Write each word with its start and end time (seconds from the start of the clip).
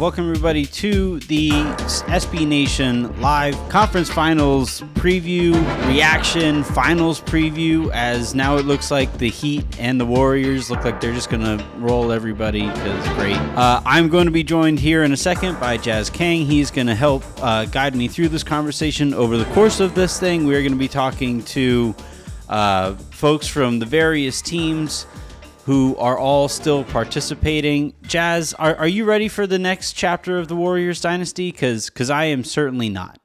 Welcome, 0.00 0.30
everybody, 0.30 0.64
to 0.64 1.18
the 1.20 1.50
SB 1.50 2.46
Nation 2.46 3.20
live 3.20 3.54
conference 3.68 4.08
finals 4.08 4.80
preview, 4.94 5.52
reaction, 5.86 6.64
finals 6.64 7.20
preview. 7.20 7.90
As 7.92 8.34
now 8.34 8.56
it 8.56 8.64
looks 8.64 8.90
like 8.90 9.18
the 9.18 9.28
Heat 9.28 9.66
and 9.78 10.00
the 10.00 10.06
Warriors 10.06 10.70
look 10.70 10.86
like 10.86 11.02
they're 11.02 11.12
just 11.12 11.28
going 11.28 11.42
to 11.42 11.62
roll 11.76 12.12
everybody 12.12 12.62
because 12.62 13.08
great. 13.08 13.36
Uh, 13.36 13.82
I'm 13.84 14.08
going 14.08 14.24
to 14.24 14.30
be 14.30 14.42
joined 14.42 14.80
here 14.80 15.04
in 15.04 15.12
a 15.12 15.18
second 15.18 15.60
by 15.60 15.76
Jazz 15.76 16.08
Kang. 16.08 16.46
He's 16.46 16.70
going 16.70 16.86
to 16.86 16.94
help 16.94 17.22
uh, 17.42 17.66
guide 17.66 17.94
me 17.94 18.08
through 18.08 18.28
this 18.28 18.42
conversation 18.42 19.12
over 19.12 19.36
the 19.36 19.44
course 19.52 19.80
of 19.80 19.94
this 19.94 20.18
thing. 20.18 20.46
We're 20.46 20.62
going 20.62 20.72
to 20.72 20.78
be 20.78 20.88
talking 20.88 21.42
to 21.44 21.94
uh, 22.48 22.94
folks 23.10 23.46
from 23.46 23.78
the 23.78 23.86
various 23.86 24.40
teams 24.40 25.04
who 25.66 25.96
are 25.96 26.18
all 26.18 26.48
still 26.48 26.84
participating. 26.84 27.94
Jazz, 28.02 28.54
are, 28.54 28.74
are 28.76 28.88
you 28.88 29.04
ready 29.04 29.28
for 29.28 29.46
the 29.46 29.58
next 29.58 29.92
chapter 29.92 30.38
of 30.38 30.48
the 30.48 30.56
Warriors 30.56 31.00
dynasty? 31.00 31.50
Because 31.50 31.90
because 31.90 32.10
I 32.10 32.24
am 32.26 32.44
certainly 32.44 32.88
not. 32.88 33.20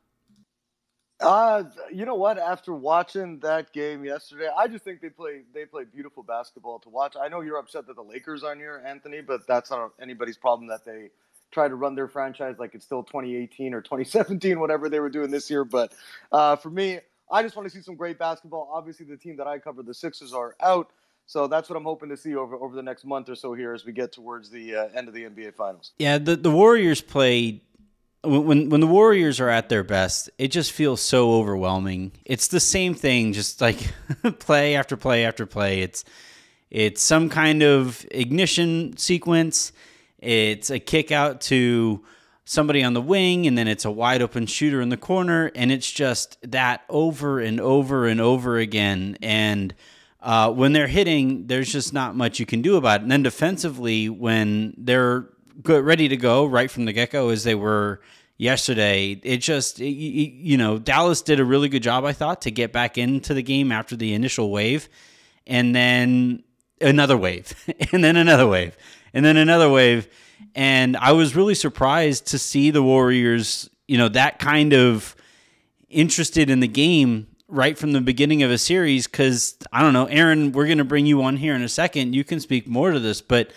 Uh, 1.21 1.63
you 1.91 2.05
know 2.05 2.15
what? 2.15 2.37
After 2.37 2.73
watching 2.73 3.39
that 3.39 3.71
game 3.71 4.03
yesterday, 4.03 4.49
I 4.55 4.67
just 4.67 4.83
think 4.83 5.01
they 5.01 5.09
play 5.09 5.41
they 5.53 5.65
play 5.65 5.85
beautiful 5.85 6.23
basketball 6.23 6.79
to 6.79 6.89
watch. 6.89 7.15
I 7.19 7.29
know 7.29 7.41
you're 7.41 7.57
upset 7.57 7.87
that 7.87 7.95
the 7.95 8.03
Lakers 8.03 8.43
aren't 8.43 8.59
here, 8.59 8.83
Anthony, 8.85 9.21
but 9.21 9.47
that's 9.47 9.71
not 9.71 9.93
anybody's 10.01 10.37
problem 10.37 10.67
that 10.67 10.83
they 10.85 11.09
try 11.51 11.67
to 11.69 11.75
run 11.75 11.95
their 11.95 12.09
franchise 12.09 12.55
like 12.59 12.75
it's 12.75 12.85
still 12.85 13.03
2018 13.03 13.73
or 13.73 13.81
2017, 13.81 14.59
whatever 14.59 14.89
they 14.89 14.99
were 14.99 15.09
doing 15.09 15.31
this 15.31 15.49
year. 15.49 15.63
But 15.63 15.93
uh, 16.31 16.57
for 16.57 16.69
me, 16.69 16.99
I 17.31 17.41
just 17.43 17.55
want 17.55 17.67
to 17.69 17.75
see 17.75 17.81
some 17.81 17.95
great 17.95 18.19
basketball. 18.19 18.69
Obviously, 18.71 19.05
the 19.05 19.17
team 19.17 19.37
that 19.37 19.47
I 19.47 19.57
cover, 19.57 19.83
the 19.83 19.93
Sixers, 19.93 20.33
are 20.33 20.55
out. 20.61 20.91
So 21.27 21.47
that's 21.47 21.69
what 21.69 21.75
I'm 21.75 21.83
hoping 21.83 22.09
to 22.09 22.17
see 22.17 22.35
over 22.35 22.55
over 22.55 22.75
the 22.75 22.83
next 22.83 23.05
month 23.05 23.29
or 23.29 23.35
so 23.35 23.53
here 23.53 23.73
as 23.73 23.85
we 23.85 23.91
get 23.91 24.11
towards 24.11 24.49
the 24.49 24.75
uh, 24.75 24.87
end 24.95 25.07
of 25.07 25.13
the 25.13 25.23
NBA 25.23 25.55
Finals. 25.55 25.91
Yeah, 25.97 26.17
the 26.17 26.35
the 26.35 26.51
Warriors 26.51 27.01
played 27.01 27.61
when 28.23 28.69
when 28.69 28.81
the 28.81 28.87
Warriors 28.87 29.39
are 29.39 29.49
at 29.49 29.69
their 29.69 29.83
best, 29.83 30.29
it 30.37 30.49
just 30.49 30.71
feels 30.71 31.01
so 31.01 31.33
overwhelming. 31.33 32.11
It's 32.25 32.47
the 32.47 32.59
same 32.59 32.93
thing, 32.93 33.33
just 33.33 33.61
like 33.61 33.93
play 34.39 34.75
after 34.75 34.97
play 34.97 35.25
after 35.25 35.45
play. 35.45 35.81
It's 35.81 36.03
it's 36.69 37.01
some 37.01 37.29
kind 37.29 37.63
of 37.63 38.05
ignition 38.11 38.97
sequence. 38.97 39.71
It's 40.19 40.69
a 40.69 40.79
kick 40.79 41.11
out 41.11 41.41
to 41.41 42.03
somebody 42.45 42.83
on 42.83 42.93
the 42.93 43.01
wing, 43.01 43.47
and 43.47 43.57
then 43.57 43.67
it's 43.67 43.85
a 43.85 43.91
wide 43.91 44.21
open 44.21 44.45
shooter 44.45 44.81
in 44.81 44.89
the 44.89 44.97
corner, 44.97 45.51
and 45.55 45.71
it's 45.71 45.89
just 45.89 46.37
that 46.51 46.81
over 46.89 47.39
and 47.39 47.59
over 47.59 48.07
and 48.07 48.21
over 48.21 48.57
again. 48.57 49.17
And 49.21 49.73
uh, 50.25 50.51
when 50.51 50.73
they're 50.73 50.87
hitting, 50.87 51.45
there's 51.45 51.71
just 51.71 51.93
not 51.93 52.15
much 52.15 52.39
you 52.39 52.47
can 52.47 52.63
do 52.63 52.77
about 52.77 53.01
it. 53.01 53.03
And 53.03 53.11
then 53.11 53.21
defensively, 53.21 54.09
when 54.09 54.73
they're 54.75 55.29
good, 55.61 55.85
ready 55.85 56.07
to 56.07 56.17
go 56.17 56.47
right 56.47 56.69
from 56.69 56.85
the 56.85 56.93
get 56.93 57.11
go, 57.11 57.29
as 57.29 57.43
they 57.43 57.53
were 57.53 58.01
yesterday, 58.35 59.19
it 59.21 59.37
just, 59.37 59.79
it, 59.79 59.85
you 59.85 60.57
know, 60.57 60.79
Dallas 60.79 61.21
did 61.21 61.39
a 61.39 61.45
really 61.45 61.69
good 61.69 61.83
job, 61.83 62.05
I 62.05 62.11
thought, 62.11 62.41
to 62.41 62.51
get 62.51 62.73
back 62.73 62.97
into 62.97 63.35
the 63.35 63.43
game 63.43 63.71
after 63.71 63.95
the 63.95 64.15
initial 64.15 64.49
wave. 64.49 64.89
And 65.45 65.75
then 65.75 66.43
another 66.81 67.15
wave, 67.15 67.53
and 67.91 68.03
then 68.03 68.17
another 68.17 68.47
wave, 68.47 68.75
and 69.13 69.23
then 69.23 69.37
another 69.37 69.69
wave. 69.69 70.07
And 70.55 70.97
I 70.97 71.11
was 71.11 71.35
really 71.35 71.53
surprised 71.53 72.25
to 72.27 72.39
see 72.39 72.71
the 72.71 72.81
Warriors, 72.81 73.69
you 73.87 73.99
know, 73.99 74.09
that 74.09 74.39
kind 74.39 74.73
of 74.73 75.15
interested 75.87 76.49
in 76.49 76.61
the 76.61 76.67
game 76.67 77.27
right 77.47 77.77
from 77.77 77.91
the 77.91 78.01
beginning 78.01 78.43
of 78.43 78.51
a 78.51 78.57
series 78.57 79.07
because 79.07 79.57
I 79.71 79.81
don't 79.81 79.93
know, 79.93 80.05
Aaron, 80.05 80.51
we're 80.51 80.65
going 80.65 80.79
to 80.79 80.83
bring 80.83 81.05
you 81.05 81.21
on 81.23 81.37
here 81.37 81.55
in 81.55 81.61
a 81.61 81.69
second. 81.69 82.15
You 82.15 82.23
can 82.23 82.39
speak 82.39 82.67
more 82.67 82.91
to 82.91 82.99
this, 82.99 83.21
but 83.21 83.51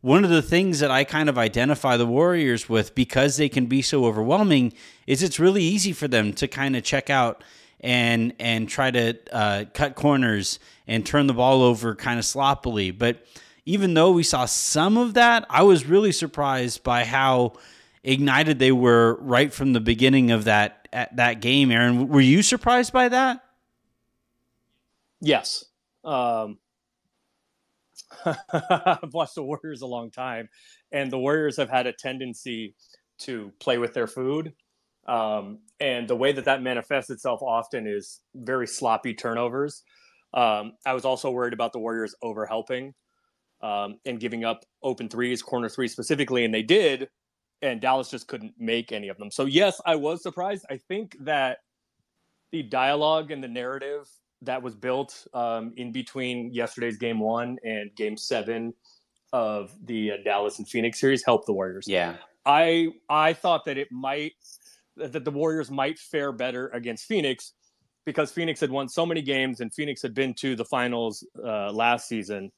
one 0.00 0.24
of 0.24 0.30
the 0.30 0.42
things 0.42 0.80
that 0.80 0.90
I 0.90 1.04
kind 1.04 1.28
of 1.28 1.38
identify 1.38 1.96
the 1.96 2.06
Warriors 2.06 2.68
with 2.68 2.94
because 2.94 3.36
they 3.36 3.48
can 3.48 3.66
be 3.66 3.82
so 3.82 4.04
overwhelming 4.04 4.72
is 5.06 5.22
it's 5.22 5.38
really 5.38 5.62
easy 5.62 5.92
for 5.92 6.08
them 6.08 6.32
to 6.34 6.48
kind 6.48 6.76
of 6.76 6.82
check 6.82 7.08
out 7.08 7.42
and 7.80 8.32
and 8.38 8.68
try 8.68 8.90
to 8.90 9.18
uh, 9.32 9.64
cut 9.74 9.94
corners 9.94 10.58
and 10.86 11.04
turn 11.04 11.26
the 11.26 11.34
ball 11.34 11.62
over 11.62 11.94
kind 11.94 12.18
of 12.18 12.24
sloppily. 12.24 12.90
But 12.90 13.24
even 13.64 13.94
though 13.94 14.12
we 14.12 14.22
saw 14.22 14.44
some 14.44 14.96
of 14.96 15.14
that, 15.14 15.46
I 15.48 15.62
was 15.62 15.86
really 15.86 16.12
surprised 16.12 16.82
by 16.82 17.04
how 17.04 17.54
ignited 18.04 18.58
they 18.58 18.72
were 18.72 19.14
right 19.20 19.52
from 19.52 19.72
the 19.72 19.80
beginning 19.80 20.30
of 20.32 20.44
that 20.44 20.81
that 20.92 21.40
game, 21.40 21.70
Aaron. 21.70 22.08
Were 22.08 22.20
you 22.20 22.42
surprised 22.42 22.92
by 22.92 23.08
that? 23.08 23.42
Yes. 25.20 25.64
Um, 26.04 26.58
I've 28.24 29.12
watched 29.12 29.34
the 29.34 29.42
Warriors 29.42 29.82
a 29.82 29.86
long 29.86 30.10
time, 30.10 30.48
and 30.92 31.10
the 31.10 31.18
Warriors 31.18 31.56
have 31.56 31.70
had 31.70 31.86
a 31.86 31.92
tendency 31.92 32.74
to 33.20 33.52
play 33.60 33.78
with 33.78 33.94
their 33.94 34.06
food. 34.06 34.52
Um, 35.06 35.60
and 35.80 36.06
the 36.06 36.16
way 36.16 36.32
that 36.32 36.44
that 36.44 36.62
manifests 36.62 37.10
itself 37.10 37.42
often 37.42 37.86
is 37.86 38.20
very 38.34 38.66
sloppy 38.66 39.14
turnovers. 39.14 39.82
Um, 40.34 40.72
I 40.86 40.94
was 40.94 41.04
also 41.04 41.30
worried 41.30 41.52
about 41.52 41.72
the 41.72 41.78
Warriors 41.78 42.14
overhelping 42.22 42.92
um, 43.62 43.98
and 44.06 44.20
giving 44.20 44.44
up 44.44 44.64
open 44.82 45.08
threes, 45.08 45.42
corner 45.42 45.68
threes 45.68 45.92
specifically, 45.92 46.44
and 46.44 46.54
they 46.54 46.62
did 46.62 47.08
and 47.62 47.80
Dallas 47.80 48.10
just 48.10 48.26
couldn't 48.26 48.54
make 48.58 48.92
any 48.92 49.08
of 49.08 49.16
them. 49.18 49.30
So 49.30 49.44
yes, 49.44 49.80
I 49.86 49.96
was 49.96 50.22
surprised. 50.22 50.66
I 50.68 50.76
think 50.76 51.16
that 51.20 51.58
the 52.50 52.62
dialogue 52.62 53.30
and 53.30 53.42
the 53.42 53.48
narrative 53.48 54.08
that 54.42 54.62
was 54.62 54.74
built 54.74 55.26
um, 55.32 55.72
in 55.76 55.92
between 55.92 56.52
yesterday's 56.52 56.98
game 56.98 57.20
one 57.20 57.56
and 57.64 57.94
game 57.94 58.16
seven 58.16 58.74
of 59.32 59.72
the 59.86 60.12
uh, 60.12 60.16
Dallas 60.24 60.58
and 60.58 60.68
Phoenix 60.68 61.00
series 61.00 61.24
helped 61.24 61.46
the 61.46 61.52
Warriors. 61.52 61.86
Yeah, 61.88 62.16
I 62.44 62.88
I 63.08 63.32
thought 63.32 63.64
that 63.64 63.78
it 63.78 63.88
might 63.90 64.32
that 64.96 65.24
the 65.24 65.30
Warriors 65.30 65.70
might 65.70 65.98
fare 65.98 66.32
better 66.32 66.68
against 66.68 67.06
Phoenix 67.06 67.54
because 68.04 68.32
Phoenix 68.32 68.60
had 68.60 68.70
won 68.70 68.88
so 68.88 69.06
many 69.06 69.22
games 69.22 69.60
and 69.60 69.72
Phoenix 69.72 70.02
had 70.02 70.12
been 70.12 70.34
to 70.34 70.56
the 70.56 70.64
finals 70.64 71.24
uh, 71.42 71.72
last 71.72 72.08
season 72.08 72.50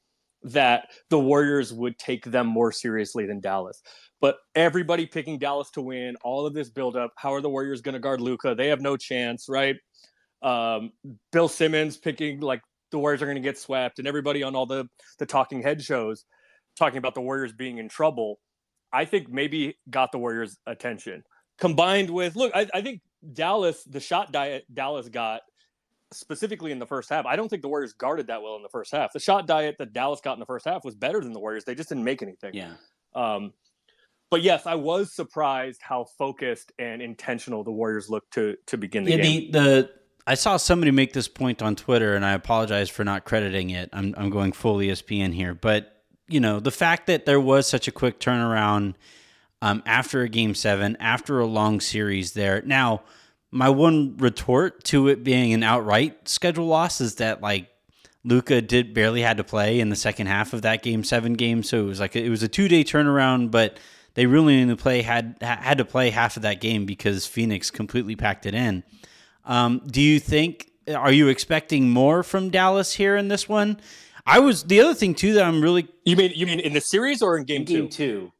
that 0.45 0.91
the 1.11 1.19
Warriors 1.19 1.73
would 1.73 1.99
take 1.99 2.25
them 2.25 2.47
more 2.47 2.71
seriously 2.71 3.27
than 3.27 3.41
Dallas. 3.41 3.83
But 4.21 4.37
everybody 4.55 5.07
picking 5.07 5.39
Dallas 5.39 5.71
to 5.73 5.83
win, 5.83 6.17
all 6.23 6.47
of 6.47 6.55
this 6.55 6.71
buildup. 6.71 7.13
How 7.17 7.33
are 7.35 7.41
the 7.41 7.51
Warriors 7.51 7.81
going 7.81 7.95
to 7.95 7.99
guard 7.99 8.21
Luka? 8.21 8.55
They 8.55 8.69
have 8.69 8.81
no 8.81 8.97
chance, 8.97 9.47
right? 9.49 9.77
Um, 10.43 10.93
Bill 11.33 11.49
Simmons 11.49 11.97
picking 11.97 12.41
like 12.41 12.61
the 12.91 12.99
Warriors 12.99 13.23
are 13.23 13.27
going 13.27 13.37
to 13.37 13.43
get 13.43 13.59
swept, 13.59 13.99
and 13.99 14.07
everybody 14.07 14.43
on 14.43 14.55
all 14.55 14.67
the 14.67 14.87
the 15.19 15.27
talking 15.27 15.63
head 15.63 15.83
shows 15.83 16.25
talking 16.79 16.99
about 16.99 17.15
the 17.15 17.21
Warriors 17.21 17.53
being 17.53 17.79
in 17.79 17.89
trouble. 17.89 18.39
I 18.93 19.05
think 19.05 19.29
maybe 19.29 19.77
got 19.91 20.13
the 20.13 20.19
Warriors' 20.19 20.59
attention. 20.67 21.25
Combined 21.59 22.11
with 22.11 22.37
look, 22.37 22.53
I, 22.55 22.69
I 22.75 22.83
think 22.83 23.01
Dallas, 23.33 23.83
the 23.85 24.01
shot 24.01 24.33
diet 24.33 24.65
Dallas 24.73 25.09
got 25.09 25.41
specifically 26.13 26.73
in 26.73 26.79
the 26.79 26.87
first 26.87 27.09
half. 27.11 27.27
I 27.27 27.37
don't 27.37 27.49
think 27.49 27.63
the 27.63 27.69
Warriors 27.69 27.93
guarded 27.93 28.29
that 28.29 28.43
well 28.43 28.57
in 28.57 28.63
the 28.63 28.69
first 28.69 28.93
half. 28.93 29.13
The 29.13 29.21
shot 29.21 29.47
diet 29.47 29.77
that 29.79 29.93
Dallas 29.93 30.21
got 30.21 30.35
in 30.35 30.41
the 30.41 30.47
first 30.47 30.65
half 30.65 30.85
was 30.85 30.95
better 30.95 31.21
than 31.21 31.33
the 31.33 31.41
Warriors. 31.41 31.65
They 31.65 31.75
just 31.75 31.89
didn't 31.89 32.05
make 32.05 32.23
anything. 32.23 32.55
Yeah. 32.55 32.73
Um, 33.15 33.53
but 34.31 34.43
yes, 34.43 34.67
I 34.67 34.75
was 34.75 35.13
surprised 35.13 35.81
how 35.83 36.05
focused 36.05 36.73
and 36.79 37.01
intentional 37.01 37.63
the 37.63 37.73
Warriors 37.73 38.09
looked 38.11 38.33
to 38.35 38.57
to 38.67 38.77
begin 38.77 39.05
the 39.05 39.13
yeah, 39.13 39.23
game. 39.23 39.53
The, 39.53 39.61
the 39.61 39.91
I 40.27 40.35
saw 40.35 40.57
somebody 40.57 40.91
make 40.91 41.13
this 41.13 41.29
point 41.29 41.63
on 41.63 41.77
Twitter, 41.77 42.17
and 42.17 42.25
I 42.25 42.33
apologize 42.33 42.89
for 42.89 43.05
not 43.05 43.25
crediting 43.25 43.71
it. 43.71 43.91
I'm 43.93 44.15
I'm 44.17 44.31
going 44.31 44.53
full 44.53 44.79
ESPN 44.79 45.35
here, 45.35 45.55
but 45.55 46.03
you 46.27 46.41
know 46.41 46.59
the 46.61 46.71
fact 46.71 47.07
that 47.07 47.27
there 47.27 47.41
was 47.41 47.69
such 47.69 47.87
a 47.87 47.93
quick 47.93 48.19
turnaround 48.19 48.95
um, 49.63 49.83
after 49.87 50.23
a 50.23 50.29
game 50.29 50.55
seven, 50.55 50.97
after 50.99 51.39
a 51.39 51.47
long 51.47 51.81
series 51.81 52.33
there. 52.33 52.63
Now, 52.63 53.03
my 53.55 53.69
one 53.69 54.17
retort 54.17 54.83
to 54.83 55.07
it 55.07 55.23
being 55.23 55.53
an 55.53 55.63
outright 55.63 56.29
schedule 56.29 56.67
loss 56.67 57.01
is 57.01 57.15
that 57.17 57.41
like 57.41 57.69
Luka 58.25 58.61
did 58.61 58.93
barely 58.93 59.23
had 59.23 59.37
to 59.37 59.45
play 59.45 59.79
in 59.79 59.91
the 59.91 59.97
second 59.97 60.27
half 60.27 60.53
of 60.53 60.63
that 60.63 60.83
game 60.83 61.05
seven 61.05 61.35
game, 61.35 61.63
so 61.63 61.79
it 61.79 61.87
was 61.87 62.01
like 62.01 62.17
it 62.17 62.29
was 62.29 62.43
a 62.43 62.49
two 62.49 62.67
day 62.67 62.83
turnaround, 62.83 63.53
but 63.53 63.79
they 64.15 64.27
really 64.27 64.61
only 64.61 64.75
play 64.75 65.03
had 65.03 65.37
had 65.41 65.79
to 65.79 65.85
play 65.85 66.11
half 66.11 66.37
of 66.37 66.43
that 66.43 66.61
game 66.61 66.85
because 66.85 67.27
Phoenix 67.27 67.71
completely 67.71 68.17
packed 68.17 68.45
it 68.45 68.55
in. 68.55 68.83
Um, 69.45 69.83
do 69.87 70.01
you 70.01 70.19
think? 70.19 70.71
Are 70.89 71.13
you 71.13 71.29
expecting 71.29 71.89
more 71.91 72.25
from 72.25 72.51
Dallas 72.51 72.95
here 72.95 73.17
in 73.17 73.29
this 73.29 73.49
one? 73.49 73.81
I 74.27 74.41
was 74.41 74.65
the 74.65 74.81
other 74.81 74.95
thing 74.95 75.15
too 75.15 75.35
that 75.35 75.45
I'm 75.45 75.63
really. 75.63 75.87
You 76.05 76.17
mean 76.17 76.33
you 76.35 76.47
mean 76.47 76.59
in 76.59 76.73
the 76.73 76.81
series 76.81 77.23
or 77.23 77.37
in 77.37 77.45
game 77.45 77.61
in 77.61 77.67
two? 77.67 77.75
Game 77.75 77.89
two. 77.89 78.33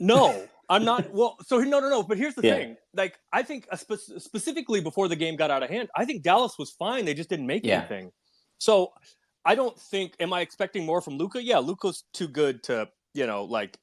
No, 0.00 0.48
I'm 0.68 0.84
not. 0.84 1.12
Well, 1.12 1.36
so 1.46 1.58
no, 1.58 1.80
no, 1.80 1.88
no. 1.88 2.02
But 2.02 2.18
here's 2.18 2.34
the 2.34 2.42
yeah. 2.46 2.54
thing. 2.54 2.76
Like, 2.94 3.18
I 3.32 3.42
think 3.42 3.66
uh, 3.70 3.76
spe- 3.76 4.18
specifically 4.18 4.80
before 4.80 5.08
the 5.08 5.16
game 5.16 5.36
got 5.36 5.50
out 5.50 5.62
of 5.62 5.70
hand, 5.70 5.88
I 5.96 6.04
think 6.04 6.22
Dallas 6.22 6.58
was 6.58 6.70
fine. 6.70 7.04
They 7.04 7.14
just 7.14 7.30
didn't 7.30 7.46
make 7.46 7.64
yeah. 7.64 7.78
anything. 7.78 8.12
So 8.58 8.92
I 9.44 9.54
don't 9.54 9.78
think. 9.78 10.14
Am 10.20 10.32
I 10.32 10.42
expecting 10.42 10.84
more 10.84 11.00
from 11.00 11.16
Luka? 11.16 11.42
Yeah, 11.42 11.58
Luka's 11.58 12.04
too 12.12 12.28
good 12.28 12.62
to 12.64 12.88
you 13.14 13.26
know, 13.26 13.44
like 13.44 13.78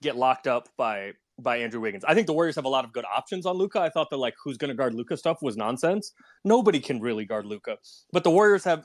get 0.00 0.16
locked 0.16 0.46
up 0.46 0.68
by 0.76 1.12
by 1.38 1.58
Andrew 1.58 1.80
Wiggins. 1.80 2.04
I 2.04 2.14
think 2.14 2.26
the 2.26 2.32
Warriors 2.32 2.56
have 2.56 2.64
a 2.64 2.70
lot 2.70 2.84
of 2.84 2.92
good 2.92 3.04
options 3.04 3.46
on 3.46 3.56
Luka. 3.56 3.80
I 3.80 3.90
thought 3.90 4.10
that 4.10 4.16
like 4.16 4.34
who's 4.42 4.56
going 4.56 4.70
to 4.70 4.74
guard 4.74 4.94
Luka 4.94 5.16
stuff 5.16 5.38
was 5.42 5.56
nonsense. 5.56 6.12
Nobody 6.44 6.80
can 6.80 7.00
really 7.00 7.24
guard 7.24 7.46
Luka, 7.46 7.76
but 8.12 8.24
the 8.24 8.30
Warriors 8.30 8.64
have 8.64 8.84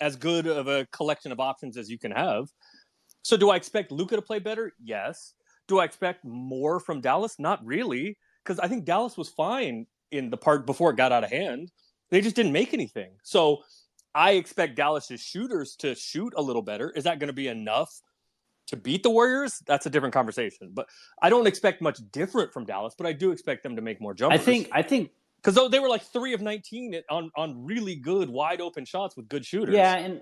as 0.00 0.16
good 0.16 0.46
of 0.46 0.68
a 0.68 0.86
collection 0.92 1.32
of 1.32 1.40
options 1.40 1.76
as 1.76 1.88
you 1.90 1.98
can 1.98 2.10
have. 2.10 2.48
So 3.22 3.36
do 3.36 3.50
I 3.50 3.56
expect 3.56 3.92
Luka 3.92 4.16
to 4.16 4.22
play 4.22 4.38
better? 4.38 4.72
Yes. 4.82 5.34
Do 5.72 5.78
I 5.78 5.86
expect 5.86 6.22
more 6.22 6.80
from 6.80 7.00
Dallas? 7.00 7.36
Not 7.38 7.64
really, 7.64 8.18
because 8.44 8.60
I 8.60 8.68
think 8.68 8.84
Dallas 8.84 9.16
was 9.16 9.30
fine 9.30 9.86
in 10.10 10.28
the 10.28 10.36
part 10.36 10.66
before 10.66 10.90
it 10.90 10.98
got 10.98 11.12
out 11.12 11.24
of 11.24 11.30
hand. 11.30 11.72
They 12.10 12.20
just 12.20 12.36
didn't 12.36 12.52
make 12.52 12.74
anything. 12.74 13.12
So 13.22 13.62
I 14.14 14.32
expect 14.32 14.76
Dallas's 14.76 15.22
shooters 15.22 15.74
to 15.76 15.94
shoot 15.94 16.34
a 16.36 16.42
little 16.42 16.60
better. 16.60 16.90
Is 16.90 17.04
that 17.04 17.18
going 17.20 17.28
to 17.28 17.32
be 17.32 17.48
enough 17.48 18.02
to 18.66 18.76
beat 18.76 19.02
the 19.02 19.08
Warriors? 19.08 19.62
That's 19.66 19.86
a 19.86 19.90
different 19.90 20.12
conversation. 20.12 20.72
But 20.74 20.90
I 21.22 21.30
don't 21.30 21.46
expect 21.46 21.80
much 21.80 22.00
different 22.12 22.52
from 22.52 22.66
Dallas, 22.66 22.94
but 22.94 23.06
I 23.06 23.14
do 23.14 23.32
expect 23.32 23.62
them 23.62 23.76
to 23.76 23.80
make 23.80 23.98
more 23.98 24.12
jumpers. 24.12 24.40
I 24.40 24.44
think 24.44 24.68
I 24.72 24.82
think 24.82 25.10
because 25.42 25.70
they 25.70 25.80
were 25.80 25.88
like 25.88 26.02
three 26.02 26.34
of 26.34 26.42
nineteen 26.42 27.00
on 27.08 27.30
on 27.34 27.64
really 27.64 27.94
good 27.94 28.28
wide 28.28 28.60
open 28.60 28.84
shots 28.84 29.16
with 29.16 29.26
good 29.26 29.46
shooters. 29.46 29.74
Yeah, 29.74 29.94
and 29.94 30.20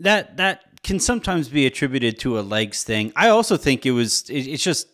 that 0.00 0.36
that 0.36 0.82
can 0.82 0.98
sometimes 0.98 1.48
be 1.48 1.66
attributed 1.66 2.18
to 2.20 2.38
a 2.38 2.42
legs 2.42 2.82
thing. 2.82 3.12
I 3.14 3.28
also 3.28 3.56
think 3.56 3.86
it 3.86 3.92
was 3.92 4.28
it, 4.30 4.46
it's 4.46 4.62
just 4.62 4.88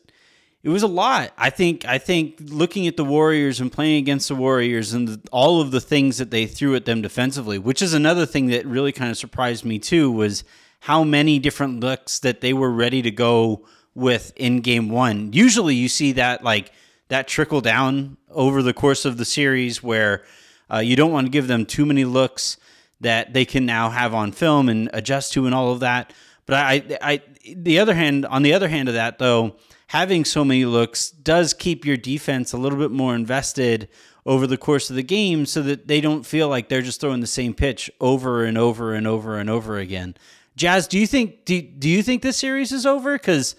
it 0.62 0.68
was 0.68 0.82
a 0.82 0.88
lot. 0.88 1.32
I 1.38 1.50
think 1.50 1.84
I 1.84 1.98
think 1.98 2.38
looking 2.40 2.86
at 2.86 2.96
the 2.96 3.04
Warriors 3.04 3.60
and 3.60 3.70
playing 3.70 3.98
against 3.98 4.28
the 4.28 4.34
Warriors 4.34 4.92
and 4.92 5.08
the, 5.08 5.28
all 5.30 5.60
of 5.60 5.70
the 5.70 5.80
things 5.80 6.18
that 6.18 6.30
they 6.30 6.46
threw 6.46 6.74
at 6.74 6.84
them 6.84 7.02
defensively, 7.02 7.58
which 7.58 7.80
is 7.80 7.94
another 7.94 8.26
thing 8.26 8.48
that 8.48 8.66
really 8.66 8.92
kind 8.92 9.10
of 9.10 9.16
surprised 9.16 9.64
me 9.64 9.78
too, 9.78 10.10
was 10.10 10.44
how 10.80 11.04
many 11.04 11.38
different 11.38 11.80
looks 11.80 12.18
that 12.18 12.40
they 12.40 12.52
were 12.52 12.70
ready 12.70 13.00
to 13.02 13.10
go 13.10 13.64
with 13.94 14.32
in 14.36 14.60
game 14.60 14.88
1. 14.88 15.32
Usually 15.32 15.74
you 15.74 15.88
see 15.88 16.12
that 16.12 16.44
like 16.44 16.72
that 17.08 17.28
trickle 17.28 17.60
down 17.60 18.16
over 18.30 18.62
the 18.62 18.74
course 18.74 19.04
of 19.04 19.16
the 19.16 19.24
series 19.24 19.82
where 19.82 20.24
uh, 20.72 20.78
you 20.78 20.96
don't 20.96 21.12
want 21.12 21.26
to 21.26 21.30
give 21.30 21.46
them 21.46 21.64
too 21.64 21.86
many 21.86 22.04
looks 22.04 22.56
that 23.00 23.32
they 23.32 23.44
can 23.44 23.66
now 23.66 23.90
have 23.90 24.14
on 24.14 24.32
film 24.32 24.69
and 24.69 24.90
adjust 24.93 25.32
to 25.34 25.46
and 25.46 25.54
all 25.54 25.72
of 25.72 25.81
that. 25.81 26.12
But 26.46 26.56
I, 26.56 26.98
I, 27.02 27.22
the 27.54 27.78
other 27.78 27.94
hand, 27.94 28.25
on 28.26 28.43
the 28.43 28.54
other 28.54 28.69
hand 28.69 28.88
of 28.88 28.94
that 28.94 29.19
though, 29.19 29.56
having 29.88 30.25
so 30.25 30.44
many 30.44 30.64
looks 30.64 31.10
does 31.10 31.54
keep 31.54 31.84
your 31.84 31.96
defense 31.96 32.52
a 32.52 32.56
little 32.56 32.78
bit 32.78 32.90
more 32.90 33.14
invested 33.14 33.88
over 34.25 34.46
the 34.46 34.56
course 34.56 34.90
of 34.90 34.96
the 34.96 35.02
game 35.02 35.46
so 35.46 35.62
that 35.62 35.87
they 35.87 36.00
don't 36.00 36.26
feel 36.26 36.48
like 36.48 36.69
they're 36.69 36.82
just 36.82 37.00
throwing 37.00 37.20
the 37.20 37.26
same 37.26 37.54
pitch 37.54 37.90
over 38.00 38.44
and 38.44 38.58
over 38.58 38.94
and 38.94 39.06
over 39.06 39.38
and 39.38 39.49
over 39.49 39.78
again. 39.78 40.16
Jazz, 40.56 40.88
do 40.88 40.99
you 40.99 41.06
think 41.06 41.44
do, 41.44 41.60
do 41.60 41.88
you 41.88 42.02
think 42.02 42.22
this 42.22 42.37
series 42.37 42.72
is 42.72 42.87
over? 42.87 43.12
Because 43.12 43.54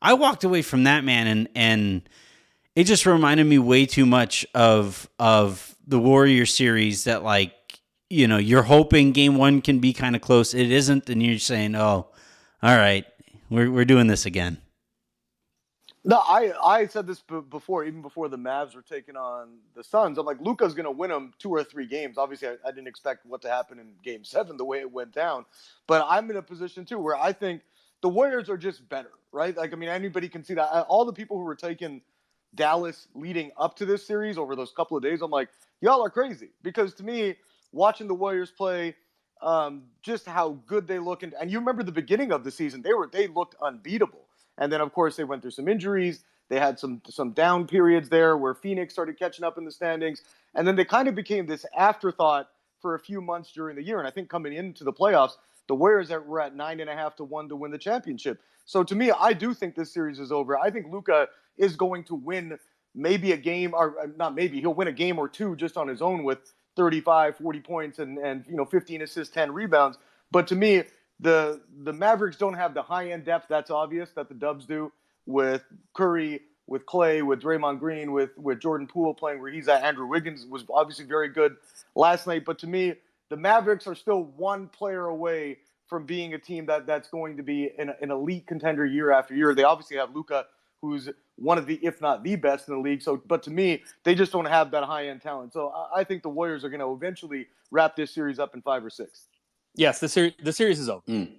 I 0.00 0.14
walked 0.14 0.44
away 0.44 0.62
from 0.62 0.84
that 0.84 1.04
man 1.04 1.26
and 1.26 1.48
and 1.54 2.08
it 2.74 2.84
just 2.84 3.04
reminded 3.04 3.44
me 3.44 3.58
way 3.58 3.84
too 3.84 4.06
much 4.06 4.46
of 4.54 5.08
of 5.18 5.76
the 5.86 5.98
Warrior 5.98 6.46
series 6.46 7.04
that 7.04 7.22
like 7.22 7.52
you 8.08 8.28
know 8.28 8.38
you're 8.38 8.62
hoping 8.62 9.12
game 9.12 9.36
one 9.36 9.60
can 9.60 9.78
be 9.78 9.92
kind 9.92 10.16
of 10.16 10.22
close. 10.22 10.54
It 10.54 10.70
isn't, 10.70 11.08
and 11.08 11.22
you're 11.22 11.38
saying, 11.38 11.74
oh, 11.74 12.08
all 12.62 12.76
right, 12.76 13.04
we're 13.50 13.70
we're 13.70 13.84
doing 13.84 14.06
this 14.06 14.26
again. 14.26 14.58
No, 16.04 16.18
I 16.18 16.52
I 16.64 16.86
said 16.86 17.08
this 17.08 17.20
b- 17.20 17.40
before, 17.50 17.84
even 17.84 18.00
before 18.00 18.28
the 18.28 18.38
Mavs 18.38 18.76
were 18.76 18.82
taking 18.82 19.16
on 19.16 19.58
the 19.74 19.82
Suns. 19.82 20.18
I'm 20.18 20.26
like, 20.26 20.40
Luka's 20.40 20.72
going 20.72 20.84
to 20.84 20.90
win 20.92 21.10
them 21.10 21.32
two 21.40 21.50
or 21.50 21.64
three 21.64 21.86
games. 21.86 22.16
Obviously, 22.16 22.46
I, 22.46 22.56
I, 22.64 22.70
didn't 22.70 22.86
expect 22.86 23.26
what 23.26 23.42
to 23.42 23.48
happen 23.48 23.80
in 23.80 23.88
Game 24.04 24.22
Seven 24.22 24.56
the 24.56 24.64
way 24.64 24.78
it 24.78 24.90
went 24.90 25.12
down, 25.12 25.44
but 25.88 26.06
I'm 26.08 26.30
in 26.30 26.36
a 26.36 26.42
position 26.42 26.84
too 26.84 27.00
where 27.00 27.16
I 27.16 27.32
think 27.32 27.62
the 28.02 28.08
Warriors 28.08 28.48
are 28.48 28.56
just 28.56 28.88
better, 28.88 29.10
right? 29.32 29.56
Like, 29.56 29.72
I 29.72 29.76
mean, 29.76 29.88
anybody 29.88 30.28
can 30.28 30.44
see 30.44 30.54
that. 30.54 30.86
All 30.88 31.04
the 31.04 31.12
people 31.12 31.38
who 31.38 31.44
were 31.44 31.56
taking 31.56 32.00
Dallas 32.54 33.08
leading 33.16 33.50
up 33.56 33.74
to 33.78 33.84
this 33.84 34.06
series 34.06 34.38
over 34.38 34.54
those 34.54 34.70
couple 34.70 34.96
of 34.96 35.02
days, 35.02 35.22
I'm 35.22 35.32
like, 35.32 35.48
y'all 35.80 36.04
are 36.04 36.10
crazy 36.10 36.50
because 36.62 36.94
to 36.94 37.02
me, 37.02 37.34
watching 37.76 38.08
the 38.08 38.14
Warriors 38.14 38.50
play. 38.50 38.96
Um, 39.42 39.82
just 40.02 40.24
how 40.24 40.58
good 40.66 40.88
they 40.88 40.98
look, 40.98 41.22
and, 41.22 41.34
and 41.38 41.50
you 41.50 41.58
remember 41.58 41.82
the 41.82 41.92
beginning 41.92 42.32
of 42.32 42.42
the 42.42 42.50
season, 42.50 42.80
they 42.80 42.94
were 42.94 43.06
they 43.12 43.26
looked 43.26 43.54
unbeatable 43.62 44.26
and 44.58 44.72
then 44.72 44.80
of 44.80 44.92
course 44.92 45.16
they 45.16 45.24
went 45.24 45.42
through 45.42 45.50
some 45.52 45.68
injuries. 45.68 46.24
They 46.48 46.58
had 46.58 46.78
some 46.78 47.02
some 47.08 47.32
down 47.32 47.66
periods 47.66 48.08
there 48.08 48.36
where 48.36 48.54
Phoenix 48.54 48.92
started 48.92 49.18
catching 49.18 49.44
up 49.44 49.58
in 49.58 49.64
the 49.64 49.70
standings, 49.70 50.22
and 50.54 50.66
then 50.66 50.76
they 50.76 50.84
kind 50.84 51.08
of 51.08 51.14
became 51.14 51.46
this 51.46 51.66
afterthought 51.76 52.48
for 52.80 52.94
a 52.94 52.98
few 52.98 53.20
months 53.20 53.52
during 53.52 53.76
the 53.76 53.82
year. 53.82 53.98
And 53.98 54.06
I 54.06 54.10
think 54.10 54.28
coming 54.28 54.52
into 54.52 54.84
the 54.84 54.92
playoffs, 54.92 55.32
the 55.66 55.74
Warriors 55.74 56.10
were 56.10 56.40
at 56.40 56.54
nine 56.54 56.80
and 56.80 56.88
a 56.88 56.94
half 56.94 57.16
to 57.16 57.24
one 57.24 57.48
to 57.48 57.56
win 57.56 57.70
the 57.70 57.78
championship. 57.78 58.40
So 58.64 58.84
to 58.84 58.94
me, 58.94 59.10
I 59.10 59.32
do 59.32 59.54
think 59.54 59.74
this 59.74 59.92
series 59.92 60.18
is 60.18 60.30
over. 60.30 60.58
I 60.58 60.70
think 60.70 60.86
Luka 60.90 61.28
is 61.56 61.74
going 61.76 62.04
to 62.04 62.14
win 62.14 62.58
maybe 62.94 63.32
a 63.32 63.36
game, 63.36 63.74
or 63.74 64.00
uh, 64.00 64.06
not 64.16 64.34
maybe, 64.34 64.60
he'll 64.60 64.74
win 64.74 64.88
a 64.88 64.92
game 64.92 65.18
or 65.18 65.28
two 65.28 65.56
just 65.56 65.76
on 65.76 65.88
his 65.88 66.00
own 66.00 66.24
with 66.24 66.52
35, 66.76 67.36
40 67.38 67.60
points 67.60 67.98
and 67.98 68.18
and 68.18 68.44
you 68.48 68.56
know 68.56 68.64
15 68.64 69.02
assists, 69.02 69.34
10 69.34 69.52
rebounds. 69.52 69.98
But 70.30 70.46
to 70.48 70.56
me, 70.56 70.84
the 71.20 71.60
the 71.82 71.92
Mavericks 71.92 72.36
don't 72.36 72.54
have 72.54 72.74
the 72.74 72.82
high 72.82 73.10
end 73.10 73.24
depth. 73.24 73.46
That's 73.48 73.70
obvious 73.70 74.10
that 74.16 74.28
the 74.28 74.34
Dubs 74.34 74.66
do 74.66 74.92
with 75.26 75.64
Curry, 75.94 76.40
with 76.66 76.86
Clay, 76.86 77.22
with 77.22 77.40
Draymond 77.40 77.80
Green, 77.80 78.12
with 78.12 78.30
with 78.36 78.60
Jordan 78.60 78.86
Poole 78.86 79.14
playing 79.14 79.40
where 79.40 79.50
he's 79.50 79.68
at. 79.68 79.82
Andrew 79.82 80.06
Wiggins 80.06 80.46
was 80.46 80.64
obviously 80.70 81.06
very 81.06 81.28
good 81.28 81.56
last 81.94 82.26
night, 82.26 82.44
but 82.44 82.58
to 82.60 82.66
me, 82.66 82.94
the 83.30 83.36
Mavericks 83.36 83.86
are 83.86 83.94
still 83.94 84.24
one 84.36 84.68
player 84.68 85.06
away 85.06 85.58
from 85.88 86.04
being 86.04 86.34
a 86.34 86.38
team 86.38 86.66
that 86.66 86.86
that's 86.86 87.08
going 87.08 87.36
to 87.36 87.42
be 87.42 87.70
an, 87.78 87.94
an 88.00 88.10
elite 88.10 88.46
contender 88.46 88.84
year 88.84 89.12
after 89.12 89.34
year. 89.34 89.54
They 89.54 89.62
obviously 89.62 89.96
have 89.96 90.14
Luka, 90.14 90.46
who's 90.82 91.08
one 91.36 91.58
of 91.58 91.66
the, 91.66 91.78
if 91.82 92.00
not 92.00 92.22
the 92.22 92.36
best 92.36 92.68
in 92.68 92.74
the 92.74 92.80
league. 92.80 93.02
So, 93.02 93.22
but 93.26 93.42
to 93.44 93.50
me, 93.50 93.82
they 94.04 94.14
just 94.14 94.32
don't 94.32 94.46
have 94.46 94.70
that 94.70 94.84
high 94.84 95.08
end 95.08 95.22
talent. 95.22 95.52
So, 95.52 95.68
I, 95.68 96.00
I 96.00 96.04
think 96.04 96.22
the 96.22 96.28
Warriors 96.28 96.64
are 96.64 96.68
going 96.68 96.80
to 96.80 96.92
eventually 96.92 97.46
wrap 97.70 97.96
this 97.96 98.10
series 98.12 98.38
up 98.38 98.54
in 98.54 98.62
five 98.62 98.84
or 98.84 98.90
six. 98.90 99.28
Yes, 99.74 99.98
the 99.98 100.08
series 100.08 100.32
the 100.42 100.52
series 100.52 100.80
is 100.80 100.88
over. 100.88 101.02
Mm. 101.08 101.34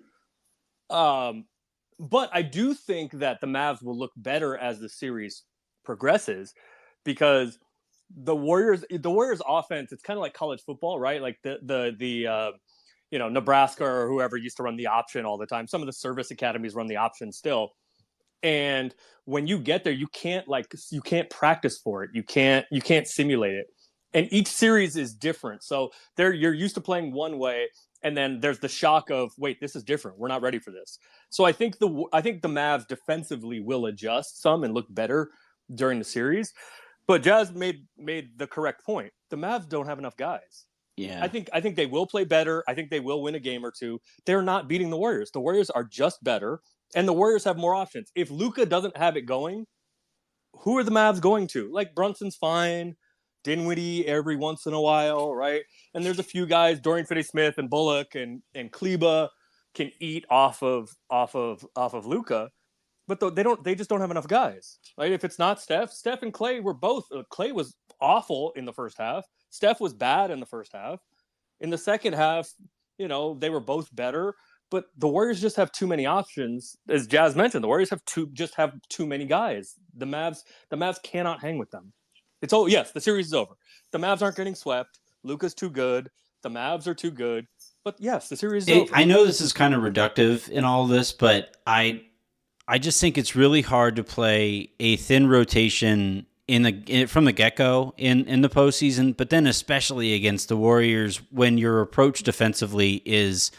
Um, 0.90 1.46
but 2.00 2.30
I 2.32 2.44
do 2.44 2.74
think 2.74 3.14
that 3.14 3.42
the 3.42 3.48
Mavs 3.48 3.82
will 3.82 3.98
look 3.98 4.12
better 4.16 4.56
as 4.58 4.80
the 4.80 4.90
series 4.90 5.44
progresses 5.84 6.54
because 7.04 7.58
the 8.16 8.36
Warriors 8.36 8.86
the 8.90 9.10
Warriors 9.10 9.42
offense 9.48 9.92
it's 9.92 10.04
kind 10.04 10.18
of 10.18 10.22
like 10.22 10.34
college 10.34 10.62
football, 10.62 11.00
right? 11.00 11.22
Like 11.22 11.40
the 11.44 11.60
the 11.64 11.96
the 11.98 12.28
uh, 12.28 12.52
you 13.12 13.20
know 13.20 13.30
Nebraska 13.30 13.84
or 13.84 14.08
whoever 14.08 14.38
used 14.38 14.58
to 14.58 14.64
run 14.64 14.78
the 14.78 14.88
option 14.88 15.26
all 15.26 15.38
the 15.38 15.48
time. 15.48 15.68
Some 15.68 15.82
of 15.82 15.88
the 15.88 15.94
service 15.94 16.32
academies 16.32 16.76
run 16.76 16.88
the 16.88 16.98
option 16.98 17.32
still. 17.32 17.72
And 18.44 18.94
when 19.26 19.48
you 19.48 19.60
get 19.60 19.84
there, 19.84 19.94
you 19.94 20.08
can't 20.08 20.48
like 20.48 20.74
you 20.92 21.02
can't 21.02 21.30
practice 21.30 21.78
for 21.78 22.04
it. 22.04 22.12
You 22.14 22.24
can't 22.24 22.66
you 22.72 22.82
can't 22.82 23.08
simulate 23.08 23.56
it. 23.56 23.68
And 24.14 24.28
each 24.32 24.48
series 24.48 24.96
is 24.96 25.14
different. 25.14 25.64
So 25.64 25.92
there 26.16 26.34
you're 26.34 26.54
used 26.54 26.76
to 26.76 26.82
playing 26.82 27.12
one 27.12 27.38
way 27.38 27.68
and 28.04 28.16
then 28.16 28.40
there's 28.40 28.60
the 28.60 28.70
shock 28.70 29.10
of 29.10 29.32
wait 29.38 29.60
this 29.60 29.76
is 29.76 29.84
different. 29.84 30.18
We're 30.18 30.28
not 30.28 30.42
ready 30.42 30.60
for 30.60 30.72
this. 30.72 31.00
So 31.30 31.44
i 31.46 31.52
think 31.52 31.78
the 31.80 32.06
i 32.14 32.22
think 32.22 32.42
the 32.42 32.48
mavs 32.48 32.88
defensively 32.88 33.60
will 33.60 33.88
adjust 33.88 34.42
some 34.42 34.64
and 34.64 34.74
look 34.74 34.88
better 34.90 35.30
during 35.74 36.00
the 36.00 36.06
series. 36.06 36.54
But 37.08 37.24
jazz 37.24 37.52
made 37.52 37.86
made 37.98 38.38
the 38.38 38.48
correct 38.48 38.86
point. 38.86 39.12
The 39.30 39.38
mavs 39.38 39.68
don't 39.68 39.88
have 39.88 40.00
enough 40.00 40.18
guys. 40.18 40.66
Yeah. 40.96 41.24
I 41.24 41.28
think 41.28 41.50
i 41.54 41.62
think 41.62 41.76
they 41.76 41.86
will 41.86 42.08
play 42.08 42.24
better. 42.24 42.64
I 42.68 42.74
think 42.74 42.90
they 42.90 43.00
will 43.00 43.22
win 43.22 43.36
a 43.36 43.40
game 43.40 43.66
or 43.66 43.72
two. 43.72 44.00
They're 44.26 44.42
not 44.42 44.68
beating 44.68 44.90
the 44.90 44.98
warriors. 44.98 45.32
The 45.32 45.42
warriors 45.42 45.70
are 45.70 45.84
just 45.84 46.24
better 46.24 46.62
and 46.96 47.08
the 47.08 47.14
warriors 47.14 47.44
have 47.44 47.58
more 47.58 47.76
options 47.76 48.12
if 48.16 48.30
Luka 48.32 48.66
doesn't 48.66 48.98
have 48.98 49.18
it 49.18 49.24
going 49.24 49.66
who 50.54 50.78
are 50.78 50.84
the 50.84 50.92
mavs 50.92 51.22
going 51.22 51.48
to 51.48 51.72
like 51.72 51.96
brunson's 51.96 52.36
fine 52.36 52.96
Dinwiddie 53.48 54.06
every 54.06 54.36
once 54.36 54.66
in 54.66 54.74
a 54.74 54.82
while, 54.82 55.34
right? 55.34 55.62
And 55.94 56.04
there's 56.04 56.20
a 56.20 56.24
few 56.24 56.46
guys, 56.46 56.82
Dorian 56.82 57.06
Finney-Smith 57.06 57.58
and 57.58 57.70
Bullock 57.70 58.14
and 58.14 58.42
and 58.54 58.70
Kleber 58.72 59.30
can 59.74 59.92
eat 60.02 60.26
off 60.30 60.62
of 60.62 60.90
off 61.10 61.34
of 61.34 61.66
off 61.76 61.94
of 61.94 62.06
Luka, 62.06 62.50
but 63.08 63.22
they 63.36 63.44
don't. 63.44 63.64
They 63.64 63.74
just 63.74 63.90
don't 63.90 64.02
have 64.02 64.12
enough 64.12 64.28
guys, 64.28 64.80
right? 64.98 65.14
If 65.14 65.24
it's 65.24 65.40
not 65.40 65.62
Steph, 65.62 65.92
Steph 65.92 66.24
and 66.24 66.34
Clay 66.34 66.60
were 66.60 66.74
both. 66.74 67.06
Uh, 67.10 67.24
Clay 67.30 67.54
was 67.54 67.76
awful 68.02 68.52
in 68.58 68.66
the 68.66 68.74
first 68.74 68.98
half. 68.98 69.26
Steph 69.50 69.80
was 69.80 69.94
bad 69.94 70.30
in 70.30 70.42
the 70.42 70.46
first 70.46 70.74
half. 70.74 71.00
In 71.62 71.70
the 71.70 71.78
second 71.78 72.14
half, 72.14 72.50
you 72.98 73.08
know, 73.08 73.36
they 73.36 73.50
were 73.50 73.62
both 73.62 73.96
better. 73.96 74.36
But 74.70 74.86
the 74.98 75.08
Warriors 75.08 75.40
just 75.40 75.56
have 75.56 75.72
too 75.72 75.88
many 75.88 76.06
options, 76.06 76.76
as 76.90 77.08
Jazz 77.08 77.36
mentioned. 77.36 77.64
The 77.64 77.68
Warriors 77.68 77.90
have 77.90 78.04
too 78.06 78.30
just 78.34 78.56
have 78.56 78.74
too 78.90 79.08
many 79.08 79.26
guys. 79.26 79.76
The 79.96 80.06
Mavs, 80.06 80.44
the 80.70 80.76
Mavs 80.76 81.02
cannot 81.02 81.42
hang 81.42 81.58
with 81.58 81.72
them. 81.72 81.94
It's 82.42 82.54
oh 82.54 82.68
yes, 82.68 82.92
the 82.92 83.02
series 83.02 83.28
is 83.28 83.34
over. 83.34 83.54
The 83.92 83.98
Mavs 83.98 84.22
aren't 84.22 84.36
getting 84.36 84.56
swept. 84.56 85.00
Luka's 85.24 85.54
too 85.54 85.70
good. 85.70 86.10
The 86.44 86.50
Mavs 86.50 86.88
are 86.88 86.94
too 86.94 87.12
good. 87.12 87.48
But 87.84 87.96
yes, 88.00 88.30
the 88.30 88.36
series 88.36 88.64
is 88.64 88.70
it, 88.70 88.82
over. 88.84 88.96
I 88.96 89.06
know 89.06 89.26
this 89.26 89.42
is 89.42 89.54
kind 89.54 89.74
of 89.74 89.82
reductive 89.82 90.50
in 90.50 90.64
all 90.66 90.86
this, 90.86 91.14
but 91.14 91.56
I 91.66 92.04
I 92.68 92.78
just 92.78 93.00
think 93.00 93.18
it's 93.18 93.36
really 93.36 93.62
hard 93.62 93.96
to 93.96 94.04
play 94.04 94.72
a 94.80 94.98
thin 94.98 95.28
rotation 95.28 96.26
in 96.48 96.64
the 96.64 96.84
in, 96.88 97.08
from 97.08 97.26
the 97.26 97.32
get 97.32 97.56
go 97.56 97.94
in 97.98 98.26
in 98.26 98.42
the 98.42 98.50
postseason, 98.50 99.16
but 99.16 99.30
then 99.30 99.48
especially 99.48 100.14
against 100.14 100.50
the 100.50 100.58
Warriors 100.58 101.22
when 101.32 101.58
your 101.58 101.82
approach 101.82 102.24
defensively 102.24 103.02
is 103.06 103.52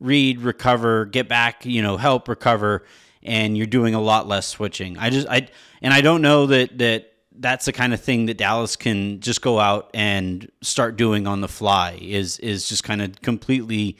read, 0.00 0.40
recover, 0.40 1.04
get 1.04 1.28
back, 1.28 1.64
you 1.64 1.82
know, 1.82 1.96
help 1.96 2.28
recover, 2.28 2.84
and 3.22 3.56
you're 3.56 3.66
doing 3.66 3.94
a 3.94 4.00
lot 4.00 4.28
less 4.28 4.46
switching. 4.46 4.98
I 4.98 5.10
just 5.10 5.28
I 5.28 5.48
and 5.82 5.92
I 5.92 6.00
don't 6.00 6.22
know 6.22 6.46
that 6.46 6.78
that 6.78 7.12
that's 7.38 7.66
the 7.66 7.72
kind 7.72 7.92
of 7.92 8.00
thing 8.00 8.26
that 8.26 8.38
Dallas 8.38 8.76
can 8.76 9.20
just 9.20 9.42
go 9.42 9.58
out 9.58 9.90
and 9.92 10.50
start 10.62 10.96
doing 10.96 11.26
on 11.26 11.40
the 11.40 11.48
fly 11.48 11.98
is 12.00 12.38
is 12.38 12.68
just 12.68 12.84
kind 12.84 13.02
of 13.02 13.20
completely 13.22 13.96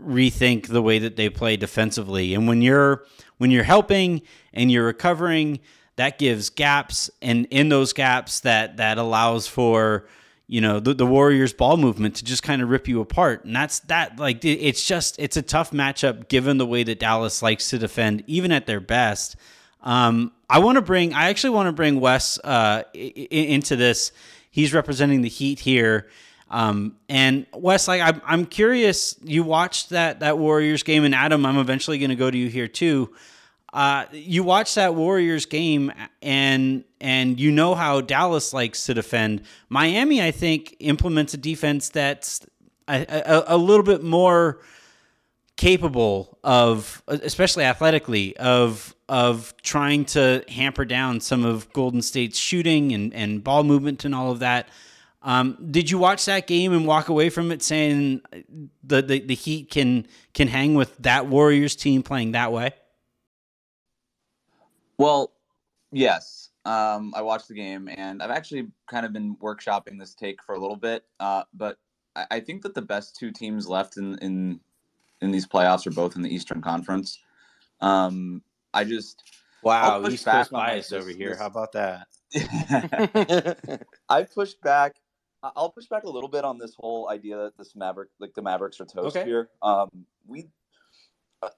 rethink 0.00 0.68
the 0.68 0.82
way 0.82 0.98
that 0.98 1.16
they 1.16 1.28
play 1.28 1.56
defensively. 1.56 2.34
And 2.34 2.46
when 2.46 2.62
you're 2.62 3.04
when 3.38 3.50
you're 3.50 3.64
helping 3.64 4.22
and 4.52 4.70
you're 4.70 4.86
recovering, 4.86 5.60
that 5.96 6.18
gives 6.18 6.50
gaps, 6.50 7.10
and 7.20 7.46
in 7.46 7.68
those 7.68 7.92
gaps, 7.92 8.40
that 8.40 8.76
that 8.76 8.98
allows 8.98 9.46
for 9.46 10.06
you 10.48 10.62
know 10.62 10.80
the, 10.80 10.94
the 10.94 11.06
Warriors 11.06 11.52
ball 11.52 11.76
movement 11.76 12.16
to 12.16 12.24
just 12.24 12.42
kind 12.42 12.62
of 12.62 12.70
rip 12.70 12.88
you 12.88 13.00
apart, 13.00 13.44
and 13.44 13.54
that's 13.54 13.80
that. 13.80 14.18
Like 14.18 14.44
it's 14.44 14.84
just 14.84 15.18
it's 15.18 15.36
a 15.36 15.42
tough 15.42 15.70
matchup 15.70 16.28
given 16.28 16.56
the 16.56 16.66
way 16.66 16.82
that 16.82 16.98
Dallas 16.98 17.42
likes 17.42 17.68
to 17.70 17.78
defend, 17.78 18.24
even 18.26 18.50
at 18.50 18.66
their 18.66 18.80
best. 18.80 19.36
Um, 19.82 20.32
I 20.48 20.58
want 20.60 20.76
to 20.76 20.82
bring 20.82 21.12
I 21.12 21.28
actually 21.28 21.50
want 21.50 21.68
to 21.68 21.72
bring 21.72 22.00
Wes 22.00 22.38
uh, 22.38 22.82
into 22.94 23.76
this. 23.76 24.10
He's 24.50 24.72
representing 24.72 25.20
the 25.20 25.28
Heat 25.28 25.60
here. 25.60 26.08
Um, 26.50 26.96
and 27.10 27.44
Wes, 27.52 27.86
like 27.86 28.00
I'm, 28.00 28.22
I'm 28.24 28.46
curious. 28.46 29.16
You 29.22 29.42
watched 29.42 29.90
that 29.90 30.20
that 30.20 30.38
Warriors 30.38 30.82
game, 30.82 31.04
and 31.04 31.14
Adam, 31.14 31.44
I'm 31.44 31.58
eventually 31.58 31.98
going 31.98 32.08
to 32.08 32.16
go 32.16 32.30
to 32.30 32.38
you 32.38 32.48
here 32.48 32.68
too. 32.68 33.14
Uh, 33.72 34.06
you 34.12 34.42
watch 34.42 34.74
that 34.74 34.94
Warriors 34.94 35.46
game, 35.46 35.92
and 36.22 36.84
and 37.00 37.38
you 37.38 37.50
know 37.50 37.74
how 37.74 38.00
Dallas 38.00 38.52
likes 38.52 38.86
to 38.86 38.94
defend. 38.94 39.42
Miami, 39.68 40.22
I 40.22 40.30
think, 40.30 40.76
implements 40.80 41.34
a 41.34 41.36
defense 41.36 41.90
that's 41.90 42.46
a, 42.88 43.04
a, 43.08 43.44
a 43.48 43.56
little 43.56 43.84
bit 43.84 44.02
more 44.02 44.60
capable 45.56 46.38
of, 46.42 47.02
especially 47.08 47.64
athletically, 47.64 48.36
of 48.38 48.94
of 49.08 49.54
trying 49.62 50.04
to 50.04 50.44
hamper 50.48 50.84
down 50.84 51.20
some 51.20 51.44
of 51.44 51.72
Golden 51.72 52.02
State's 52.02 52.38
shooting 52.38 52.92
and, 52.92 53.12
and 53.14 53.42
ball 53.42 53.64
movement 53.64 54.04
and 54.04 54.14
all 54.14 54.30
of 54.30 54.38
that. 54.40 54.68
Um, 55.22 55.58
did 55.70 55.90
you 55.90 55.98
watch 55.98 56.24
that 56.26 56.46
game 56.46 56.72
and 56.72 56.86
walk 56.86 57.08
away 57.08 57.28
from 57.28 57.50
it 57.50 57.62
saying 57.62 58.20
the, 58.84 59.02
the, 59.02 59.20
the 59.20 59.34
Heat 59.34 59.70
can 59.70 60.06
can 60.32 60.48
hang 60.48 60.74
with 60.74 60.96
that 60.98 61.26
Warriors 61.26 61.76
team 61.76 62.02
playing 62.02 62.32
that 62.32 62.52
way? 62.52 62.72
Well, 64.98 65.32
yes. 65.92 66.50
Um, 66.64 67.14
I 67.16 67.22
watched 67.22 67.48
the 67.48 67.54
game 67.54 67.88
and 67.88 68.22
I've 68.22 68.30
actually 68.30 68.68
kind 68.90 69.06
of 69.06 69.12
been 69.12 69.36
workshopping 69.36 69.98
this 69.98 70.14
take 70.14 70.42
for 70.42 70.54
a 70.54 70.58
little 70.58 70.76
bit. 70.76 71.04
Uh, 71.18 71.44
but 71.54 71.78
I, 72.14 72.26
I, 72.32 72.40
think 72.40 72.62
that 72.62 72.74
the 72.74 72.82
best 72.82 73.16
two 73.16 73.30
teams 73.30 73.66
left 73.66 73.96
in, 73.96 74.18
in 74.18 74.60
in 75.22 75.30
these 75.30 75.46
playoffs 75.46 75.86
are 75.86 75.92
both 75.92 76.14
in 76.14 76.22
the 76.22 76.28
Eastern 76.28 76.60
Conference. 76.60 77.18
Um, 77.80 78.42
I 78.74 78.84
just 78.84 79.22
wow, 79.62 80.06
East 80.06 80.26
Coast 80.26 80.50
bias 80.50 80.92
over 80.92 81.08
here. 81.08 81.36
How 81.36 81.46
about 81.46 81.72
that? 81.72 82.06
I 84.10 84.24
pushed 84.24 84.60
back 84.60 84.96
I'll 85.42 85.70
push 85.70 85.86
back 85.86 86.04
a 86.04 86.10
little 86.10 86.28
bit 86.28 86.44
on 86.44 86.58
this 86.58 86.74
whole 86.74 87.08
idea 87.08 87.36
that 87.36 87.56
this 87.56 87.76
Maverick, 87.76 88.10
like 88.18 88.34
the 88.34 88.42
Mavericks, 88.42 88.80
are 88.80 88.84
toast 88.84 89.16
okay. 89.16 89.26
here. 89.26 89.48
Um, 89.62 89.88
we, 90.26 90.48
uh, 91.42 91.50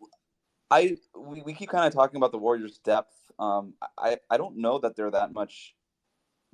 I, 0.71 0.97
we, 1.31 1.43
we 1.43 1.55
keep 1.55 1.71
kind 1.71 1.87
of 1.87 1.93
talking 1.93 2.17
about 2.17 2.33
the 2.33 2.39
Warriors' 2.39 2.79
depth. 2.79 3.15
Um, 3.39 3.75
I, 3.97 4.19
I 4.29 4.37
don't 4.37 4.59
know 4.59 4.79
that 4.79 4.97
they're 4.97 5.11
that 5.11 5.33
much 5.33 5.75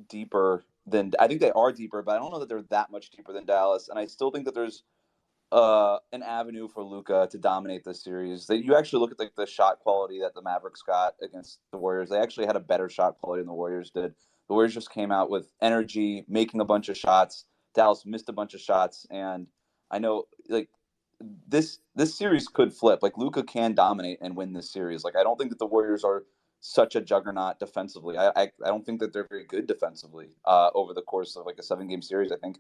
deeper 0.09 0.65
than. 0.87 1.13
I 1.19 1.27
think 1.27 1.41
they 1.41 1.53
are 1.53 1.73
deeper, 1.73 2.03
but 2.03 2.17
I 2.17 2.19
don't 2.19 2.31
know 2.31 2.39
that 2.39 2.49
they're 2.49 2.63
that 2.71 2.91
much 2.91 3.11
deeper 3.11 3.33
than 3.33 3.47
Dallas. 3.47 3.89
And 3.89 3.99
I 3.99 4.07
still 4.07 4.31
think 4.31 4.45
that 4.45 4.55
there's 4.55 4.85
uh, 5.53 5.99
an 6.13 6.23
avenue 6.23 6.69
for 6.69 6.83
Luka 6.85 7.29
to 7.31 7.39
dominate 7.39 7.85
this 7.85 8.03
series. 8.03 8.47
That 8.47 8.65
you 8.65 8.77
actually 8.77 9.01
look 9.01 9.13
at 9.13 9.19
like 9.19 9.35
the 9.37 9.47
shot 9.47 9.81
quality 9.81 10.21
that 10.21 10.35
the 10.35 10.43
Mavericks 10.43 10.83
got 10.83 11.15
against 11.23 11.59
the 11.73 11.79
Warriors. 11.79 12.11
They 12.11 12.19
actually 12.19 12.47
had 12.47 12.57
a 12.57 12.61
better 12.61 12.89
shot 12.89 13.19
quality 13.19 13.43
than 13.43 13.49
the 13.49 13.55
Warriors 13.55 13.91
did. 13.91 14.15
The 14.49 14.55
Warriors 14.55 14.75
just 14.75 14.91
came 14.91 15.11
out 15.11 15.31
with 15.31 15.53
energy, 15.61 16.25
making 16.29 16.61
a 16.61 16.65
bunch 16.65 16.89
of 16.89 16.97
shots. 16.97 17.47
Dallas 17.75 18.05
missed 18.07 18.29
a 18.29 18.33
bunch 18.33 18.55
of 18.55 18.61
shots, 18.61 19.07
and 19.11 19.47
I 19.91 19.99
know 19.99 20.25
like 20.49 20.69
this 21.21 21.79
this 21.95 22.15
series 22.15 22.49
could 22.49 22.73
flip. 22.73 23.01
Like 23.03 23.17
Luka 23.17 23.43
can 23.43 23.75
dominate 23.75 24.19
and 24.21 24.37
win 24.37 24.53
this 24.53 24.71
series. 24.71 25.05
Like 25.05 25.17
I 25.17 25.23
don't 25.23 25.39
think 25.39 25.51
that 25.51 25.59
the 25.59 25.67
Warriors 25.67 26.05
are 26.05 26.25
such 26.61 26.97
a 26.97 27.01
juggernaut 27.01 27.59
defensively. 27.59 28.17
I 28.19 28.29
I, 28.37 28.43
I 28.65 28.69
don't 28.69 28.85
think 28.85 29.01
that 29.01 29.13
they're 29.13 29.27
very 29.29 29.45
good 29.45 29.67
defensively 29.67 30.31
uh, 30.45 30.71
over 30.75 30.95
the 30.95 31.03
course 31.03 31.37
of 31.37 31.47
like 31.47 31.59
a 31.59 31.63
seven 31.63 31.89
game 31.89 32.03
series. 32.03 32.33
I 32.33 32.37
think 32.37 32.59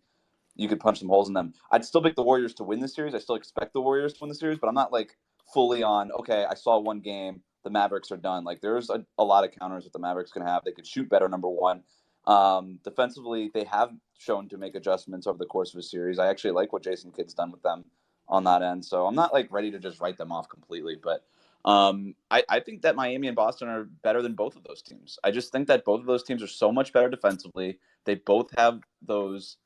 you 0.54 0.68
could 0.68 0.80
punch 0.80 1.00
some 1.00 1.08
holes 1.08 1.28
in 1.28 1.34
them. 1.34 1.52
I'd 1.70 1.84
still 1.84 2.02
pick 2.02 2.16
the 2.16 2.22
Warriors 2.22 2.54
to 2.54 2.64
win 2.64 2.80
the 2.80 2.88
series. 2.88 3.14
I 3.14 3.18
still 3.18 3.34
expect 3.34 3.74
the 3.74 3.82
Warriors 3.82 4.14
to 4.14 4.20
win 4.22 4.28
the 4.28 4.34
series, 4.34 4.58
but 4.58 4.68
I'm 4.68 4.74
not 4.74 4.92
like 4.92 5.16
fully 5.52 5.82
on. 5.82 6.10
Okay, 6.12 6.46
I 6.48 6.54
saw 6.54 6.78
one 6.78 7.00
game 7.00 7.42
the 7.62 7.70
Mavericks 7.70 8.10
are 8.10 8.16
done. 8.16 8.44
Like 8.44 8.62
there's 8.62 8.88
a, 8.88 9.04
a 9.18 9.24
lot 9.24 9.44
of 9.44 9.50
counters 9.52 9.84
that 9.84 9.92
the 9.92 9.98
Mavericks 9.98 10.32
can 10.32 10.42
have. 10.42 10.64
They 10.64 10.72
could 10.72 10.86
shoot 10.86 11.10
better, 11.10 11.28
number 11.28 11.48
one. 11.48 11.82
Um, 12.26 12.80
defensively, 12.82 13.50
they 13.52 13.64
have 13.64 13.92
shown 14.18 14.48
to 14.48 14.56
make 14.56 14.74
adjustments 14.74 15.26
over 15.26 15.38
the 15.38 15.46
course 15.46 15.74
of 15.74 15.78
a 15.78 15.82
series. 15.82 16.18
I 16.18 16.28
actually 16.28 16.52
like 16.52 16.72
what 16.72 16.82
Jason 16.82 17.12
Kidd's 17.12 17.34
done 17.34 17.52
with 17.52 17.62
them 17.62 17.84
on 18.28 18.44
that 18.44 18.62
end. 18.62 18.84
So 18.84 19.06
I'm 19.06 19.14
not 19.14 19.32
like 19.32 19.52
ready 19.52 19.70
to 19.70 19.78
just 19.78 20.00
write 20.00 20.16
them 20.16 20.32
off 20.32 20.48
completely, 20.48 20.96
but 21.00 21.24
um, 21.64 22.14
I, 22.30 22.44
I 22.48 22.60
think 22.60 22.82
that 22.82 22.96
Miami 22.96 23.26
and 23.26 23.36
Boston 23.36 23.68
are 23.68 23.84
better 23.84 24.22
than 24.22 24.34
both 24.34 24.56
of 24.56 24.64
those 24.64 24.82
teams. 24.82 25.18
I 25.24 25.30
just 25.30 25.50
think 25.50 25.66
that 25.68 25.84
both 25.84 26.00
of 26.00 26.06
those 26.06 26.22
teams 26.22 26.42
are 26.42 26.48
so 26.48 26.70
much 26.70 26.92
better 26.92 27.08
defensively. 27.08 27.78
They 28.04 28.14
both 28.16 28.50
have 28.56 28.80
those 29.02 29.56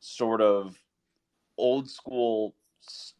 sort 0.00 0.40
of 0.40 0.76
old 1.58 1.88
school 1.88 2.54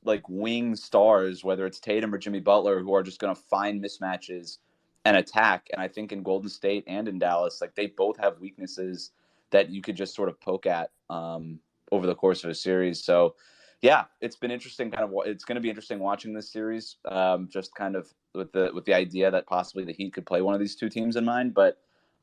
like 0.05 0.29
wing 0.29 0.75
stars, 0.75 1.45
whether 1.45 1.67
it's 1.67 1.79
Tatum 1.79 2.15
or 2.15 2.19
Jimmy 2.19 2.41
Butler, 2.41 2.81
who 2.81 2.95
are 2.95 3.03
just 3.03 3.21
going 3.21 3.35
to 3.35 3.41
find 3.41 3.83
mismatches 3.83 4.59
and 5.05 5.17
attack. 5.17 5.69
And 5.73 5.81
I 5.81 5.89
think 5.89 6.13
in 6.13 6.23
Golden 6.23 6.49
State 6.49 6.85
and 6.87 7.09
in 7.09 7.19
Dallas, 7.19 7.61
like 7.61 7.75
they 7.75 7.87
both 7.87 8.17
have 8.19 8.41
weaknesses 8.41 9.11
that 9.51 9.71
you 9.71 9.83
could 9.83 9.97
just 9.97 10.15
sort 10.15 10.29
of 10.29 10.41
poke 10.41 10.67
at 10.67 10.91
um, 11.11 11.61
over 11.91 12.07
the 12.07 12.15
course 12.15 12.45
of 12.45 12.51
a 12.51 12.55
series. 12.55 13.05
So, 13.05 13.35
yeah, 13.83 14.05
it's 14.21 14.37
been 14.37 14.53
interesting. 14.53 14.91
Kind 14.91 15.05
of, 15.05 15.13
it's 15.27 15.45
going 15.45 15.57
to 15.57 15.61
be 15.61 15.69
interesting 15.69 15.99
watching 15.99 16.33
this 16.33 16.51
series. 16.51 16.97
Um, 17.05 17.49
just 17.53 17.75
kind 17.75 17.97
of 17.97 18.09
with 18.33 18.53
the 18.53 18.71
with 18.73 18.85
the 18.85 18.95
idea 18.95 19.31
that 19.31 19.47
possibly 19.47 19.85
the 19.85 19.93
Heat 19.93 20.15
could 20.15 20.25
play 20.25 20.41
one 20.41 20.55
of 20.55 20.61
these 20.61 20.77
two 20.77 20.89
teams 20.89 21.17
in 21.17 21.25
mind, 21.25 21.53
but 21.53 21.79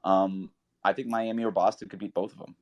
um, 0.06 0.50
I 0.84 0.94
think 0.94 1.10
Miami 1.10 1.44
or 1.44 1.52
Boston 1.52 1.90
could 1.90 2.00
beat 2.00 2.14
both 2.14 2.32
of 2.32 2.40
them. 2.40 2.56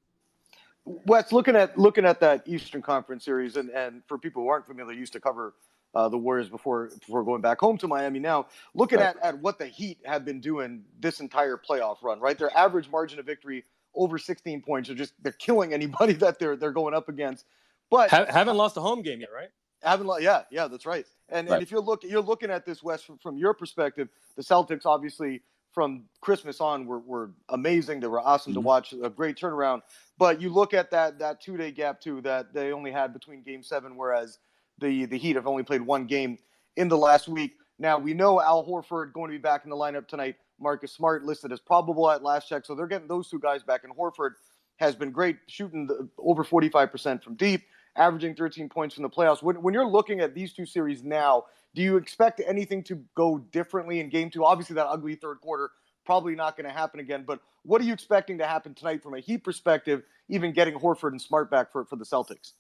Wes, 0.84 1.32
looking 1.32 1.56
at 1.56 1.78
looking 1.78 2.06
at 2.06 2.20
that 2.22 2.48
Eastern 2.48 2.82
Conference 2.82 3.24
series, 3.24 3.56
and, 3.56 3.70
and 3.70 4.02
for 4.08 4.18
people 4.18 4.42
who 4.42 4.50
aren't 4.50 4.66
familiar, 4.66 4.94
used 4.94 5.14
to 5.14 5.20
cover 5.20 5.54
uh, 5.94 6.10
the 6.10 6.18
Warriors 6.18 6.50
before 6.50 6.90
before 7.00 7.24
going 7.24 7.42
back 7.42 7.60
home 7.60 7.78
to 7.78 7.88
Miami. 7.88 8.20
Now, 8.20 8.48
looking 8.74 8.98
right. 8.98 9.16
at, 9.22 9.24
at 9.24 9.40
what 9.40 9.60
the 9.60 9.68
Heat 9.68 10.00
have 10.06 10.26
been 10.26 10.40
doing 10.40 10.84
this 11.00 11.20
entire 11.20 11.58
playoff 11.58 11.98
run, 12.02 12.20
right? 12.20 12.38
Their 12.38 12.56
average 12.58 12.90
margin 12.90 13.20
of 13.20 13.26
victory 13.28 13.64
over 13.94 14.18
16 14.18 14.62
points. 14.62 14.90
They're 14.90 14.98
just 14.98 15.14
they're 15.22 15.34
killing 15.34 15.74
anybody 15.74 16.14
that 16.24 16.40
they're 16.40 16.56
they're 16.56 16.72
going 16.72 16.96
up 16.96 17.10
against. 17.10 17.46
But 17.90 18.10
ha- 18.10 18.26
haven't 18.30 18.58
lost 18.58 18.78
a 18.78 18.82
home 18.82 19.02
game 19.02 19.22
yet, 19.22 19.30
right? 19.34 19.50
Haven't 19.82 20.08
lost. 20.08 20.24
Yeah, 20.24 20.44
yeah, 20.52 20.68
that's 20.68 20.86
right. 20.86 21.06
And, 21.30 21.48
right. 21.50 21.56
and 21.56 21.64
if 21.64 21.72
you're 21.72 21.82
looking 21.82 22.10
you're 22.10 22.22
looking 22.22 22.50
at 22.50 22.66
this 22.66 22.84
West 22.84 23.06
from, 23.06 23.18
from 23.18 23.38
your 23.38 23.54
perspective, 23.54 24.10
the 24.36 24.44
Celtics 24.44 24.86
obviously 24.86 25.42
from 25.72 26.06
Christmas 26.22 26.60
on 26.60 26.86
were, 26.86 27.00
were 27.00 27.32
amazing. 27.50 28.00
They 28.00 28.08
were 28.08 28.20
awesome 28.20 28.54
mm-hmm. 28.54 28.62
to 28.62 28.66
watch. 28.66 28.94
A 28.94 29.10
great 29.10 29.38
turnaround. 29.38 29.82
But 30.18 30.42
you 30.42 30.50
look 30.50 30.74
at 30.74 30.92
that 30.92 31.20
that 31.20 31.42
two 31.42 31.58
day 31.58 31.72
gap 31.72 32.02
too 32.02 32.22
that 32.22 32.54
they 32.54 32.72
only 32.72 32.92
had 32.92 33.14
between 33.14 33.44
Game 33.44 33.64
Seven, 33.64 33.96
whereas 33.96 34.40
the 34.80 35.06
the 35.06 35.18
Heat 35.18 35.36
have 35.36 35.48
only 35.48 35.64
played 35.64 35.82
one 35.82 36.08
game 36.08 36.38
in 36.76 36.88
the 36.88 36.98
last 36.98 37.28
week. 37.28 37.54
Now 37.80 37.98
we 38.00 38.14
know 38.14 38.42
Al 38.42 38.66
Horford 38.66 39.14
going 39.14 39.30
to 39.30 39.38
be 39.38 39.42
back 39.42 39.64
in 39.64 39.70
the 39.70 39.76
lineup 39.76 40.08
tonight. 40.08 40.36
Marcus 40.60 40.92
Smart 40.92 41.24
listed 41.24 41.52
as 41.52 41.60
probable 41.60 42.10
at 42.10 42.24
last 42.24 42.50
check, 42.50 42.66
so 42.66 42.74
they're 42.74 42.88
getting 42.88 43.08
those 43.08 43.30
two 43.30 43.40
guys 43.40 43.62
back. 43.64 43.84
And 43.84 43.96
Horford 43.96 44.32
has 44.78 44.96
been 44.96 45.12
great, 45.12 45.38
shooting 45.48 45.88
the, 45.88 46.08
over 46.18 46.44
45% 46.44 47.24
from 47.24 47.36
deep, 47.36 47.64
averaging 47.98 48.36
13 48.36 48.70
points 48.70 48.98
in 48.98 49.04
the 49.04 49.10
playoffs. 49.10 49.44
When, 49.44 49.62
when 49.62 49.74
you're 49.74 49.88
looking 49.88 50.20
at 50.22 50.34
these 50.34 50.54
two 50.54 50.66
series 50.66 51.04
now, 51.04 51.46
do 51.76 51.82
you 51.82 51.98
expect 51.98 52.42
anything 52.46 52.84
to 52.84 53.04
go 53.16 53.40
differently 53.52 54.00
in 54.00 54.10
game 54.10 54.30
two? 54.30 54.46
Obviously, 54.46 54.76
that 54.76 54.88
ugly 54.88 55.16
third 55.16 55.42
quarter 55.42 55.72
probably 56.06 56.36
not 56.36 56.56
going 56.56 56.66
to 56.66 56.74
happen 56.74 57.00
again. 57.00 57.24
But 57.28 57.42
what 57.64 57.82
are 57.82 57.84
you 57.84 57.94
expecting 57.94 58.38
to 58.38 58.48
happen 58.48 58.74
tonight 58.74 59.04
from 59.04 59.14
a 59.14 59.20
Heat 59.20 59.44
perspective, 59.44 60.04
even 60.30 60.54
getting 60.54 60.74
Horford 60.74 61.10
and 61.10 61.22
Smart 61.22 61.52
back 61.52 61.72
for, 61.72 61.86
for 61.86 61.98
the 61.98 62.06
Celtics? 62.06 62.54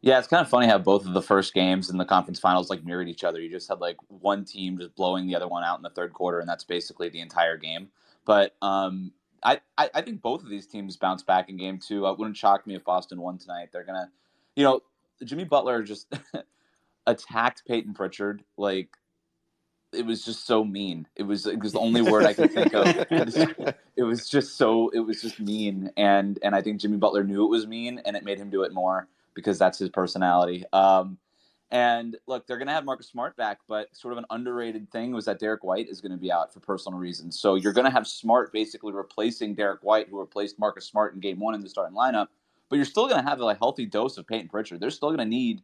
Yeah, 0.00 0.18
it's 0.18 0.28
kind 0.28 0.40
of 0.40 0.48
funny 0.48 0.66
how 0.66 0.78
both 0.78 1.04
of 1.06 1.12
the 1.12 1.22
first 1.22 1.54
games 1.54 1.90
in 1.90 1.96
the 1.98 2.04
conference 2.04 2.38
finals 2.38 2.70
like 2.70 2.84
mirrored 2.84 3.08
each 3.08 3.24
other. 3.24 3.40
You 3.40 3.50
just 3.50 3.68
had 3.68 3.80
like 3.80 3.96
one 4.08 4.44
team 4.44 4.78
just 4.78 4.94
blowing 4.94 5.26
the 5.26 5.34
other 5.34 5.48
one 5.48 5.64
out 5.64 5.78
in 5.78 5.82
the 5.82 5.90
third 5.90 6.12
quarter, 6.12 6.40
and 6.40 6.48
that's 6.48 6.64
basically 6.64 7.08
the 7.08 7.20
entire 7.20 7.56
game. 7.56 7.88
But 8.24 8.56
um, 8.62 9.12
I, 9.42 9.60
I, 9.78 9.90
I 9.94 10.02
think 10.02 10.22
both 10.22 10.42
of 10.42 10.50
these 10.50 10.66
teams 10.66 10.96
bounce 10.96 11.22
back 11.22 11.48
in 11.48 11.56
game 11.56 11.78
two. 11.78 12.06
It 12.06 12.18
wouldn't 12.18 12.36
shock 12.36 12.66
me 12.66 12.74
if 12.74 12.84
Boston 12.84 13.20
won 13.20 13.38
tonight. 13.38 13.68
They're 13.72 13.84
gonna, 13.84 14.10
you 14.56 14.64
know, 14.64 14.80
Jimmy 15.24 15.44
Butler 15.44 15.82
just 15.82 16.12
attacked 17.06 17.62
Payton 17.66 17.94
Pritchard 17.94 18.42
like 18.56 18.88
it 19.92 20.04
was 20.04 20.24
just 20.24 20.46
so 20.46 20.64
mean. 20.64 21.06
It 21.14 21.22
was 21.22 21.46
it 21.46 21.60
was 21.60 21.72
the 21.72 21.78
only 21.78 22.02
word 22.02 22.24
I 22.24 22.34
could 22.34 22.52
think 22.52 22.74
of. 22.74 22.86
It 23.96 24.02
was 24.02 24.28
just 24.28 24.56
so 24.56 24.90
it 24.90 25.00
was 25.00 25.22
just 25.22 25.40
mean, 25.40 25.90
and 25.96 26.38
and 26.42 26.54
I 26.54 26.60
think 26.60 26.80
Jimmy 26.80 26.96
Butler 26.96 27.24
knew 27.24 27.44
it 27.44 27.48
was 27.48 27.66
mean, 27.66 28.00
and 28.04 28.16
it 28.16 28.24
made 28.24 28.38
him 28.38 28.50
do 28.50 28.62
it 28.62 28.72
more 28.72 29.08
because 29.34 29.58
that's 29.58 29.78
his 29.78 29.90
personality. 29.90 30.64
Um, 30.72 31.18
and 31.70 32.16
look, 32.26 32.46
they're 32.46 32.58
going 32.58 32.68
to 32.68 32.74
have 32.74 32.84
Marcus 32.84 33.08
Smart 33.08 33.36
back, 33.36 33.58
but 33.66 33.94
sort 33.96 34.12
of 34.12 34.18
an 34.18 34.24
underrated 34.30 34.90
thing 34.92 35.12
was 35.12 35.24
that 35.24 35.40
Derrick 35.40 35.64
White 35.64 35.88
is 35.88 36.00
going 36.00 36.12
to 36.12 36.18
be 36.18 36.30
out 36.30 36.52
for 36.52 36.60
personal 36.60 36.98
reasons. 36.98 37.40
So 37.40 37.56
you're 37.56 37.72
going 37.72 37.86
to 37.86 37.90
have 37.90 38.06
Smart 38.06 38.52
basically 38.52 38.92
replacing 38.92 39.54
Derrick 39.54 39.82
White, 39.82 40.08
who 40.08 40.20
replaced 40.20 40.58
Marcus 40.58 40.86
Smart 40.86 41.14
in 41.14 41.20
Game 41.20 41.40
One 41.40 41.54
in 41.54 41.60
the 41.60 41.68
starting 41.68 41.96
lineup. 41.96 42.28
But 42.68 42.76
you're 42.76 42.84
still 42.84 43.08
going 43.08 43.22
to 43.22 43.28
have 43.28 43.40
a 43.40 43.54
healthy 43.54 43.86
dose 43.86 44.18
of 44.18 44.26
Payton 44.26 44.48
Pritchard. 44.48 44.80
They're 44.80 44.90
still 44.90 45.10
going 45.10 45.18
to 45.18 45.24
need 45.24 45.62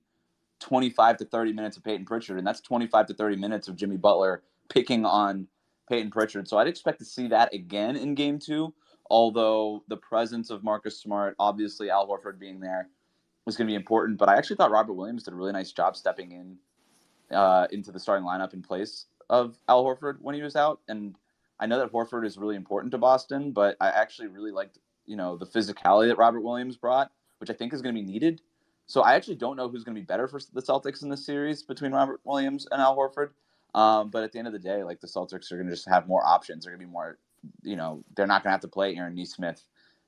25 0.60 1.18
to 1.18 1.24
30 1.24 1.52
minutes 1.52 1.76
of 1.76 1.84
Payton 1.84 2.06
Pritchard, 2.06 2.38
and 2.38 2.46
that's 2.46 2.60
25 2.60 3.06
to 3.06 3.14
30 3.14 3.36
minutes 3.36 3.68
of 3.68 3.76
Jimmy 3.76 3.96
Butler 3.96 4.42
picking 4.68 5.04
on 5.04 5.48
Payton 5.88 6.10
Pritchard. 6.10 6.48
So 6.48 6.58
I'd 6.58 6.68
expect 6.68 6.98
to 7.00 7.04
see 7.04 7.28
that 7.28 7.52
again 7.52 7.96
in 7.96 8.14
game 8.14 8.38
two, 8.38 8.72
although 9.10 9.82
the 9.88 9.96
presence 9.96 10.50
of 10.50 10.62
Marcus 10.62 10.98
Smart, 10.98 11.34
obviously 11.38 11.90
Al 11.90 12.06
Horford 12.06 12.38
being 12.38 12.60
there, 12.60 12.88
was 13.44 13.56
going 13.56 13.66
to 13.66 13.70
be 13.70 13.76
important. 13.76 14.18
But 14.18 14.28
I 14.28 14.36
actually 14.36 14.56
thought 14.56 14.70
Robert 14.70 14.94
Williams 14.94 15.24
did 15.24 15.34
a 15.34 15.36
really 15.36 15.52
nice 15.52 15.72
job 15.72 15.96
stepping 15.96 16.32
in 16.32 16.56
uh, 17.36 17.66
into 17.72 17.90
the 17.90 17.98
starting 17.98 18.26
lineup 18.26 18.54
in 18.54 18.62
place 18.62 19.06
of 19.30 19.58
Al 19.68 19.84
Horford 19.84 20.18
when 20.20 20.34
he 20.34 20.42
was 20.42 20.56
out. 20.56 20.80
And 20.88 21.16
I 21.58 21.66
know 21.66 21.78
that 21.78 21.92
Horford 21.92 22.26
is 22.26 22.38
really 22.38 22.56
important 22.56 22.92
to 22.92 22.98
Boston, 22.98 23.52
but 23.52 23.76
I 23.80 23.88
actually 23.88 24.28
really 24.28 24.50
liked, 24.50 24.78
you 25.12 25.18
know, 25.18 25.36
the 25.36 25.44
physicality 25.44 26.08
that 26.08 26.16
Robert 26.16 26.40
Williams 26.40 26.78
brought, 26.78 27.12
which 27.36 27.50
I 27.50 27.52
think 27.52 27.74
is 27.74 27.82
going 27.82 27.94
to 27.94 28.00
be 28.00 28.06
needed. 28.06 28.40
So 28.86 29.02
I 29.02 29.12
actually 29.12 29.34
don't 29.34 29.58
know 29.58 29.68
who's 29.68 29.84
going 29.84 29.94
to 29.94 30.00
be 30.00 30.06
better 30.06 30.26
for 30.26 30.40
the 30.54 30.62
Celtics 30.62 31.02
in 31.02 31.10
this 31.10 31.26
series 31.26 31.62
between 31.62 31.92
Robert 31.92 32.22
Williams 32.24 32.66
and 32.72 32.80
Al 32.80 32.96
Horford. 32.96 33.28
Um, 33.74 34.08
but 34.08 34.24
at 34.24 34.32
the 34.32 34.38
end 34.38 34.46
of 34.48 34.54
the 34.54 34.58
day, 34.58 34.82
like 34.84 35.02
the 35.02 35.06
Celtics 35.06 35.52
are 35.52 35.56
going 35.56 35.68
to 35.68 35.74
just 35.74 35.86
have 35.86 36.08
more 36.08 36.24
options. 36.24 36.64
They're 36.64 36.72
going 36.72 36.80
to 36.80 36.86
be 36.86 36.90
more, 36.90 37.18
you 37.62 37.76
know, 37.76 38.02
they're 38.16 38.26
not 38.26 38.42
going 38.42 38.48
to 38.48 38.54
have 38.54 38.62
to 38.62 38.68
play 38.68 38.96
Aaron 38.96 39.14
Nesmith, 39.14 39.62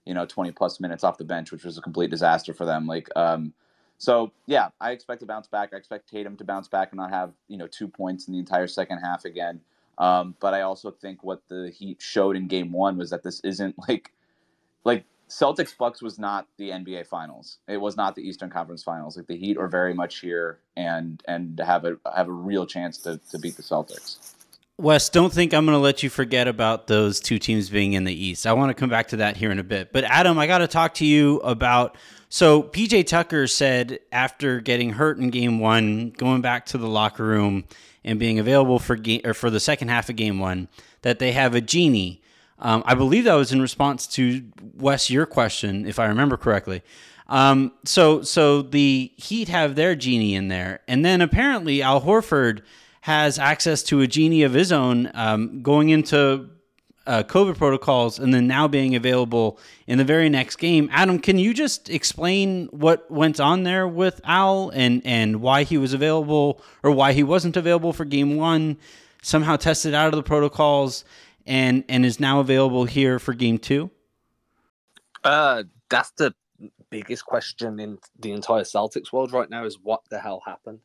you 0.07 0.15
know, 0.15 0.25
20 0.25 0.53
plus 0.53 0.81
minutes 0.81 1.05
off 1.05 1.19
the 1.19 1.25
bench, 1.25 1.53
which 1.53 1.65
was 1.65 1.77
a 1.77 1.83
complete 1.83 2.09
disaster 2.09 2.55
for 2.55 2.65
them. 2.65 2.87
Like, 2.87 3.11
um, 3.15 3.53
so 3.99 4.33
yeah, 4.47 4.69
I 4.81 4.93
expect 4.93 5.21
to 5.21 5.27
bounce 5.27 5.49
back. 5.49 5.75
I 5.75 5.77
expect 5.77 6.09
Tatum 6.09 6.39
to 6.39 6.45
bounce 6.45 6.69
back 6.69 6.93
and 6.93 6.99
not 6.99 7.11
have 7.11 7.33
you 7.49 7.59
know 7.59 7.67
two 7.67 7.89
points 7.89 8.27
in 8.27 8.33
the 8.33 8.41
entire 8.41 8.69
second 8.69 9.01
half 9.01 9.27
again. 9.27 9.61
Um, 9.99 10.35
but 10.41 10.55
I 10.55 10.63
also 10.63 10.91
think 10.91 11.23
what 11.23 11.43
the 11.49 11.71
Heat 11.71 12.01
showed 12.01 12.37
in 12.37 12.49
Game 12.49 12.73
One 12.73 12.97
was 12.97 13.11
that 13.11 13.23
this 13.23 13.41
isn't 13.41 13.77
like 13.89 14.14
like 14.85 15.05
Celtics 15.29 15.77
Bucks 15.77 16.03
was 16.03 16.19
not 16.19 16.47
the 16.59 16.71
NBA 16.71 17.07
Finals. 17.07 17.59
It 17.67 17.79
was 17.79 17.97
not 17.97 18.15
the 18.15 18.23
Eastern 18.23 18.51
Conference 18.51 18.83
Finals. 18.83 19.17
Like 19.17 19.27
the 19.27 19.37
Heat 19.37 19.57
are 19.57 19.69
very 19.69 19.95
much 19.95 20.21
here 20.21 20.61
and 20.77 21.23
and 21.27 21.59
have 21.65 21.85
a 21.85 21.97
have 22.15 22.29
a 22.29 22.33
real 22.33 22.67
chance 22.67 22.99
to 22.99 23.19
to 23.31 23.39
beat 23.39 23.57
the 23.57 23.63
Celtics. 23.63 24.35
Wes, 24.77 25.09
don't 25.09 25.33
think 25.33 25.55
I'm 25.55 25.65
going 25.67 25.77
to 25.77 25.81
let 25.83 26.03
you 26.03 26.11
forget 26.11 26.49
about 26.49 26.89
those 26.89 27.21
two 27.21 27.39
teams 27.39 27.71
being 27.71 27.93
in 27.93 28.03
the 28.03 28.13
East. 28.13 28.45
I 28.45 28.55
want 28.55 28.71
to 28.71 28.75
come 28.75 28.91
back 28.91 29.07
to 29.09 29.19
that 29.19 29.37
here 29.37 29.53
in 29.53 29.61
a 29.61 29.65
bit. 29.65 29.93
But 29.93 30.03
Adam, 30.03 30.37
I 30.37 30.49
got 30.49 30.59
to 30.59 30.67
talk 30.67 30.95
to 30.95 31.07
you 31.07 31.39
about. 31.41 31.97
So 32.29 32.65
PJ 32.65 33.07
Tucker 33.07 33.47
said 33.47 34.01
after 34.11 34.61
getting 34.61 34.91
hurt 34.91 35.19
in 35.19 35.31
Game 35.31 35.61
One, 35.61 36.11
going 36.11 36.41
back 36.41 36.67
to 36.67 36.79
the 36.79 36.89
locker 36.89 37.25
room 37.25 37.65
and 38.03 38.19
being 38.19 38.41
available 38.41 38.81
for 38.81 38.97
game 38.97 39.21
or 39.25 39.33
for 39.33 39.49
the 39.49 39.61
second 39.61 39.89
half 39.89 40.09
of 40.09 40.17
Game 40.17 40.41
One, 40.41 40.67
that 41.03 41.21
they 41.21 41.31
have 41.31 41.55
a 41.55 41.61
genie. 41.61 42.21
Um, 42.65 42.83
I 42.87 42.95
believe 42.95 43.25
that 43.25 43.35
was 43.35 43.53
in 43.53 43.61
response 43.61 44.07
to 44.09 44.43
Wes 44.75 45.11
your 45.11 45.27
question, 45.27 45.87
if 45.87 45.99
I 45.99 46.07
remember 46.07 46.39
correctly. 46.39 46.83
Um, 47.29 47.73
so 47.85 48.23
so 48.23 48.63
the 48.63 49.13
Heat 49.17 49.49
have 49.49 49.77
their 49.77 49.95
genie 49.95 50.35
in 50.35 50.49
there, 50.49 50.81
and 50.89 51.05
then 51.05 51.21
apparently 51.21 51.83
Al 51.83 52.01
Horford 52.01 52.63
has 53.03 53.39
access 53.39 53.83
to 53.85 54.01
a 54.01 54.07
genie 54.07 54.43
of 54.43 54.55
his 54.55 54.73
own 54.73 55.11
um, 55.13 55.63
going 55.63 55.91
into 55.91 56.49
uh, 57.07 57.23
COVID 57.23 57.59
protocols 57.59 58.19
and 58.19 58.33
then 58.33 58.47
now 58.47 58.67
being 58.67 58.95
available 58.95 59.59
in 59.87 59.99
the 59.99 60.05
very 60.05 60.31
next 60.31 60.57
game. 60.57 60.89
Adam, 60.91 61.19
can 61.19 61.39
you 61.39 61.53
just 61.53 61.91
explain 61.91 62.67
what 62.69 63.11
went 63.11 63.41
on 63.41 63.63
there 63.63 63.87
with 63.87 64.23
Al 64.25 64.71
and, 64.71 65.03
and 65.05 65.43
why 65.43 65.65
he 65.65 65.77
was 65.77 65.93
available 65.93 66.63
or 66.83 66.91
why 66.91 67.13
he 67.13 67.23
wasn't 67.23 67.59
available 67.59 67.93
for 67.93 68.07
game 68.07 68.37
one, 68.37 68.79
somehow 69.21 69.57
tested 69.57 69.93
out 69.93 70.07
of 70.07 70.17
the 70.17 70.23
protocols 70.23 71.05
and, 71.47 71.85
and 71.89 72.05
is 72.05 72.21
now 72.21 72.41
available 72.41 72.85
here 72.85 73.19
for 73.19 73.35
game 73.35 73.59
two? 73.59 73.91
Uh, 75.23 75.65
that's 75.89 76.11
the 76.13 76.35
biggest 76.91 77.25
question 77.27 77.81
in 77.81 77.99
the 78.19 78.33
entire 78.33 78.63
Celtics 78.63 79.13
world 79.13 79.33
right 79.33 79.51
now 79.51 79.65
is 79.65 79.79
what 79.83 80.03
the 80.11 80.19
hell 80.19 80.43
happened. 80.45 80.81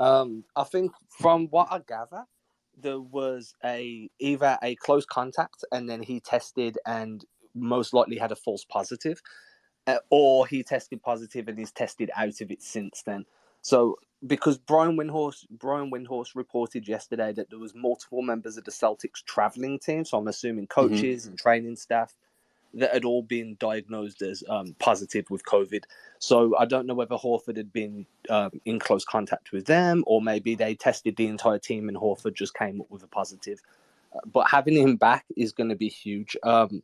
Um, 0.00 0.44
I 0.54 0.64
think 0.64 0.92
from 1.08 1.46
what 1.48 1.68
I 1.70 1.78
gather, 1.78 2.24
there 2.78 3.00
was 3.00 3.54
a 3.64 4.10
either 4.18 4.58
a 4.62 4.74
close 4.76 5.06
contact 5.06 5.64
and 5.72 5.88
then 5.88 6.02
he 6.02 6.20
tested 6.20 6.78
and 6.84 7.24
most 7.54 7.94
likely 7.94 8.18
had 8.18 8.32
a 8.32 8.36
false 8.36 8.64
positive, 8.64 9.22
uh, 9.86 9.98
or 10.10 10.46
he 10.46 10.62
tested 10.62 11.02
positive 11.02 11.48
and 11.48 11.58
he's 11.58 11.72
tested 11.72 12.10
out 12.14 12.40
of 12.40 12.50
it 12.50 12.62
since 12.62 13.02
then. 13.06 13.24
So 13.62 13.96
because 14.26 14.58
Brian 14.58 14.96
Windhorst 14.96 15.46
Brian 15.50 15.90
Windhorst 15.90 16.34
reported 16.34 16.88
yesterday 16.88 17.32
that 17.32 17.50
there 17.50 17.58
was 17.58 17.74
multiple 17.74 18.22
members 18.22 18.56
of 18.56 18.64
the 18.64 18.70
Celtics 18.70 19.22
traveling 19.24 19.78
team, 19.78 20.04
so 20.04 20.18
I'm 20.18 20.28
assuming 20.28 20.66
mm-hmm. 20.66 20.80
coaches 20.80 21.22
mm-hmm. 21.22 21.30
and 21.30 21.38
training 21.38 21.76
staff 21.76 22.14
that 22.74 22.92
had 22.92 23.04
all 23.04 23.22
been 23.22 23.56
diagnosed 23.58 24.22
as 24.22 24.44
um, 24.48 24.76
positive 24.78 25.30
with 25.30 25.44
COVID. 25.44 25.84
So 26.18 26.56
I 26.58 26.66
don't 26.66 26.86
know 26.86 26.94
whether 26.94 27.16
Horford 27.16 27.56
had 27.56 27.72
been 27.72 28.06
um, 28.28 28.60
in 28.64 28.78
close 28.78 29.04
contact 29.04 29.52
with 29.52 29.66
them, 29.66 30.04
or 30.06 30.20
maybe 30.20 30.54
they 30.54 30.74
tested 30.74 31.16
the 31.16 31.26
entire 31.26 31.58
team 31.58 31.88
and 31.88 31.96
Horford 31.96 32.34
just 32.34 32.54
came 32.54 32.80
up 32.80 32.90
with 32.90 33.02
a 33.02 33.06
positive. 33.06 33.60
Uh, 34.14 34.20
but 34.30 34.48
having 34.50 34.74
him 34.74 34.96
back 34.96 35.24
is 35.36 35.52
going 35.52 35.70
to 35.70 35.76
be 35.76 35.88
huge. 35.88 36.36
Um, 36.42 36.82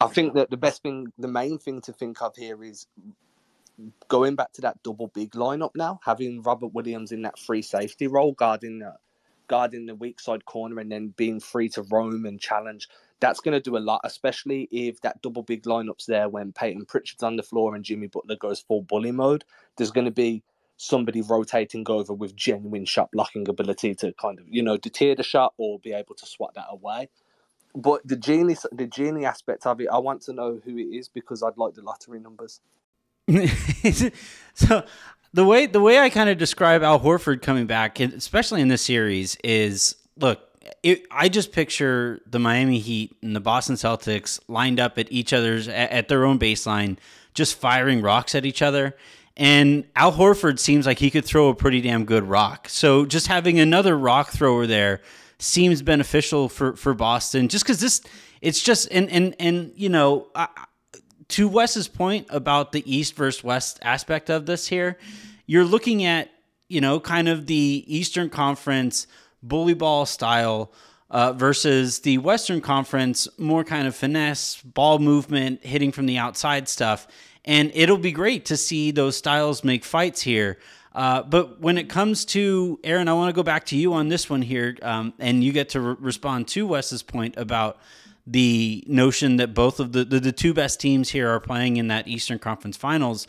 I 0.00 0.06
think 0.08 0.34
that 0.34 0.50
the 0.50 0.56
best 0.56 0.82
thing, 0.82 1.12
the 1.18 1.28
main 1.28 1.58
thing 1.58 1.80
to 1.82 1.92
think 1.92 2.20
of 2.22 2.34
here 2.36 2.62
is 2.62 2.86
going 4.08 4.36
back 4.36 4.52
to 4.54 4.62
that 4.62 4.82
double 4.82 5.08
big 5.08 5.32
lineup 5.32 5.72
now, 5.74 6.00
having 6.04 6.42
Robert 6.42 6.74
Williams 6.74 7.12
in 7.12 7.22
that 7.22 7.38
free 7.38 7.62
safety 7.62 8.06
role, 8.06 8.32
guarding 8.32 8.80
the, 8.80 8.94
guarding 9.48 9.86
the 9.86 9.94
weak 9.94 10.20
side 10.20 10.44
corner, 10.44 10.80
and 10.80 10.90
then 10.90 11.14
being 11.16 11.40
free 11.40 11.68
to 11.70 11.82
roam 11.82 12.26
and 12.26 12.40
challenge 12.40 12.88
that's 13.20 13.40
going 13.40 13.52
to 13.52 13.60
do 13.60 13.76
a 13.76 13.78
lot, 13.80 14.00
especially 14.04 14.68
if 14.70 15.00
that 15.00 15.20
double 15.22 15.42
big 15.42 15.64
lineup's 15.64 16.06
there 16.06 16.28
when 16.28 16.52
Payton 16.52 16.86
Pritchard's 16.86 17.22
on 17.22 17.36
the 17.36 17.42
floor 17.42 17.74
and 17.74 17.84
Jimmy 17.84 18.06
Butler 18.06 18.36
goes 18.36 18.60
full 18.60 18.82
bully 18.82 19.10
mode. 19.10 19.44
There's 19.76 19.90
going 19.90 20.04
to 20.04 20.12
be 20.12 20.42
somebody 20.76 21.20
rotating 21.22 21.84
over 21.88 22.14
with 22.14 22.36
genuine 22.36 22.84
shot 22.84 23.10
blocking 23.10 23.48
ability 23.48 23.94
to 23.96 24.12
kind 24.14 24.38
of, 24.38 24.46
you 24.48 24.62
know, 24.62 24.76
deter 24.76 25.14
the 25.14 25.24
shot 25.24 25.54
or 25.58 25.78
be 25.80 25.92
able 25.92 26.14
to 26.14 26.26
swat 26.26 26.54
that 26.54 26.66
away. 26.70 27.08
But 27.74 28.06
the 28.06 28.16
genie, 28.16 28.56
the 28.72 28.86
genie 28.86 29.24
aspect 29.24 29.66
of 29.66 29.80
it, 29.80 29.88
I 29.92 29.98
want 29.98 30.22
to 30.22 30.32
know 30.32 30.60
who 30.64 30.78
it 30.78 30.94
is 30.94 31.08
because 31.08 31.42
I'd 31.42 31.58
like 31.58 31.74
the 31.74 31.82
lottery 31.82 32.20
numbers. 32.20 32.60
so 34.54 34.84
the 35.32 35.44
way 35.44 35.66
the 35.66 35.80
way 35.80 35.98
I 35.98 36.08
kind 36.08 36.30
of 36.30 36.38
describe 36.38 36.82
Al 36.82 37.00
Horford 37.00 37.42
coming 37.42 37.66
back, 37.66 38.00
especially 38.00 38.60
in 38.60 38.68
this 38.68 38.82
series, 38.82 39.36
is 39.44 39.96
look, 40.16 40.40
it, 40.82 41.06
I 41.10 41.28
just 41.28 41.52
picture 41.52 42.20
the 42.26 42.38
Miami 42.38 42.78
Heat 42.78 43.16
and 43.22 43.36
the 43.36 43.40
Boston 43.40 43.76
Celtics 43.76 44.40
lined 44.48 44.80
up 44.80 44.98
at 44.98 45.10
each 45.12 45.32
other's 45.32 45.68
at, 45.68 45.90
at 45.90 46.08
their 46.08 46.24
own 46.24 46.38
baseline, 46.38 46.96
just 47.34 47.56
firing 47.56 48.00
rocks 48.00 48.34
at 48.34 48.46
each 48.46 48.62
other. 48.62 48.96
And 49.36 49.84
Al 49.94 50.12
Horford 50.12 50.58
seems 50.58 50.86
like 50.86 50.98
he 50.98 51.10
could 51.10 51.24
throw 51.24 51.48
a 51.48 51.54
pretty 51.54 51.80
damn 51.80 52.04
good 52.04 52.24
rock. 52.24 52.68
So 52.68 53.06
just 53.06 53.28
having 53.28 53.60
another 53.60 53.96
rock 53.96 54.30
thrower 54.30 54.66
there 54.66 55.00
seems 55.38 55.82
beneficial 55.82 56.48
for 56.48 56.74
for 56.76 56.94
Boston. 56.94 57.48
Just 57.48 57.64
because 57.64 57.80
this, 57.80 58.00
it's 58.40 58.60
just 58.62 58.88
and 58.90 59.08
and 59.10 59.36
and 59.38 59.72
you 59.76 59.90
know, 59.90 60.28
to 61.28 61.48
Wes's 61.48 61.88
point 61.88 62.26
about 62.30 62.72
the 62.72 62.90
East 62.90 63.14
versus 63.14 63.44
West 63.44 63.78
aspect 63.82 64.30
of 64.30 64.46
this 64.46 64.68
here, 64.68 64.98
you're 65.46 65.64
looking 65.64 66.04
at 66.04 66.30
you 66.68 66.80
know 66.80 67.00
kind 67.00 67.28
of 67.28 67.46
the 67.46 67.84
Eastern 67.86 68.30
Conference 68.30 69.06
bully 69.42 69.74
ball 69.74 70.06
style 70.06 70.72
uh, 71.10 71.32
versus 71.32 72.00
the 72.00 72.18
Western 72.18 72.60
Conference, 72.60 73.28
more 73.38 73.64
kind 73.64 73.86
of 73.86 73.94
finesse, 73.94 74.60
ball 74.62 74.98
movement, 74.98 75.64
hitting 75.64 75.92
from 75.92 76.06
the 76.06 76.18
outside 76.18 76.68
stuff. 76.68 77.06
And 77.44 77.70
it'll 77.74 77.98
be 77.98 78.12
great 78.12 78.44
to 78.46 78.56
see 78.56 78.90
those 78.90 79.16
styles 79.16 79.64
make 79.64 79.84
fights 79.84 80.20
here. 80.20 80.58
Uh, 80.94 81.22
but 81.22 81.60
when 81.60 81.78
it 81.78 81.88
comes 81.88 82.24
to 82.24 82.78
Aaron, 82.82 83.08
I 83.08 83.12
want 83.12 83.30
to 83.30 83.32
go 83.32 83.42
back 83.42 83.66
to 83.66 83.76
you 83.76 83.94
on 83.94 84.08
this 84.08 84.28
one 84.28 84.42
here, 84.42 84.76
um, 84.82 85.14
and 85.18 85.44
you 85.44 85.52
get 85.52 85.70
to 85.70 85.80
re- 85.80 85.96
respond 85.98 86.48
to 86.48 86.66
Wes's 86.66 87.02
point 87.02 87.36
about 87.36 87.78
the 88.30 88.84
notion 88.86 89.36
that 89.36 89.54
both 89.54 89.80
of 89.80 89.92
the, 89.92 90.04
the, 90.04 90.20
the 90.20 90.32
two 90.32 90.52
best 90.54 90.80
teams 90.80 91.10
here 91.10 91.28
are 91.28 91.40
playing 91.40 91.76
in 91.76 91.88
that 91.88 92.08
Eastern 92.08 92.38
Conference 92.38 92.76
Finals. 92.76 93.26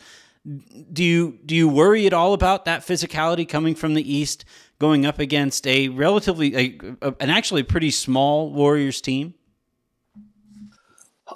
Do 0.92 1.04
you 1.04 1.38
do 1.44 1.54
you 1.54 1.68
worry 1.68 2.06
at 2.06 2.14
all 2.14 2.32
about 2.32 2.64
that 2.64 2.80
physicality 2.80 3.46
coming 3.46 3.74
from 3.74 3.94
the 3.94 4.12
East? 4.12 4.44
going 4.80 5.06
up 5.06 5.20
against 5.20 5.66
a 5.68 5.88
relatively 5.88 6.56
a, 6.56 6.80
a, 7.02 7.14
an 7.20 7.30
actually 7.30 7.62
pretty 7.62 7.92
small 7.92 8.50
Warriors 8.50 9.00
team? 9.00 9.34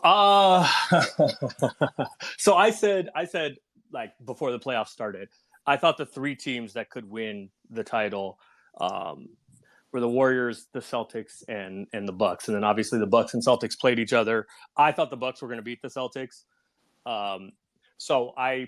Uh 0.03 0.69
so 2.37 2.57
I 2.57 2.71
said 2.71 3.11
I 3.15 3.27
said 3.27 3.59
like 3.93 4.15
before 4.25 4.51
the 4.51 4.59
playoffs 4.59 4.89
started, 4.89 5.29
I 5.67 5.77
thought 5.77 5.99
the 5.99 6.07
three 6.07 6.35
teams 6.35 6.73
that 6.73 6.91
could 6.91 7.09
win 7.09 7.51
the 7.71 7.85
title 7.85 8.41
um, 8.81 9.29
were 9.95 10.01
the 10.01 10.09
Warriors, 10.09 10.67
the 10.73 10.81
Celtics, 10.81 11.45
and 11.49 11.87
and 11.93 12.07
the 12.07 12.13
Bucks. 12.13 12.49
And 12.49 12.57
then 12.57 12.65
obviously 12.65 12.99
the 12.99 13.07
Bucks 13.07 13.33
and 13.33 13.43
Celtics 13.43 13.79
played 13.79 14.01
each 14.01 14.13
other. 14.13 14.47
I 14.77 14.91
thought 14.93 15.09
the 15.09 15.17
Bucks 15.17 15.41
were 15.41 15.49
going 15.49 15.59
to 15.59 15.63
beat 15.63 15.81
the 15.81 15.89
Celtics. 15.89 16.43
Um, 17.07 17.53
so 17.97 18.35
I 18.37 18.67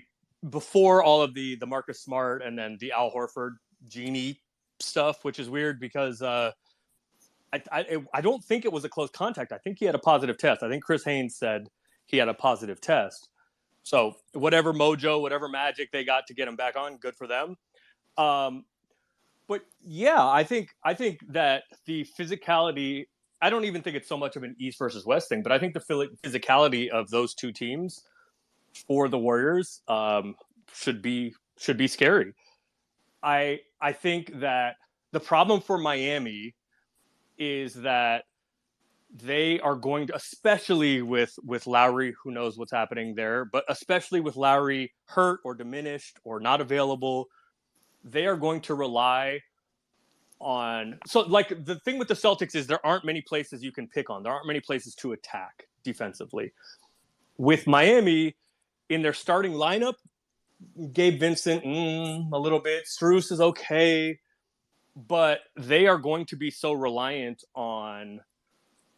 before 0.49 1.03
all 1.03 1.21
of 1.21 1.33
the 1.33 1.55
the 1.57 1.67
Marcus 1.67 2.01
Smart 2.01 2.41
and 2.41 2.57
then 2.57 2.77
the 2.79 2.93
Al 2.93 3.11
Horford 3.11 3.57
genie 3.89 4.41
stuff, 4.79 5.25
which 5.25 5.37
is 5.37 5.49
weird 5.49 5.81
because 5.81 6.21
uh, 6.21 6.51
I, 7.51 7.61
I, 7.71 7.97
I 8.13 8.21
don't 8.21 8.43
think 8.43 8.63
it 8.63 8.71
was 8.71 8.85
a 8.85 8.89
close 8.89 9.09
contact. 9.09 9.51
I 9.51 9.57
think 9.57 9.79
he 9.79 9.85
had 9.85 9.95
a 9.95 9.99
positive 9.99 10.37
test. 10.37 10.63
I 10.63 10.69
think 10.69 10.83
Chris 10.83 11.03
Haynes 11.03 11.35
said 11.35 11.67
he 12.05 12.17
had 12.17 12.29
a 12.29 12.33
positive 12.33 12.79
test. 12.79 13.27
So 13.83 14.15
whatever 14.33 14.73
mojo, 14.73 15.21
whatever 15.21 15.49
magic 15.49 15.91
they 15.91 16.05
got 16.05 16.27
to 16.27 16.33
get 16.33 16.47
him 16.47 16.55
back 16.55 16.77
on, 16.77 16.97
good 16.97 17.15
for 17.15 17.27
them. 17.27 17.57
Um, 18.17 18.63
but 19.47 19.61
yeah, 19.81 20.27
I 20.27 20.43
think 20.43 20.69
I 20.83 20.93
think 20.93 21.19
that 21.29 21.63
the 21.85 22.05
physicality. 22.17 23.05
I 23.39 23.51
don't 23.51 23.65
even 23.65 23.83
think 23.83 23.95
it's 23.95 24.09
so 24.09 24.17
much 24.17 24.35
of 24.35 24.41
an 24.41 24.55
East 24.57 24.79
versus 24.79 25.05
West 25.05 25.29
thing, 25.29 25.43
but 25.43 25.51
I 25.51 25.59
think 25.59 25.75
the 25.75 26.09
physicality 26.23 26.89
of 26.89 27.07
those 27.11 27.35
two 27.35 27.51
teams 27.51 28.03
for 28.87 29.07
the 29.07 29.17
Warriors 29.19 29.81
um, 29.87 30.35
should 30.73 31.01
be 31.01 31.33
should 31.57 31.77
be 31.77 31.87
scary. 31.87 32.33
I 33.23 33.59
I 33.81 33.93
think 33.93 34.39
that 34.39 34.75
the 35.11 35.19
problem 35.19 35.61
for 35.61 35.77
Miami 35.77 36.55
is 37.37 37.73
that 37.75 38.23
they 39.11 39.59
are 39.61 39.75
going 39.75 40.07
to 40.07 40.15
especially 40.15 41.01
with 41.01 41.33
with 41.43 41.65
Lowry 41.65 42.13
who 42.21 42.31
knows 42.31 42.57
what's 42.57 42.71
happening 42.71 43.15
there 43.15 43.45
but 43.45 43.63
especially 43.69 44.19
with 44.19 44.35
Lowry 44.35 44.91
hurt 45.05 45.39
or 45.45 45.55
diminished 45.55 46.19
or 46.25 46.39
not 46.41 46.59
available 46.59 47.27
they 48.11 48.25
are 48.25 48.35
going 48.35 48.61
to 48.61 48.75
rely 48.75 49.39
on 50.39 50.99
so 51.07 51.21
like 51.21 51.65
the 51.65 51.79
thing 51.79 51.97
with 51.97 52.07
the 52.07 52.13
Celtics 52.13 52.55
is 52.55 52.67
there 52.67 52.85
aren't 52.85 53.03
many 53.03 53.21
places 53.21 53.63
you 53.63 53.71
can 53.71 53.87
pick 53.87 54.09
on. 54.09 54.23
There 54.23 54.31
aren't 54.31 54.47
many 54.47 54.59
places 54.59 54.93
to 54.95 55.13
attack 55.13 55.67
defensively. 55.83 56.53
With 57.37 57.65
Miami 57.67 58.35
in 58.89 59.01
their 59.01 59.13
starting 59.13 59.53
lineup 59.53 59.95
Gabe 60.93 61.19
Vincent 61.19 61.63
mm, 61.63 62.31
a 62.31 62.37
little 62.37 62.59
bit. 62.59 62.85
Strus 62.85 63.31
is 63.31 63.41
okay 63.41 64.19
but 65.07 65.41
they 65.55 65.85
are 65.85 65.97
going 65.97 66.25
to 66.25 66.35
be 66.35 66.49
so 66.49 66.73
reliant 66.73 67.43
on 67.53 68.19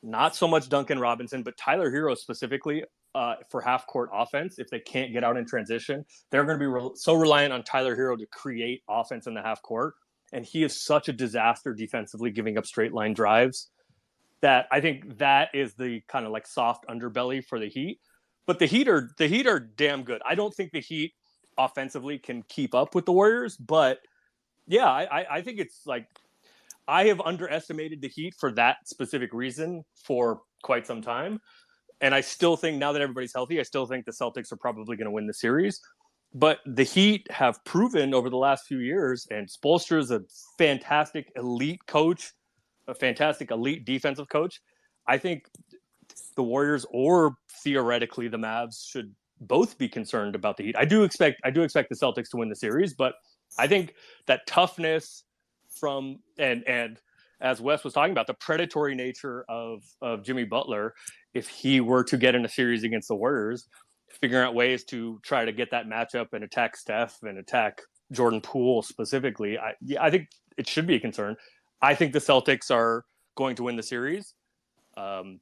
not 0.01 0.35
so 0.35 0.47
much 0.47 0.69
Duncan 0.69 0.99
Robinson, 0.99 1.43
but 1.43 1.57
Tyler 1.57 1.91
Herro 1.91 2.17
specifically 2.17 2.83
uh, 3.15 3.35
for 3.49 3.61
half 3.61 3.87
court 3.87 4.09
offense. 4.13 4.59
If 4.59 4.69
they 4.69 4.79
can't 4.79 5.11
get 5.13 5.23
out 5.23 5.37
in 5.37 5.45
transition, 5.45 6.05
they're 6.29 6.45
going 6.45 6.57
to 6.57 6.63
be 6.63 6.67
re- 6.67 6.91
so 6.95 7.13
reliant 7.13 7.53
on 7.53 7.63
Tyler 7.63 7.95
Herro 7.95 8.17
to 8.17 8.25
create 8.27 8.83
offense 8.89 9.27
in 9.27 9.33
the 9.33 9.41
half 9.41 9.61
court. 9.61 9.95
And 10.31 10.45
he 10.45 10.63
is 10.63 10.83
such 10.83 11.09
a 11.09 11.13
disaster 11.13 11.73
defensively, 11.73 12.29
giving 12.29 12.57
up 12.57 12.65
straight 12.65 12.93
line 12.93 13.13
drives 13.13 13.69
that 14.41 14.67
I 14.71 14.79
think 14.79 15.17
that 15.17 15.49
is 15.53 15.73
the 15.73 16.01
kind 16.07 16.25
of 16.25 16.31
like 16.31 16.47
soft 16.47 16.85
underbelly 16.87 17.43
for 17.43 17.59
the 17.59 17.67
Heat. 17.67 17.99
But 18.45 18.59
the 18.59 18.65
Heat 18.65 18.87
are 18.87 19.11
the 19.17 19.27
Heat 19.27 19.47
are 19.47 19.59
damn 19.59 20.03
good. 20.03 20.21
I 20.27 20.35
don't 20.35 20.53
think 20.53 20.71
the 20.71 20.81
Heat 20.81 21.13
offensively 21.57 22.17
can 22.17 22.43
keep 22.43 22.73
up 22.73 22.95
with 22.95 23.05
the 23.05 23.11
Warriors, 23.11 23.57
but 23.57 23.99
yeah, 24.67 24.87
I, 24.87 25.25
I 25.37 25.41
think 25.41 25.59
it's 25.59 25.81
like 25.85 26.07
I 26.87 27.05
have 27.05 27.21
underestimated 27.21 28.01
the 28.01 28.07
Heat 28.07 28.33
for 28.39 28.51
that 28.53 28.77
specific 28.85 29.33
reason 29.33 29.83
for 30.03 30.41
quite 30.63 30.87
some 30.87 31.01
time. 31.01 31.39
And 32.01 32.15
I 32.15 32.21
still 32.21 32.55
think 32.55 32.77
now 32.77 32.91
that 32.93 33.01
everybody's 33.01 33.33
healthy, 33.33 33.59
I 33.59 33.63
still 33.63 33.85
think 33.85 34.05
the 34.05 34.11
Celtics 34.11 34.51
are 34.51 34.57
probably 34.57 34.95
going 34.95 35.05
to 35.05 35.11
win 35.11 35.27
the 35.27 35.33
series. 35.33 35.81
But 36.33 36.59
the 36.65 36.83
Heat 36.83 37.27
have 37.31 37.63
proven 37.65 38.13
over 38.13 38.29
the 38.29 38.37
last 38.37 38.67
few 38.67 38.79
years, 38.79 39.27
and 39.31 39.47
Spoelstra 39.47 39.99
is 39.99 40.11
a 40.11 40.21
fantastic 40.57 41.31
elite 41.35 41.85
coach, 41.87 42.31
a 42.87 42.93
fantastic 42.93 43.51
elite 43.51 43.83
defensive 43.83 44.29
coach. 44.29 44.61
I 45.07 45.17
think 45.17 45.47
the 46.35 46.43
Warriors 46.43 46.85
or 46.91 47.35
theoretically 47.63 48.27
the 48.27 48.37
Mavs 48.37 48.87
should 48.87 49.13
both 49.41 49.77
be 49.77 49.89
concerned 49.89 50.35
about 50.35 50.57
the 50.57 50.63
Heat. 50.63 50.75
I 50.77 50.85
do 50.85 51.03
expect 51.03 51.41
I 51.43 51.49
do 51.49 51.63
expect 51.63 51.89
the 51.89 51.95
Celtics 51.95 52.29
to 52.29 52.37
win 52.37 52.49
the 52.49 52.55
series, 52.55 52.93
but 52.93 53.15
I 53.57 53.67
think 53.67 53.95
that 54.27 54.45
toughness 54.45 55.23
from 55.69 56.19
and 56.37 56.63
and 56.67 56.99
as 57.41 57.61
Wes 57.61 57.83
was 57.83 57.93
talking 57.93 58.11
about 58.11 58.27
the 58.27 58.33
predatory 58.35 58.95
nature 58.95 59.45
of 59.49 59.83
of 60.01 60.23
Jimmy 60.23 60.43
Butler, 60.43 60.93
if 61.33 61.47
he 61.47 61.81
were 61.81 62.03
to 62.05 62.17
get 62.17 62.35
in 62.35 62.45
a 62.45 62.49
series 62.49 62.83
against 62.83 63.07
the 63.07 63.15
Warriors, 63.15 63.67
figuring 64.09 64.45
out 64.45 64.55
ways 64.55 64.83
to 64.85 65.19
try 65.23 65.45
to 65.45 65.51
get 65.51 65.71
that 65.71 65.85
matchup 65.85 66.33
and 66.33 66.43
attack 66.43 66.75
Steph 66.75 67.17
and 67.23 67.37
attack 67.37 67.81
Jordan 68.11 68.41
Poole 68.41 68.81
specifically, 68.81 69.57
I 69.57 69.73
I 69.99 70.09
think 70.09 70.29
it 70.57 70.67
should 70.67 70.87
be 70.87 70.95
a 70.95 70.99
concern. 70.99 71.35
I 71.81 71.95
think 71.95 72.13
the 72.13 72.19
Celtics 72.19 72.71
are 72.71 73.05
going 73.35 73.55
to 73.55 73.63
win 73.63 73.75
the 73.75 73.83
series. 73.83 74.33
Um, 74.97 75.39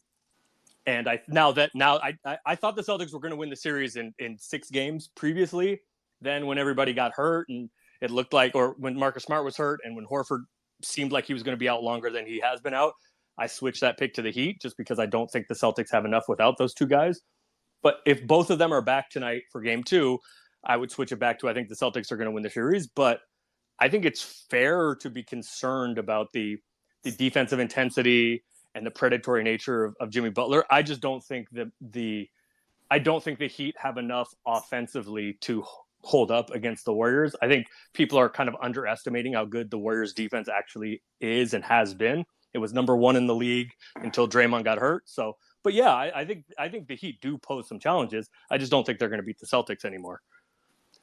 and 0.86 1.08
I 1.10 1.22
now 1.28 1.52
that 1.54 1.72
now 1.74 1.98
I, 1.98 2.18
I, 2.26 2.38
I 2.46 2.56
thought 2.56 2.76
the 2.76 2.84
Celtics 2.84 3.14
were 3.14 3.20
going 3.20 3.32
to 3.32 3.38
win 3.38 3.50
the 3.50 3.56
series 3.56 3.96
in 3.96 4.14
in 4.20 4.38
six 4.38 4.70
games 4.70 5.10
previously. 5.16 5.82
Then 6.22 6.48
when 6.48 6.58
everybody 6.58 6.94
got 6.94 7.14
hurt 7.14 7.48
and 7.50 7.70
it 8.02 8.12
looked 8.12 8.34
like, 8.34 8.56
or 8.56 8.76
when 8.78 8.98
Marcus 8.98 9.24
Smart 9.24 9.44
was 9.44 9.58
hurt 9.58 9.80
and 9.84 9.96
when 9.96 10.06
Horford 10.06 10.44
seemed 10.84 11.12
like 11.12 11.26
he 11.26 11.34
was 11.34 11.44
going 11.44 11.54
to 11.54 11.60
be 11.60 11.70
out 11.70 11.84
longer 11.84 12.10
than 12.10 12.26
he 12.26 12.40
has 12.40 12.62
been 12.62 12.74
out, 12.74 12.94
I 13.38 13.48
switched 13.48 13.82
that 13.82 13.98
pick 13.98 14.14
to 14.16 14.22
the 14.22 14.32
Heat 14.32 14.62
just 14.62 14.78
because 14.78 15.00
I 15.00 15.06
don't 15.06 15.30
think 15.30 15.48
the 15.48 15.56
Celtics 15.56 15.92
have 15.92 16.06
enough 16.06 16.26
without 16.28 16.58
those 16.58 16.74
two 16.74 16.88
guys. 16.88 17.22
But 17.84 18.00
if 18.06 18.26
both 18.26 18.50
of 18.50 18.58
them 18.58 18.74
are 18.74 18.82
back 18.82 19.10
tonight 19.10 19.44
for 19.52 19.62
game 19.62 19.84
two, 19.84 20.20
I 20.64 20.76
would 20.78 20.92
switch 20.92 21.12
it 21.12 21.20
back 21.20 21.40
to 21.40 21.50
I 21.50 21.54
think 21.54 21.70
the 21.70 21.76
Celtics 21.76 22.12
are 22.12 22.18
going 22.18 22.26
to 22.26 22.32
win 22.32 22.44
the 22.44 22.50
series. 22.50 22.88
But 22.88 23.20
I 23.80 23.90
think 23.90 24.06
it's 24.06 24.46
fair 24.50 24.96
to 24.96 25.10
be 25.10 25.24
concerned 25.24 25.98
about 25.98 26.28
the 26.34 26.58
the 27.04 27.12
defensive 27.12 27.60
intensity 27.60 28.44
and 28.76 28.86
the 28.86 28.92
predatory 28.92 29.44
nature 29.44 29.86
of, 29.86 29.96
of 30.00 30.10
Jimmy 30.10 30.30
Butler. 30.30 30.66
I 30.70 30.82
just 30.82 31.02
don't 31.02 31.24
think 31.24 31.48
that 31.52 31.68
the 31.80 32.28
I 32.90 33.00
don't 33.00 33.24
think 33.24 33.40
the 33.40 33.48
Heat 33.48 33.76
have 33.78 33.98
enough 33.98 34.30
offensively 34.46 35.38
to 35.42 35.64
hold 36.02 36.32
up 36.32 36.52
against 36.52 36.86
the 36.86 36.94
Warriors. 36.94 37.36
I 37.42 37.48
think 37.48 37.68
people 37.94 38.18
are 38.18 38.30
kind 38.30 38.50
of 38.50 38.56
underestimating 38.62 39.34
how 39.34 39.46
good 39.46 39.70
the 39.70 39.78
Warriors 39.78 40.14
defense 40.14 40.48
actually 40.48 41.02
is 41.20 41.54
and 41.54 41.64
has 41.64 41.94
been. 41.94 42.24
It 42.58 42.60
was 42.60 42.74
number 42.74 42.98
one 42.98 43.16
in 43.16 43.28
the 43.28 43.36
league 43.36 43.72
until 43.98 44.28
Draymond 44.28 44.64
got 44.64 44.80
hurt. 44.80 45.04
So, 45.06 45.38
but 45.62 45.74
yeah, 45.74 45.94
I, 45.94 46.22
I 46.22 46.26
think 46.26 46.46
I 46.58 46.70
think 46.70 46.88
the 46.88 46.96
Heat 46.96 47.22
do 47.22 47.38
pose 47.38 47.68
some 47.68 47.78
challenges. 47.78 48.32
I 48.50 48.58
just 48.58 48.72
don't 48.72 48.84
think 48.84 48.98
they're 48.98 49.10
going 49.10 49.22
to 49.22 49.26
beat 49.26 49.38
the 49.38 49.46
Celtics 49.46 49.86
anymore. 49.86 50.22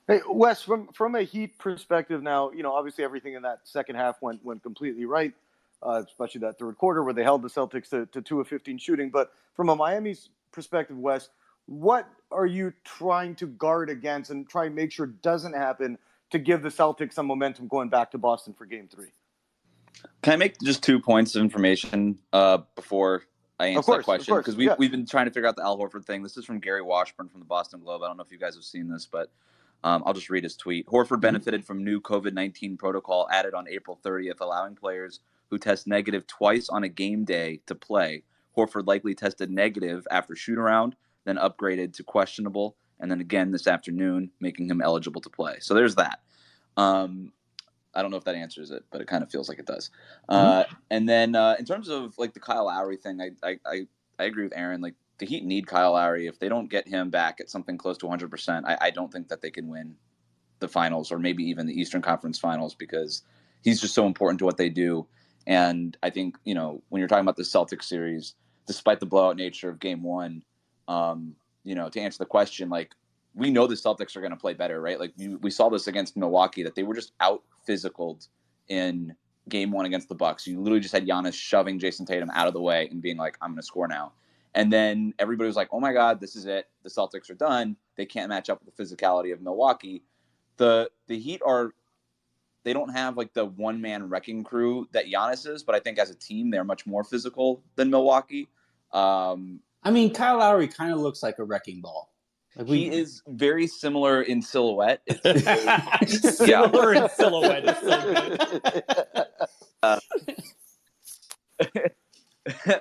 Hey 0.09 0.21
Wes, 0.29 0.63
from 0.63 0.89
from 0.89 1.15
a 1.15 1.23
Heat 1.23 1.57
perspective, 1.59 2.25
now 2.25 2.51
you 2.51 2.65
know 2.65 2.73
obviously 2.73 3.05
everything 3.05 3.35
in 3.35 3.43
that 3.43 3.61
second 3.63 3.95
half 3.95 4.21
went 4.21 4.45
went 4.45 4.65
completely 4.65 5.05
right, 5.05 5.33
uh, 5.81 6.03
especially 6.05 6.41
that 6.41 6.59
third 6.59 6.77
quarter 6.77 7.05
where 7.05 7.15
they 7.15 7.23
held 7.23 7.43
the 7.43 7.49
Celtics 7.49 7.89
to, 7.91 8.07
to 8.07 8.21
two 8.21 8.41
of 8.41 8.49
fifteen 8.49 8.77
shooting. 8.77 9.11
But 9.11 9.33
from 9.55 9.69
a 9.69 9.77
Miami's 9.77 10.31
perspective, 10.51 10.99
Wes, 10.99 11.29
what 11.67 12.09
are 12.33 12.47
you 12.47 12.73
trying 12.83 13.37
to 13.37 13.47
guard 13.47 13.91
against 13.91 14.31
and 14.31 14.49
try 14.49 14.65
and 14.65 14.75
make 14.75 14.91
sure 14.91 15.07
doesn't 15.07 15.55
happen 15.55 15.99
to 16.31 16.39
give 16.41 16.63
the 16.63 16.69
Celtics 16.69 17.13
some 17.13 17.27
momentum 17.27 17.69
going 17.69 17.91
back 17.91 18.11
to 18.11 18.19
Boston 18.19 18.55
for 18.55 18.67
game 18.67 18.89
three? 18.93 19.13
Can 20.23 20.33
I 20.33 20.37
make 20.37 20.59
just 20.61 20.83
two 20.83 21.01
points 21.01 21.35
of 21.35 21.43
information 21.43 22.19
uh, 22.33 22.59
before 22.75 23.25
I 23.59 23.69
answer 23.69 23.83
course, 23.83 23.99
that 23.99 24.05
question? 24.05 24.37
Because 24.37 24.57
we, 24.57 24.67
yeah. 24.67 24.75
we've 24.79 24.91
been 24.91 25.07
trying 25.07 25.27
to 25.27 25.31
figure 25.31 25.49
out 25.49 25.57
the 25.57 25.63
Al 25.63 25.79
Horford 25.79 26.05
thing. 26.05 26.23
This 26.23 26.37
is 26.37 26.45
from 26.45 26.61
Gary 26.61 26.83
Washburn 26.83 27.29
from 27.29 27.41
the 27.41 27.47
Boston 27.47 27.81
Globe. 27.81 28.03
I 28.03 28.07
don't 28.07 28.17
know 28.17 28.25
if 28.25 28.33
you 28.33 28.39
guys 28.39 28.55
have 28.55 28.65
seen 28.65 28.89
this, 28.89 29.07
but 29.11 29.31
um, 29.83 30.03
I'll 30.07 30.15
just 30.15 30.31
read 30.31 30.45
his 30.45 30.57
tweet. 30.57 30.87
Horford 30.87 31.05
mm-hmm. 31.05 31.21
benefited 31.21 31.61
mm-hmm. 31.61 31.67
from 31.67 31.85
new 31.85 32.01
COVID 32.01 32.33
19 32.33 32.77
protocol 32.77 33.29
added 33.31 33.55
on 33.55 33.69
April 33.69 33.99
30th, 34.05 34.41
allowing 34.41 34.75
players 34.75 35.21
who 35.51 35.59
test 35.59 35.87
negative 35.87 36.27
twice 36.27 36.69
on 36.69 36.85
a 36.85 36.89
game 36.89 37.25
day 37.25 37.61
to 37.67 37.75
play. 37.75 38.23
Horford 38.57 38.87
likely 38.87 39.15
tested 39.15 39.51
negative 39.51 40.07
after 40.11 40.35
shoot 40.37 40.59
around 40.59 40.97
then 41.25 41.37
upgraded 41.37 41.95
to 41.95 42.05
questionable, 42.05 42.77
and 43.01 43.11
then 43.11 43.21
again 43.21 43.51
this 43.51 43.67
afternoon, 43.67 44.31
making 44.41 44.69
him 44.69 44.81
eligible 44.81 45.21
to 45.23 45.31
play. 45.31 45.57
So 45.61 45.75
there's 45.75 45.97
that. 45.97 46.21
Um, 46.77 47.33
I 47.95 48.03
don't 48.03 48.11
know 48.11 48.17
if 48.17 48.25
that 48.25 48.35
answers 48.35 48.71
it, 48.71 48.85
but 48.91 49.01
it 49.01 49.07
kind 49.07 49.23
of 49.23 49.31
feels 49.31 49.49
like 49.49 49.59
it 49.59 49.67
does. 49.67 49.91
Uh, 50.29 50.65
mm-hmm. 50.65 50.75
and 50.91 51.09
then 51.09 51.37
uh, 51.37 51.57
in 51.59 51.65
terms 51.65 51.89
of 51.89 52.17
like 52.19 52.35
the 52.35 52.41
Kyle 52.41 52.67
Lowry 52.67 52.97
thing, 52.97 53.21
I, 53.21 53.31
I, 53.47 53.59
I, 53.67 53.87
I, 54.19 54.25
agree 54.25 54.45
with 54.45 54.57
Aaron. 54.57 54.81
Like 54.81 54.95
the 55.19 55.27
Heat 55.27 55.45
need 55.45 55.67
Kyle 55.67 55.93
Lowry. 55.93 56.27
If 56.27 56.39
they 56.39 56.49
don't 56.49 56.71
get 56.71 56.89
him 56.89 57.11
back 57.11 57.41
at 57.41 57.51
something 57.51 57.79
close 57.79 57.97
to 57.99 58.07
100%, 58.07 58.65
I, 58.67 58.79
I 58.81 58.91
don't 58.91 59.13
think 59.13 59.29
that 59.29 59.41
they 59.43 59.51
can 59.51 59.69
win 59.69 59.95
the 60.61 60.69
finals 60.69 61.13
or 61.13 61.19
maybe 61.19 61.45
even 61.45 61.67
the 61.67 61.79
Eastern 61.79 62.03
Conference 62.03 62.39
finals 62.39 62.75
because 62.75 63.23
he's 63.63 63.81
just 63.81 63.95
so 63.95 64.07
important 64.07 64.39
to 64.41 64.45
what 64.45 64.57
they 64.57 64.69
do. 64.69 65.07
And 65.47 65.97
I 66.03 66.11
think, 66.11 66.37
you 66.45 66.55
know, 66.55 66.83
when 66.89 67.01
you're 67.01 67.09
talking 67.09 67.25
about 67.25 67.37
the 67.37 67.43
Celtics 67.43 67.85
series, 67.85 68.35
despite 68.67 69.01
the 69.01 69.07
blowout 69.07 69.37
nature 69.37 69.69
of 69.69 69.79
game 69.79 70.03
one, 70.03 70.43
um, 70.89 71.35
you 71.65 71.75
know, 71.75 71.89
to 71.89 72.01
answer 72.01 72.19
the 72.19 72.27
question, 72.27 72.69
like 72.69 72.95
we 73.35 73.51
know 73.51 73.67
the 73.67 73.75
Celtics 73.75 74.17
are 74.17 74.21
going 74.21 74.33
to 74.33 74.37
play 74.37 74.55
better, 74.55 74.81
right? 74.81 74.99
Like 74.99 75.13
you, 75.17 75.39
we 75.43 75.51
saw 75.51 75.69
this 75.69 75.87
against 75.87 76.17
Milwaukee 76.17 76.63
that 76.63 76.75
they 76.75 76.83
were 76.83 76.95
just 76.95 77.13
out 77.21 77.43
physicaled 77.69 78.29
in 78.69 79.15
game 79.49 79.71
one 79.71 79.87
against 79.87 80.09
the 80.09 80.15
Bucks. 80.15 80.47
You 80.47 80.61
literally 80.61 80.81
just 80.81 80.95
had 80.95 81.07
Giannis 81.07 81.35
shoving 81.35 81.79
Jayson 81.79 82.07
Tatum 82.07 82.31
out 82.33 82.47
of 82.47 82.55
the 82.55 82.61
way 82.61 82.89
and 82.91 83.03
being 83.03 83.17
like, 83.17 83.37
I'm 83.43 83.51
going 83.51 83.61
to 83.61 83.67
score 83.67 83.89
now. 83.89 84.13
And 84.55 84.73
then 84.73 85.13
everybody 85.19 85.49
was 85.49 85.57
like, 85.57 85.69
oh 85.73 85.81
my 85.81 85.93
God, 85.93 86.21
this 86.21 86.37
is 86.37 86.47
it. 86.47 86.69
The 86.85 86.89
Celtics 86.89 87.29
are 87.29 87.35
done. 87.35 87.77
They 87.97 88.07
can't 88.07 88.29
match 88.29 88.49
up 88.49 88.61
with 88.65 88.75
the 88.75 88.83
physicality 88.83 89.33
of 89.33 89.43
Milwaukee. 89.43 90.03
The 90.57 90.89
the 91.09 91.19
Heat 91.19 91.43
are 91.45 91.75
they 92.63 92.73
don't 92.73 92.91
have 92.91 93.17
like 93.17 93.35
the 93.35 93.45
one 93.45 93.81
man 93.81 94.09
wrecking 94.09 94.45
crew 94.45 94.89
that 94.93 95.07
Giannis 95.07 95.49
is, 95.49 95.65
but 95.65 95.75
I 95.75 95.81
think 95.81 95.99
as 95.99 96.11
a 96.11 96.15
team 96.15 96.51
they're 96.51 96.65
much 96.65 96.87
more 96.87 97.03
physical 97.03 97.63
than 97.75 97.91
Milwaukee. 97.91 98.49
Um, 98.93 99.59
I 99.83 99.91
mean, 99.91 100.15
Kyle 100.15 100.39
Lowry 100.39 100.69
kind 100.69 100.93
of 100.93 101.01
looks 101.01 101.23
like 101.23 101.41
a 101.41 101.45
wrecking 101.45 101.81
ball. 101.81 102.14
Like 102.57 102.69
we, 102.69 102.85
he 102.85 102.91
is 102.93 103.23
very 103.29 103.67
similar 103.67 104.23
in 104.23 104.43
silhouette. 104.43 105.03
similar 106.07 106.95
in 106.95 107.09
silhouette. 107.11 107.65
Is 107.67 107.79
so 107.81 108.03
good. 108.03 108.41
Uh, 109.83 110.01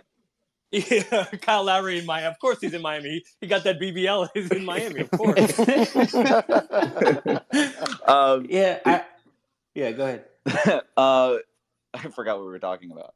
yeah, 0.72 1.26
Kyle 1.42 1.64
Lowry 1.66 2.00
in 2.00 2.06
Miami. 2.06 2.28
Of 2.28 2.40
course, 2.40 2.60
he's 2.62 2.74
in 2.74 2.82
Miami. 2.82 3.24
He 3.42 3.48
got 3.48 3.64
that 3.66 3.80
BBL. 3.80 4.30
He's 4.34 4.52
in 4.52 4.66
Miami, 4.66 5.02
of 5.02 5.12
course. 5.12 5.68
um, 8.08 8.48
yeah, 8.50 8.80
I, 8.86 9.04
Yeah, 9.76 9.92
go 9.94 10.04
ahead. 10.06 10.26
uh, 10.98 11.36
I 11.94 12.00
forgot 12.16 12.38
what 12.38 12.46
we 12.46 12.52
were 12.52 12.60
talking 12.60 12.92
about. 12.92 13.16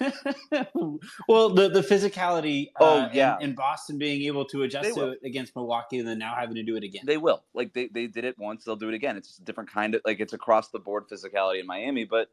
well, 1.28 1.50
the 1.50 1.68
the 1.68 1.82
physicality. 1.82 2.70
Oh, 2.78 3.00
uh, 3.00 3.10
yeah. 3.12 3.34
and, 3.34 3.44
and 3.44 3.56
Boston 3.56 3.98
being 3.98 4.22
able 4.22 4.44
to 4.46 4.62
adjust 4.62 4.94
to 4.94 5.10
it 5.10 5.20
against 5.24 5.54
Milwaukee, 5.54 5.98
and 5.98 6.08
then 6.08 6.18
now 6.18 6.34
having 6.34 6.54
to 6.56 6.62
do 6.62 6.76
it 6.76 6.84
again. 6.84 7.02
They 7.04 7.18
will. 7.18 7.44
Like 7.54 7.72
they, 7.72 7.88
they 7.88 8.06
did 8.06 8.24
it 8.24 8.38
once, 8.38 8.64
they'll 8.64 8.76
do 8.76 8.88
it 8.88 8.94
again. 8.94 9.16
It's 9.16 9.28
just 9.28 9.40
a 9.40 9.44
different 9.44 9.70
kind 9.70 9.94
of 9.94 10.02
like 10.04 10.20
it's 10.20 10.32
across 10.32 10.70
the 10.70 10.78
board 10.78 11.08
physicality 11.08 11.60
in 11.60 11.66
Miami, 11.66 12.04
but 12.04 12.28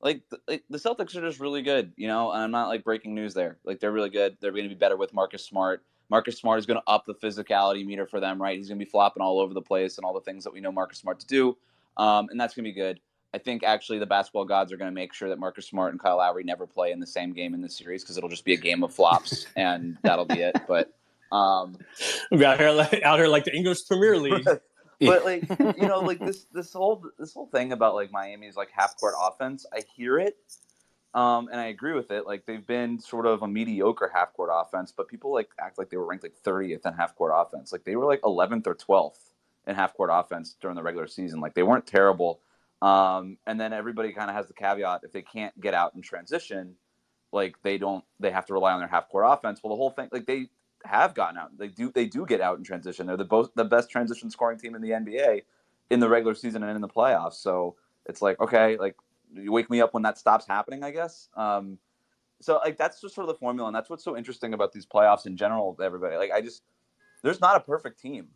like 0.00 0.22
the, 0.30 0.38
like, 0.46 0.64
the 0.68 0.78
Celtics 0.78 1.16
are 1.16 1.22
just 1.22 1.40
really 1.40 1.62
good, 1.62 1.92
you 1.96 2.08
know. 2.08 2.30
And 2.32 2.42
I'm 2.42 2.50
not 2.50 2.68
like 2.68 2.84
breaking 2.84 3.14
news 3.14 3.34
there. 3.34 3.58
Like 3.64 3.80
they're 3.80 3.92
really 3.92 4.10
good. 4.10 4.36
They're 4.40 4.52
going 4.52 4.64
to 4.64 4.68
be 4.68 4.74
better 4.74 4.96
with 4.96 5.14
Marcus 5.14 5.44
Smart. 5.44 5.82
Marcus 6.08 6.38
Smart 6.38 6.58
is 6.58 6.66
going 6.66 6.80
to 6.80 6.90
up 6.90 7.04
the 7.06 7.14
physicality 7.14 7.84
meter 7.84 8.06
for 8.06 8.20
them, 8.20 8.40
right? 8.40 8.56
He's 8.56 8.68
going 8.68 8.78
to 8.78 8.84
be 8.84 8.90
flopping 8.90 9.22
all 9.22 9.40
over 9.40 9.54
the 9.54 9.62
place 9.62 9.98
and 9.98 10.04
all 10.04 10.14
the 10.14 10.20
things 10.20 10.44
that 10.44 10.52
we 10.52 10.60
know 10.60 10.70
Marcus 10.70 10.98
Smart 10.98 11.18
to 11.20 11.26
do, 11.26 11.56
um, 11.96 12.28
and 12.30 12.38
that's 12.38 12.54
going 12.54 12.64
to 12.64 12.70
be 12.70 12.74
good. 12.74 13.00
I 13.34 13.38
think 13.38 13.62
actually 13.64 13.98
the 13.98 14.06
basketball 14.06 14.44
gods 14.46 14.72
are 14.72 14.76
going 14.76 14.90
to 14.90 14.94
make 14.94 15.12
sure 15.12 15.28
that 15.28 15.38
Marcus 15.38 15.66
Smart 15.66 15.92
and 15.92 16.00
Kyle 16.00 16.16
Lowry 16.18 16.44
never 16.44 16.66
play 16.66 16.92
in 16.92 17.00
the 17.00 17.06
same 17.06 17.32
game 17.32 17.52
in 17.54 17.60
this 17.60 17.76
series 17.76 18.02
because 18.02 18.16
it'll 18.16 18.30
just 18.30 18.44
be 18.44 18.54
a 18.54 18.58
game 18.58 18.82
of 18.82 18.94
flops 18.94 19.46
and 19.56 19.98
that'll 20.02 20.24
be 20.24 20.40
it. 20.40 20.56
But 20.66 20.92
um, 21.32 21.76
We 22.30 22.44
out 22.44 22.58
here, 22.58 22.70
like, 22.70 23.02
out 23.02 23.18
here 23.18 23.28
like 23.28 23.44
the 23.44 23.54
English 23.54 23.86
Premier 23.88 24.16
League. 24.18 24.46
but 25.00 25.26
like 25.26 25.42
you 25.76 25.86
know 25.86 26.00
like 26.00 26.18
this 26.18 26.46
this 26.54 26.72
whole 26.72 27.04
this 27.18 27.34
whole 27.34 27.48
thing 27.48 27.72
about 27.72 27.94
like 27.94 28.10
miami's 28.10 28.56
like 28.56 28.70
half 28.72 28.96
court 28.96 29.12
offense 29.20 29.66
i 29.70 29.82
hear 29.94 30.18
it 30.18 30.38
um 31.12 31.48
and 31.52 31.60
i 31.60 31.66
agree 31.66 31.92
with 31.92 32.10
it 32.10 32.26
like 32.26 32.46
they've 32.46 32.66
been 32.66 32.98
sort 32.98 33.26
of 33.26 33.42
a 33.42 33.46
mediocre 33.46 34.10
half 34.14 34.32
court 34.32 34.48
offense 34.50 34.94
but 34.96 35.06
people 35.06 35.34
like 35.34 35.50
act 35.60 35.76
like 35.76 35.90
they 35.90 35.98
were 35.98 36.06
ranked 36.06 36.24
like 36.24 36.32
30th 36.42 36.86
in 36.86 36.94
half 36.94 37.14
court 37.14 37.30
offense 37.34 37.72
like 37.72 37.84
they 37.84 37.94
were 37.94 38.06
like 38.06 38.22
11th 38.22 38.66
or 38.66 38.74
12th 38.74 39.18
in 39.66 39.74
half 39.74 39.92
court 39.94 40.08
offense 40.10 40.56
during 40.62 40.74
the 40.76 40.82
regular 40.82 41.06
season 41.06 41.40
like 41.40 41.52
they 41.52 41.62
weren't 41.62 41.86
terrible 41.86 42.40
um 42.82 43.38
and 43.46 43.58
then 43.60 43.72
everybody 43.72 44.12
kind 44.12 44.28
of 44.28 44.36
has 44.36 44.46
the 44.46 44.54
caveat 44.54 45.00
if 45.02 45.12
they 45.12 45.22
can't 45.22 45.58
get 45.60 45.74
out 45.74 45.94
in 45.94 46.02
transition 46.02 46.74
like 47.32 47.56
they 47.62 47.78
don't 47.78 48.04
they 48.20 48.30
have 48.30 48.44
to 48.46 48.52
rely 48.52 48.72
on 48.72 48.78
their 48.78 48.88
half 48.88 49.08
court 49.08 49.24
offense 49.26 49.60
well 49.62 49.70
the 49.70 49.76
whole 49.76 49.90
thing 49.90 50.08
like 50.12 50.26
they 50.26 50.48
have 50.86 51.14
gotten 51.14 51.38
out. 51.38 51.56
They 51.56 51.68
do 51.68 51.90
they 51.94 52.06
do 52.06 52.24
get 52.26 52.40
out 52.40 52.58
in 52.58 52.64
transition. 52.64 53.06
They're 53.06 53.16
the 53.16 53.24
both 53.24 53.50
the 53.54 53.64
best 53.64 53.90
transition 53.90 54.30
scoring 54.30 54.58
team 54.58 54.74
in 54.74 54.82
the 54.82 54.90
NBA 54.90 55.42
in 55.90 56.00
the 56.00 56.08
regular 56.08 56.34
season 56.34 56.62
and 56.62 56.74
in 56.74 56.80
the 56.80 56.88
playoffs. 56.88 57.34
So 57.34 57.76
it's 58.06 58.22
like 58.22 58.40
okay, 58.40 58.76
like 58.76 58.96
you 59.34 59.52
wake 59.52 59.70
me 59.70 59.80
up 59.80 59.94
when 59.94 60.02
that 60.04 60.18
stops 60.18 60.46
happening, 60.46 60.82
I 60.82 60.90
guess. 60.90 61.28
Um, 61.36 61.78
so 62.40 62.60
like 62.64 62.76
that's 62.76 63.00
just 63.00 63.14
sort 63.14 63.28
of 63.28 63.34
the 63.34 63.38
formula, 63.38 63.68
and 63.68 63.76
that's 63.76 63.90
what's 63.90 64.04
so 64.04 64.16
interesting 64.16 64.54
about 64.54 64.72
these 64.72 64.86
playoffs 64.86 65.26
in 65.26 65.36
general. 65.36 65.76
Everybody 65.82 66.16
like 66.16 66.30
I 66.30 66.40
just 66.40 66.62
there's 67.22 67.40
not 67.40 67.56
a 67.56 67.60
perfect 67.60 68.00
team. 68.00 68.28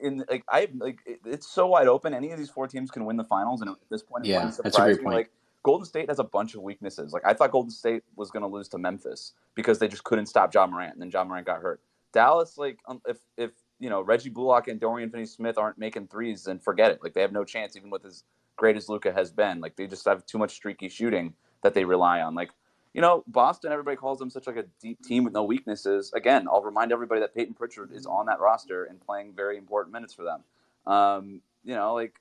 In 0.00 0.24
like 0.30 0.44
I 0.48 0.68
like 0.76 1.00
it- 1.06 1.20
it's 1.24 1.48
so 1.48 1.66
wide 1.66 1.88
open. 1.88 2.14
Any 2.14 2.30
of 2.30 2.38
these 2.38 2.50
four 2.50 2.68
teams 2.68 2.90
can 2.90 3.04
win 3.04 3.16
the 3.16 3.24
finals, 3.24 3.60
and 3.60 3.70
at 3.70 3.76
this 3.90 4.02
point, 4.02 4.24
Yeah, 4.24 4.36
wouldn't 4.36 4.56
that's 4.62 4.76
a 4.76 4.80
great 4.82 5.04
point. 5.04 5.14
Like 5.16 5.30
Golden 5.64 5.84
State 5.84 6.08
has 6.08 6.18
a 6.18 6.24
bunch 6.24 6.54
of 6.54 6.62
weaknesses. 6.62 7.12
Like 7.12 7.26
I 7.26 7.34
thought 7.34 7.50
Golden 7.50 7.70
State 7.70 8.04
was 8.16 8.30
going 8.30 8.42
to 8.42 8.46
lose 8.48 8.68
to 8.68 8.78
Memphis 8.78 9.32
because 9.54 9.78
they 9.78 9.88
just 9.88 10.04
couldn't 10.04 10.26
stop 10.26 10.52
John 10.52 10.70
Morant, 10.70 10.92
and 10.92 11.02
then 11.02 11.10
John 11.10 11.28
Morant 11.28 11.46
got 11.46 11.60
hurt. 11.60 11.80
Dallas, 12.12 12.56
like 12.58 12.78
um, 12.86 13.02
if 13.06 13.18
if 13.36 13.50
you 13.80 13.90
know 13.90 14.00
Reggie 14.00 14.30
Bullock 14.30 14.68
and 14.68 14.80
Dorian 14.80 15.10
Finney-Smith 15.10 15.58
aren't 15.58 15.78
making 15.78 16.06
threes, 16.08 16.44
then 16.44 16.58
forget 16.58 16.90
it. 16.92 17.02
Like 17.02 17.12
they 17.14 17.20
have 17.20 17.32
no 17.32 17.44
chance, 17.44 17.76
even 17.76 17.90
with 17.90 18.04
as 18.04 18.22
great 18.56 18.76
as 18.76 18.88
Luka 18.88 19.12
has 19.12 19.30
been. 19.30 19.60
Like 19.60 19.76
they 19.76 19.86
just 19.86 20.04
have 20.06 20.24
too 20.26 20.38
much 20.38 20.52
streaky 20.52 20.88
shooting 20.88 21.34
that 21.62 21.74
they 21.74 21.84
rely 21.84 22.20
on. 22.22 22.34
Like 22.34 22.50
you 22.94 23.00
know 23.00 23.24
Boston, 23.26 23.72
everybody 23.72 23.96
calls 23.96 24.18
them 24.18 24.30
such 24.30 24.46
like 24.46 24.56
a 24.56 24.64
deep 24.80 25.02
team 25.04 25.24
with 25.24 25.32
no 25.32 25.44
weaknesses. 25.44 26.12
Again, 26.14 26.46
I'll 26.50 26.62
remind 26.62 26.92
everybody 26.92 27.20
that 27.20 27.34
Payton 27.34 27.54
Pritchard 27.54 27.92
is 27.92 28.06
on 28.06 28.26
that 28.26 28.40
roster 28.40 28.84
and 28.84 29.00
playing 29.00 29.34
very 29.34 29.56
important 29.56 29.92
minutes 29.92 30.14
for 30.14 30.24
them. 30.24 30.42
Um, 30.86 31.40
you 31.64 31.74
know, 31.74 31.94
like 31.94 32.20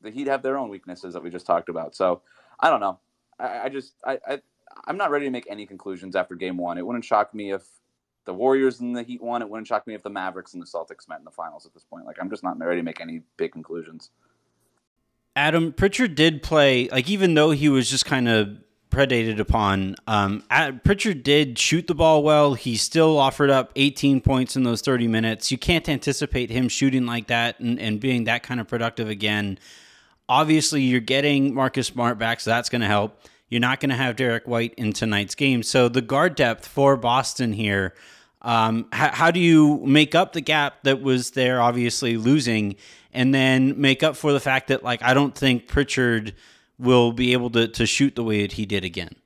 the 0.00 0.10
Heat 0.10 0.28
have 0.28 0.42
their 0.42 0.56
own 0.56 0.68
weaknesses 0.68 1.14
that 1.14 1.22
we 1.22 1.30
just 1.30 1.46
talked 1.46 1.68
about. 1.68 1.94
So 1.94 2.22
I 2.60 2.70
don't 2.70 2.80
know. 2.80 2.98
I, 3.38 3.60
I 3.64 3.68
just 3.68 3.94
I, 4.04 4.18
I 4.26 4.38
I'm 4.86 4.96
not 4.96 5.10
ready 5.10 5.26
to 5.26 5.30
make 5.30 5.46
any 5.50 5.66
conclusions 5.66 6.16
after 6.16 6.34
game 6.34 6.56
one. 6.56 6.78
It 6.78 6.86
wouldn't 6.86 7.04
shock 7.04 7.34
me 7.34 7.52
if 7.52 7.62
the 8.24 8.34
Warriors 8.34 8.80
and 8.80 8.96
the 8.96 9.02
Heat 9.02 9.22
won. 9.22 9.42
It 9.42 9.48
wouldn't 9.48 9.66
shock 9.66 9.86
me 9.86 9.94
if 9.94 10.02
the 10.02 10.10
Mavericks 10.10 10.54
and 10.54 10.62
the 10.62 10.66
Celtics 10.66 11.08
met 11.08 11.18
in 11.18 11.24
the 11.24 11.30
finals 11.30 11.66
at 11.66 11.74
this 11.74 11.84
point. 11.84 12.06
Like 12.06 12.16
I'm 12.20 12.30
just 12.30 12.42
not 12.42 12.58
ready 12.58 12.80
to 12.80 12.84
make 12.84 13.00
any 13.00 13.22
big 13.36 13.52
conclusions. 13.52 14.10
Adam 15.34 15.72
Pritchard 15.72 16.14
did 16.14 16.42
play 16.42 16.88
like 16.88 17.08
even 17.08 17.34
though 17.34 17.50
he 17.50 17.68
was 17.68 17.90
just 17.90 18.04
kind 18.04 18.28
of 18.28 18.58
predated 18.90 19.38
upon. 19.38 19.96
Um, 20.06 20.42
Pritchard 20.84 21.22
did 21.22 21.58
shoot 21.58 21.86
the 21.86 21.94
ball 21.94 22.22
well. 22.22 22.54
He 22.54 22.76
still 22.76 23.18
offered 23.18 23.50
up 23.50 23.72
18 23.76 24.20
points 24.20 24.56
in 24.56 24.62
those 24.62 24.80
30 24.80 25.08
minutes. 25.08 25.50
You 25.50 25.58
can't 25.58 25.88
anticipate 25.88 26.50
him 26.50 26.68
shooting 26.68 27.06
like 27.06 27.26
that 27.28 27.60
and, 27.60 27.78
and 27.78 28.00
being 28.00 28.24
that 28.24 28.42
kind 28.42 28.60
of 28.60 28.68
productive 28.68 29.08
again. 29.08 29.58
Obviously, 30.28 30.82
you're 30.82 31.00
getting 31.00 31.54
Marcus 31.54 31.86
Smart 31.86 32.18
back, 32.18 32.40
so 32.40 32.50
that's 32.50 32.68
going 32.68 32.82
to 32.82 32.86
help. 32.86 33.20
You're 33.48 33.60
not 33.60 33.80
going 33.80 33.90
to 33.90 33.96
have 33.96 34.16
Derrick 34.16 34.46
White 34.46 34.74
in 34.74 34.92
tonight's 34.92 35.34
game. 35.34 35.62
So 35.62 35.88
the 35.88 36.02
guard 36.02 36.34
depth 36.34 36.66
for 36.66 36.96
Boston 36.96 37.52
here. 37.52 37.94
Um, 38.42 38.86
how, 38.92 39.10
how 39.10 39.30
do 39.30 39.40
you 39.40 39.80
make 39.84 40.14
up 40.14 40.32
the 40.32 40.40
gap 40.40 40.84
that 40.84 41.02
was 41.02 41.32
there, 41.32 41.60
obviously 41.60 42.16
losing, 42.16 42.76
and 43.12 43.34
then 43.34 43.80
make 43.80 44.02
up 44.02 44.16
for 44.16 44.32
the 44.32 44.40
fact 44.40 44.68
that, 44.68 44.84
like, 44.84 45.02
I 45.02 45.14
don't 45.14 45.34
think 45.34 45.66
Pritchard 45.66 46.34
will 46.78 47.12
be 47.12 47.32
able 47.32 47.50
to, 47.50 47.68
to 47.68 47.86
shoot 47.86 48.14
the 48.14 48.24
way 48.24 48.42
that 48.42 48.52
he 48.52 48.66
did 48.66 48.84
again? 48.84 49.16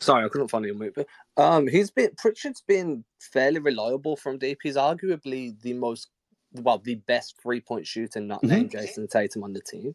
Sorry, 0.00 0.24
I 0.24 0.28
couldn't 0.28 0.48
find 0.48 0.64
your 0.64 0.74
movie. 0.74 1.04
Um, 1.36 1.66
he's 1.66 1.90
been 1.90 2.10
Pritchard's 2.16 2.62
been 2.62 3.04
fairly 3.18 3.58
reliable 3.58 4.16
from 4.16 4.38
deep. 4.38 4.60
He's 4.62 4.76
arguably 4.76 5.60
the 5.60 5.74
most, 5.74 6.08
well, 6.52 6.78
the 6.78 6.94
best 6.94 7.36
three 7.42 7.60
point 7.60 7.86
shooter, 7.86 8.20
not 8.20 8.42
named 8.42 8.70
Jayson 8.70 9.08
Tatum 9.08 9.44
on 9.44 9.52
the 9.52 9.60
team. 9.60 9.94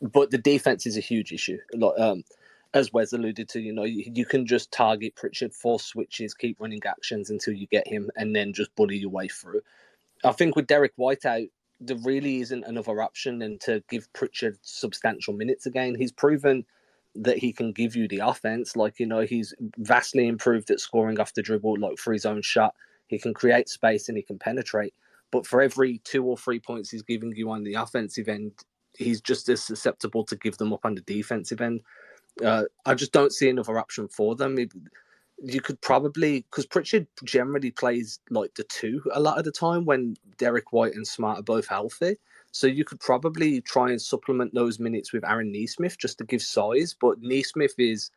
But 0.00 0.30
the 0.30 0.38
defense 0.38 0.86
is 0.86 0.96
a 0.96 1.00
huge 1.00 1.32
issue. 1.32 1.58
Um, 1.98 2.24
as 2.72 2.92
Wes 2.92 3.12
alluded 3.12 3.48
to, 3.50 3.60
you 3.60 3.72
know, 3.72 3.84
you, 3.84 4.10
you 4.14 4.24
can 4.24 4.46
just 4.46 4.70
target 4.70 5.16
Pritchard, 5.16 5.52
force 5.52 5.84
switches, 5.84 6.32
keep 6.32 6.60
running 6.60 6.80
actions 6.86 7.28
until 7.28 7.52
you 7.52 7.66
get 7.66 7.86
him, 7.86 8.10
and 8.16 8.34
then 8.34 8.52
just 8.52 8.74
bully 8.76 8.96
your 8.96 9.10
way 9.10 9.28
through. 9.28 9.60
I 10.24 10.32
think 10.32 10.54
with 10.54 10.68
Derrick 10.68 10.92
White 10.96 11.26
out, 11.26 11.48
there 11.80 11.98
really 11.98 12.40
isn't 12.40 12.64
another 12.64 13.02
option 13.02 13.40
than 13.40 13.58
to 13.60 13.82
give 13.90 14.12
Pritchard 14.14 14.58
substantial 14.62 15.34
minutes 15.34 15.66
again. 15.66 15.96
He's 15.96 16.12
proven 16.12 16.66
that 17.16 17.38
he 17.38 17.52
can 17.52 17.72
give 17.72 17.96
you 17.96 18.08
the 18.08 18.20
offense. 18.20 18.76
Like, 18.76 19.00
you 19.00 19.06
know, 19.06 19.20
he's 19.20 19.54
vastly 19.78 20.28
improved 20.28 20.70
at 20.70 20.80
scoring 20.80 21.20
off 21.20 21.34
the 21.34 21.42
dribble, 21.42 21.78
like 21.80 21.98
for 21.98 22.12
his 22.12 22.26
own 22.26 22.42
shot. 22.42 22.74
He 23.08 23.18
can 23.18 23.34
create 23.34 23.68
space 23.68 24.08
and 24.08 24.16
he 24.18 24.22
can 24.24 24.38
penetrate. 24.38 24.94
But 25.32 25.46
for 25.46 25.62
every 25.62 25.98
two 26.04 26.24
or 26.24 26.36
three 26.38 26.60
points 26.60 26.90
he's 26.90 27.02
giving 27.02 27.34
you 27.36 27.50
on 27.50 27.64
the 27.64 27.74
offensive 27.74 28.28
end, 28.28 28.52
he's 28.98 29.20
just 29.20 29.48
as 29.48 29.62
susceptible 29.62 30.24
to 30.26 30.36
give 30.36 30.58
them 30.58 30.72
up 30.72 30.84
on 30.84 30.94
the 30.96 31.02
defensive 31.02 31.60
end. 31.60 31.82
Uh, 32.44 32.64
I 32.86 32.94
just 32.94 33.12
don't 33.12 33.32
see 33.32 33.50
another 33.50 33.78
option 33.78 34.08
for 34.08 34.36
them. 34.36 34.58
It- 34.58 34.72
you 35.42 35.60
could 35.60 35.80
probably 35.80 36.42
because 36.50 36.66
Pritchard 36.66 37.06
generally 37.24 37.70
plays 37.70 38.20
like 38.30 38.54
the 38.54 38.64
two 38.64 39.02
a 39.12 39.20
lot 39.20 39.38
of 39.38 39.44
the 39.44 39.52
time 39.52 39.84
when 39.84 40.16
Derrick 40.38 40.72
White 40.72 40.94
and 40.94 41.06
Smart 41.06 41.38
are 41.38 41.42
both 41.42 41.66
healthy. 41.66 42.16
So 42.52 42.66
you 42.66 42.84
could 42.84 43.00
probably 43.00 43.60
try 43.60 43.90
and 43.90 44.02
supplement 44.02 44.54
those 44.54 44.78
minutes 44.78 45.12
with 45.12 45.24
Aaron 45.24 45.52
Nesmith 45.52 45.96
just 45.98 46.18
to 46.18 46.24
give 46.24 46.42
size. 46.42 46.94
But 47.00 47.22
Nesmith 47.22 47.74
is 47.78 48.10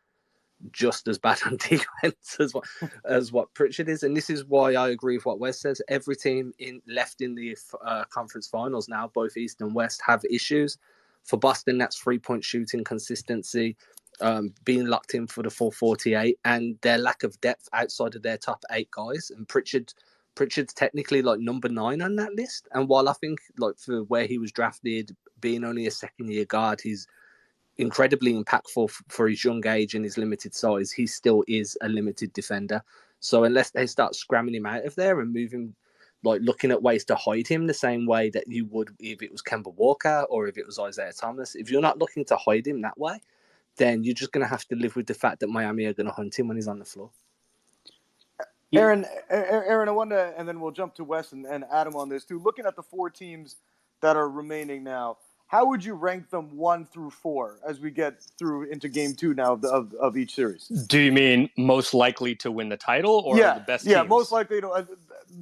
just 0.72 1.08
as 1.08 1.18
bad 1.26 1.38
on 1.46 1.56
defense 1.56 2.36
as 2.40 2.52
what 2.52 2.64
as 3.04 3.32
what 3.32 3.52
Pritchard 3.54 3.88
is, 3.88 4.02
and 4.02 4.16
this 4.16 4.28
is 4.28 4.44
why 4.44 4.74
I 4.74 4.90
agree 4.90 5.16
with 5.16 5.26
what 5.26 5.40
Wes 5.40 5.60
says. 5.60 5.80
Every 5.88 6.16
team 6.16 6.52
in 6.58 6.82
left 6.86 7.20
in 7.20 7.34
the 7.34 7.56
uh, 7.84 8.04
conference 8.10 8.48
finals 8.48 8.88
now, 8.88 9.10
both 9.14 9.36
East 9.36 9.60
and 9.60 9.74
West, 9.74 10.02
have 10.06 10.24
issues. 10.30 10.76
For 11.22 11.38
Boston, 11.38 11.78
that's 11.78 11.96
three 11.96 12.18
point 12.18 12.44
shooting 12.44 12.84
consistency, 12.84 13.76
um, 14.20 14.54
being 14.64 14.86
locked 14.86 15.14
in 15.14 15.26
for 15.26 15.42
the 15.42 15.50
448 15.50 16.38
and 16.44 16.78
their 16.82 16.98
lack 16.98 17.22
of 17.22 17.40
depth 17.40 17.68
outside 17.72 18.14
of 18.14 18.22
their 18.22 18.38
top 18.38 18.64
eight 18.72 18.90
guys. 18.90 19.30
And 19.30 19.48
Pritchard, 19.48 19.92
Pritchard's 20.34 20.74
technically 20.74 21.22
like 21.22 21.40
number 21.40 21.68
nine 21.68 22.02
on 22.02 22.16
that 22.16 22.34
list. 22.34 22.68
And 22.72 22.88
while 22.88 23.08
I 23.08 23.12
think 23.14 23.40
like 23.58 23.78
for 23.78 24.02
where 24.04 24.26
he 24.26 24.38
was 24.38 24.52
drafted, 24.52 25.14
being 25.40 25.64
only 25.64 25.86
a 25.86 25.90
second 25.90 26.30
year 26.30 26.44
guard, 26.44 26.80
he's 26.80 27.06
incredibly 27.76 28.32
impactful 28.32 28.88
f- 28.88 29.02
for 29.08 29.28
his 29.28 29.44
young 29.44 29.66
age 29.66 29.94
and 29.94 30.04
his 30.04 30.16
limited 30.18 30.54
size. 30.54 30.92
He 30.92 31.06
still 31.06 31.44
is 31.48 31.76
a 31.82 31.88
limited 31.88 32.32
defender. 32.32 32.82
So 33.20 33.44
unless 33.44 33.70
they 33.70 33.86
start 33.86 34.14
scramming 34.14 34.54
him 34.54 34.66
out 34.66 34.84
of 34.84 34.94
there 34.94 35.20
and 35.20 35.32
moving, 35.32 35.74
like 36.22 36.40
looking 36.42 36.70
at 36.70 36.82
ways 36.82 37.04
to 37.06 37.16
hide 37.16 37.48
him 37.48 37.66
the 37.66 37.74
same 37.74 38.06
way 38.06 38.30
that 38.30 38.44
you 38.46 38.66
would 38.66 38.90
if 39.00 39.22
it 39.22 39.32
was 39.32 39.42
Kemba 39.42 39.74
Walker 39.74 40.24
or 40.30 40.46
if 40.46 40.56
it 40.56 40.66
was 40.66 40.78
Isaiah 40.78 41.12
Thomas, 41.12 41.54
if 41.54 41.70
you're 41.70 41.80
not 41.80 41.98
looking 41.98 42.24
to 42.26 42.36
hide 42.36 42.66
him 42.66 42.80
that 42.82 42.98
way, 42.98 43.20
then 43.76 44.04
you're 44.04 44.14
just 44.14 44.32
going 44.32 44.44
to 44.44 44.48
have 44.48 44.64
to 44.68 44.76
live 44.76 44.96
with 44.96 45.06
the 45.06 45.14
fact 45.14 45.40
that 45.40 45.48
Miami 45.48 45.84
are 45.86 45.92
going 45.92 46.06
to 46.06 46.12
hunt 46.12 46.38
him 46.38 46.48
when 46.48 46.56
he's 46.56 46.68
on 46.68 46.78
the 46.78 46.84
floor. 46.84 47.10
Aaron, 48.72 49.04
A- 49.30 49.34
A- 49.34 49.68
Aaron, 49.68 49.88
I 49.88 49.92
wonder, 49.92 50.34
and 50.36 50.48
then 50.48 50.60
we'll 50.60 50.72
jump 50.72 50.94
to 50.96 51.04
Wes 51.04 51.32
and, 51.32 51.46
and 51.46 51.64
Adam 51.72 51.94
on 51.96 52.08
this 52.08 52.24
too. 52.24 52.38
Looking 52.38 52.66
at 52.66 52.76
the 52.76 52.82
four 52.82 53.10
teams 53.10 53.56
that 54.00 54.16
are 54.16 54.28
remaining 54.28 54.82
now, 54.82 55.18
how 55.46 55.66
would 55.66 55.84
you 55.84 55.94
rank 55.94 56.30
them 56.30 56.56
one 56.56 56.86
through 56.86 57.10
four 57.10 57.60
as 57.66 57.78
we 57.78 57.90
get 57.90 58.22
through 58.38 58.64
into 58.64 58.88
game 58.88 59.14
two 59.14 59.34
now 59.34 59.52
of, 59.52 59.60
the, 59.60 59.68
of, 59.68 59.94
of 59.94 60.16
each 60.16 60.34
series? 60.34 60.66
Do 60.66 60.98
you 60.98 61.12
mean 61.12 61.48
most 61.56 61.94
likely 61.94 62.34
to 62.36 62.50
win 62.50 62.68
the 62.68 62.76
title 62.76 63.22
or 63.24 63.36
yeah, 63.36 63.54
the 63.54 63.60
best 63.60 63.86
yeah, 63.86 63.98
teams? 63.98 64.08
most 64.08 64.32
likely 64.32 64.60
to 64.60 64.68
uh, 64.70 64.84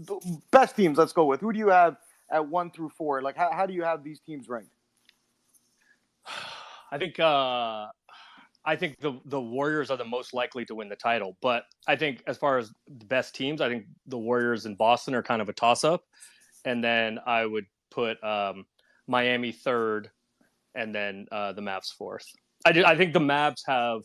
the 0.07 0.41
best 0.51 0.77
teams. 0.77 0.99
Let's 0.99 1.13
go 1.13 1.25
with 1.25 1.41
who 1.41 1.53
do 1.53 1.59
you 1.59 1.69
have 1.69 1.97
at 2.31 2.47
one 2.47 2.71
through 2.71 2.91
four? 2.91 3.23
Like, 3.23 3.37
how, 3.37 3.51
how 3.53 3.65
do 3.65 3.73
you 3.73 3.85
have 3.85 4.05
these 4.05 4.21
teams 4.21 4.49
ranked? 4.49 4.73
I 6.93 6.99
think 6.99 7.19
uh, 7.19 7.87
I 8.65 8.77
think 8.77 9.01
the 9.01 9.19
the 9.25 9.41
Warriors 9.41 9.91
are 9.91 9.97
the 9.97 10.05
most 10.05 10.35
likely 10.35 10.65
to 10.67 10.75
win 10.75 10.89
the 10.89 10.97
title. 10.97 11.37
But 11.43 11.65
I 11.87 11.97
think 11.97 12.23
as 12.27 12.39
far 12.39 12.59
as 12.59 12.73
the 12.87 13.07
best 13.07 13.35
teams, 13.35 13.61
I 13.61 13.69
think 13.69 13.87
the 14.07 14.19
Warriors 14.19 14.67
and 14.67 14.79
Boston 14.79 15.15
are 15.15 15.23
kind 15.23 15.43
of 15.43 15.49
a 15.49 15.53
toss 15.53 15.85
up, 15.85 16.05
and 16.65 16.83
then 16.83 17.19
I 17.27 17.45
would 17.45 17.67
put 17.91 18.23
um, 18.23 18.67
Miami 19.07 19.53
third, 19.53 20.11
and 20.75 20.95
then 20.95 21.27
uh, 21.33 21.53
the 21.53 21.63
Mavs 21.63 21.93
fourth. 21.97 22.27
I 22.65 22.73
do, 22.73 22.85
I 22.85 22.97
think 22.97 23.13
the 23.13 23.21
Mavs 23.21 23.63
have 23.67 24.03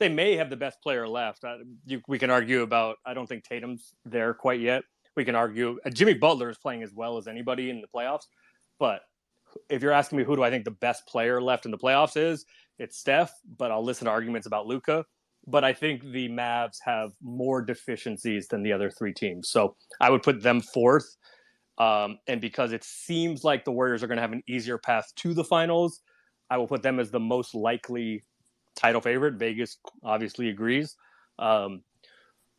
they 0.00 0.08
may 0.08 0.34
have 0.36 0.50
the 0.50 0.56
best 0.56 0.82
player 0.82 1.06
left. 1.06 1.44
Uh, 1.44 1.58
you, 1.86 2.02
we 2.08 2.18
can 2.18 2.30
argue 2.30 2.62
about. 2.62 2.96
I 3.06 3.14
don't 3.14 3.28
think 3.28 3.44
Tatum's 3.44 3.94
there 4.04 4.34
quite 4.34 4.60
yet. 4.60 4.82
We 5.14 5.24
can 5.24 5.36
argue. 5.36 5.78
Uh, 5.86 5.90
Jimmy 5.90 6.14
Butler 6.14 6.50
is 6.50 6.58
playing 6.58 6.82
as 6.82 6.92
well 6.92 7.18
as 7.18 7.28
anybody 7.28 7.70
in 7.70 7.80
the 7.80 7.86
playoffs, 7.94 8.26
but 8.80 9.02
if 9.68 9.82
you're 9.82 9.92
asking 9.92 10.18
me 10.18 10.24
who 10.24 10.34
do 10.34 10.42
I 10.42 10.50
think 10.50 10.64
the 10.64 10.70
best 10.70 11.06
player 11.06 11.40
left 11.40 11.66
in 11.66 11.70
the 11.70 11.78
playoffs 11.78 12.16
is, 12.16 12.44
it's 12.78 12.98
Steph. 12.98 13.32
But 13.58 13.70
I'll 13.70 13.84
listen 13.84 14.06
to 14.06 14.10
arguments 14.10 14.46
about 14.46 14.66
Luka. 14.66 15.04
But 15.46 15.64
I 15.64 15.72
think 15.72 16.02
the 16.02 16.28
Mavs 16.28 16.76
have 16.84 17.12
more 17.20 17.62
deficiencies 17.62 18.46
than 18.46 18.62
the 18.62 18.72
other 18.72 18.90
three 18.90 19.12
teams, 19.12 19.48
so 19.50 19.74
I 20.00 20.08
would 20.08 20.22
put 20.22 20.40
them 20.40 20.60
fourth. 20.60 21.16
Um, 21.78 22.18
and 22.28 22.40
because 22.40 22.72
it 22.72 22.84
seems 22.84 23.42
like 23.42 23.64
the 23.64 23.72
Warriors 23.72 24.02
are 24.02 24.06
going 24.06 24.18
to 24.18 24.22
have 24.22 24.32
an 24.32 24.42
easier 24.46 24.78
path 24.78 25.12
to 25.16 25.34
the 25.34 25.42
finals, 25.42 26.00
I 26.48 26.58
will 26.58 26.68
put 26.68 26.82
them 26.82 27.00
as 27.00 27.10
the 27.10 27.18
most 27.18 27.54
likely 27.54 28.22
title 28.76 29.00
favorite. 29.00 29.34
Vegas 29.34 29.78
obviously 30.04 30.48
agrees. 30.48 30.96
Um, 31.38 31.82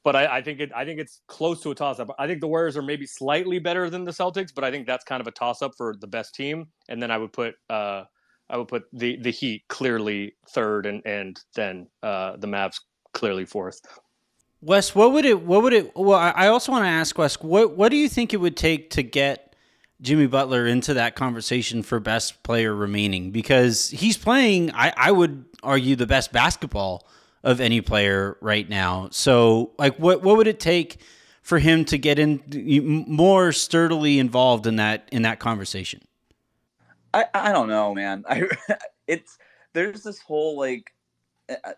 but 0.04 0.16
I, 0.16 0.38
I, 0.38 0.42
think 0.42 0.60
it 0.60 0.72
I 0.76 0.84
think 0.84 1.00
it's 1.00 1.22
close 1.28 1.62
to 1.62 1.72
a 1.72 1.76
toss 1.76 2.00
up. 2.00 2.14
I 2.20 2.28
think 2.28 2.42
the 2.42 2.48
Warriors 2.48 2.76
are 2.76 2.82
maybe 2.82 3.06
slightly 3.06 3.60
better 3.60 3.90
than 3.90 4.04
the 4.04 4.12
Celtics, 4.12 4.54
but 4.54 4.64
I 4.64 4.72
think 4.72 4.86
that's 4.86 5.06
kind 5.06 5.22
of 5.22 5.28
a 5.28 5.32
toss 5.32 5.62
up 5.62 5.74
for 5.78 5.96
the 6.00 6.08
best 6.08 6.36
team. 6.36 6.68
And 6.90 7.02
then 7.02 7.12
I 7.12 7.18
would 7.18 7.32
put 7.32 7.56
uh, 7.70 8.04
I 8.50 8.58
would 8.58 8.68
put 8.68 8.84
the 8.94 9.18
the 9.18 9.32
Heat 9.32 9.64
clearly 9.68 10.36
third, 10.50 10.86
and 10.86 11.02
and 11.06 11.40
then 11.56 11.88
uh, 12.02 12.38
the 12.38 12.48
Mavs 12.48 12.80
clearly 13.14 13.46
fourth. 13.46 13.82
Wes, 14.62 14.96
what 14.96 15.12
would 15.12 15.26
it? 15.26 15.42
What 15.42 15.64
would 15.64 15.74
it? 15.74 15.96
Well, 15.96 16.18
I 16.18 16.48
also 16.48 16.72
want 16.72 16.86
to 16.86 16.90
ask 16.90 17.18
Wes, 17.18 17.42
what 17.42 17.76
what 17.76 17.90
do 17.90 17.98
you 17.98 18.08
think 18.08 18.34
it 18.34 18.38
would 18.38 18.56
take 18.56 18.92
to 18.92 19.04
get 19.04 19.56
Jimmy 20.02 20.28
Butler 20.28 20.66
into 20.66 20.94
that 20.94 21.16
conversation 21.16 21.84
for 21.84 22.00
best 22.00 22.44
player 22.44 22.74
remaining? 22.74 23.32
Because 23.32 23.90
he's 23.90 24.18
playing, 24.18 24.72
I, 24.74 24.94
I 24.96 25.12
would 25.12 25.46
argue, 25.64 25.96
the 25.96 26.08
best 26.08 26.32
basketball 26.32 27.06
of 27.44 27.60
any 27.60 27.82
player 27.82 28.38
right 28.40 28.70
now. 28.70 29.10
So, 29.12 29.72
like, 29.78 29.98
what 29.98 30.24
what 30.24 30.38
would 30.38 30.48
it 30.48 30.62
take 30.62 31.02
for 31.42 31.60
him 31.60 31.84
to 31.86 31.98
get 31.98 32.18
in 32.18 32.42
more 33.08 33.52
sturdily 33.52 34.18
involved 34.18 34.66
in 34.66 34.78
that 34.78 35.10
in 35.12 35.24
that 35.24 35.40
conversation? 35.40 36.02
I 37.14 37.26
I 37.34 37.52
don't 37.52 37.68
know, 37.68 37.94
man. 37.94 38.24
I 38.30 38.44
it's 39.08 39.38
there's 39.74 40.04
this 40.04 40.20
whole 40.20 40.58
like 40.58 40.94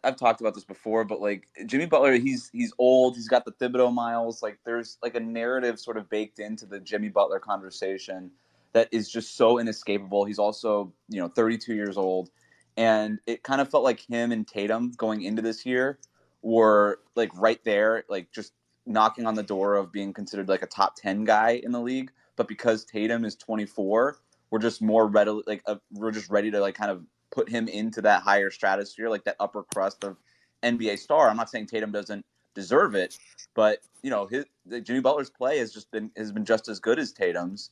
I've 0.04 0.16
talked 0.16 0.42
about 0.42 0.54
this 0.54 0.64
before, 0.64 1.04
but 1.04 1.22
like 1.22 1.48
Jimmy 1.66 1.86
Butler, 1.86 2.14
he's 2.14 2.50
he's 2.54 2.74
old. 2.78 3.16
He's 3.16 3.28
got 3.28 3.46
the 3.46 3.52
Thibodeau 3.54 3.94
miles. 3.94 4.44
Like 4.44 4.60
there's 4.66 4.98
like 5.02 5.16
a 5.16 5.20
narrative 5.20 5.80
sort 5.80 5.98
of 5.98 6.10
baked 6.10 6.40
into 6.40 6.66
the 6.66 6.80
Jimmy 6.80 7.10
Butler 7.10 7.40
conversation 7.40 8.32
that 8.74 8.90
is 8.92 9.10
just 9.10 9.36
so 9.36 9.60
inescapable. 9.60 10.26
He's 10.26 10.40
also 10.40 10.94
you 11.10 11.20
know 11.20 11.28
32 11.30 11.74
years 11.74 11.98
old 11.98 12.30
and 12.78 13.20
it 13.26 13.44
kind 13.44 13.62
of 13.62 13.70
felt 13.70 13.84
like 13.84 14.00
him 14.00 14.32
and 14.32 14.48
Tatum 14.48 14.92
going 14.98 15.24
into 15.24 15.42
this 15.42 15.66
year 15.66 16.00
were 16.42 17.00
like 17.16 17.32
right 17.36 17.64
there, 17.64 18.04
like 18.10 18.32
just 18.32 18.54
knocking 18.86 19.26
on 19.26 19.36
the 19.36 19.44
door 19.44 19.76
of 19.76 19.92
being 19.92 20.14
considered 20.14 20.50
like 20.50 20.62
a 20.62 20.68
top 20.68 20.96
10 20.98 21.24
guy 21.24 21.62
in 21.64 21.72
the 21.72 21.80
league. 21.80 22.12
But 22.36 22.48
because 22.48 22.84
Tatum 22.84 23.24
is 23.24 23.36
24, 23.36 24.18
we're 24.56 24.60
just 24.60 24.82
more 24.82 25.06
readily 25.06 25.44
like 25.48 25.62
uh, 25.68 25.76
we're 25.92 26.14
just 26.14 26.30
ready 26.30 26.50
to 26.50 26.62
like 26.62 26.76
kind 26.76 26.90
of 26.90 27.04
put 27.30 27.50
him 27.50 27.68
into 27.68 28.02
that 28.02 28.22
higher 28.22 28.50
stratosphere, 28.50 29.10
like 29.10 29.26
that 29.26 29.36
upper 29.38 29.64
crust 29.64 30.06
of 30.06 30.16
NBA 30.64 30.98
star. 30.98 31.30
I'm 31.30 31.36
not 31.36 31.50
saying 31.50 31.68
Tatum 31.68 31.92
doesn't 31.92 32.26
deserve 32.54 32.96
it, 32.96 33.18
but 33.54 33.80
you 34.02 34.10
know, 34.10 34.28
his 34.28 34.46
Jimmy 34.84 35.02
Butler's 35.02 35.30
play 35.30 35.58
has 35.58 35.74
just 35.74 35.92
been 35.92 36.10
has 36.16 36.32
been 36.32 36.46
just 36.46 36.70
as 36.70 36.80
good 36.80 37.00
as 37.00 37.12
Tatum's 37.12 37.72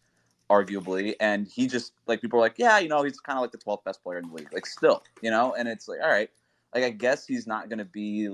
arguably, 0.50 1.16
and 1.22 1.48
he 1.48 1.68
just 1.68 1.94
like 2.06 2.20
people 2.20 2.38
are 2.38 2.42
like, 2.42 2.56
yeah, 2.58 2.80
you 2.80 2.90
know, 2.90 3.02
he's 3.02 3.18
kind 3.22 3.38
of 3.38 3.44
like 3.44 3.54
the 3.54 3.60
12th 3.60 3.86
best 3.86 4.04
player 4.04 4.18
in 4.18 4.28
the 4.28 4.34
league, 4.34 4.52
like 4.52 4.66
still, 4.66 5.04
you 5.22 5.32
know, 5.32 5.56
and 5.58 5.70
it's 5.70 5.88
like, 5.88 6.02
all 6.04 6.10
right, 6.10 6.30
like 6.76 6.84
I 6.84 6.90
guess 6.90 7.26
he's 7.26 7.48
not 7.48 7.70
going 7.70 7.80
to 7.80 7.86
be, 7.86 8.28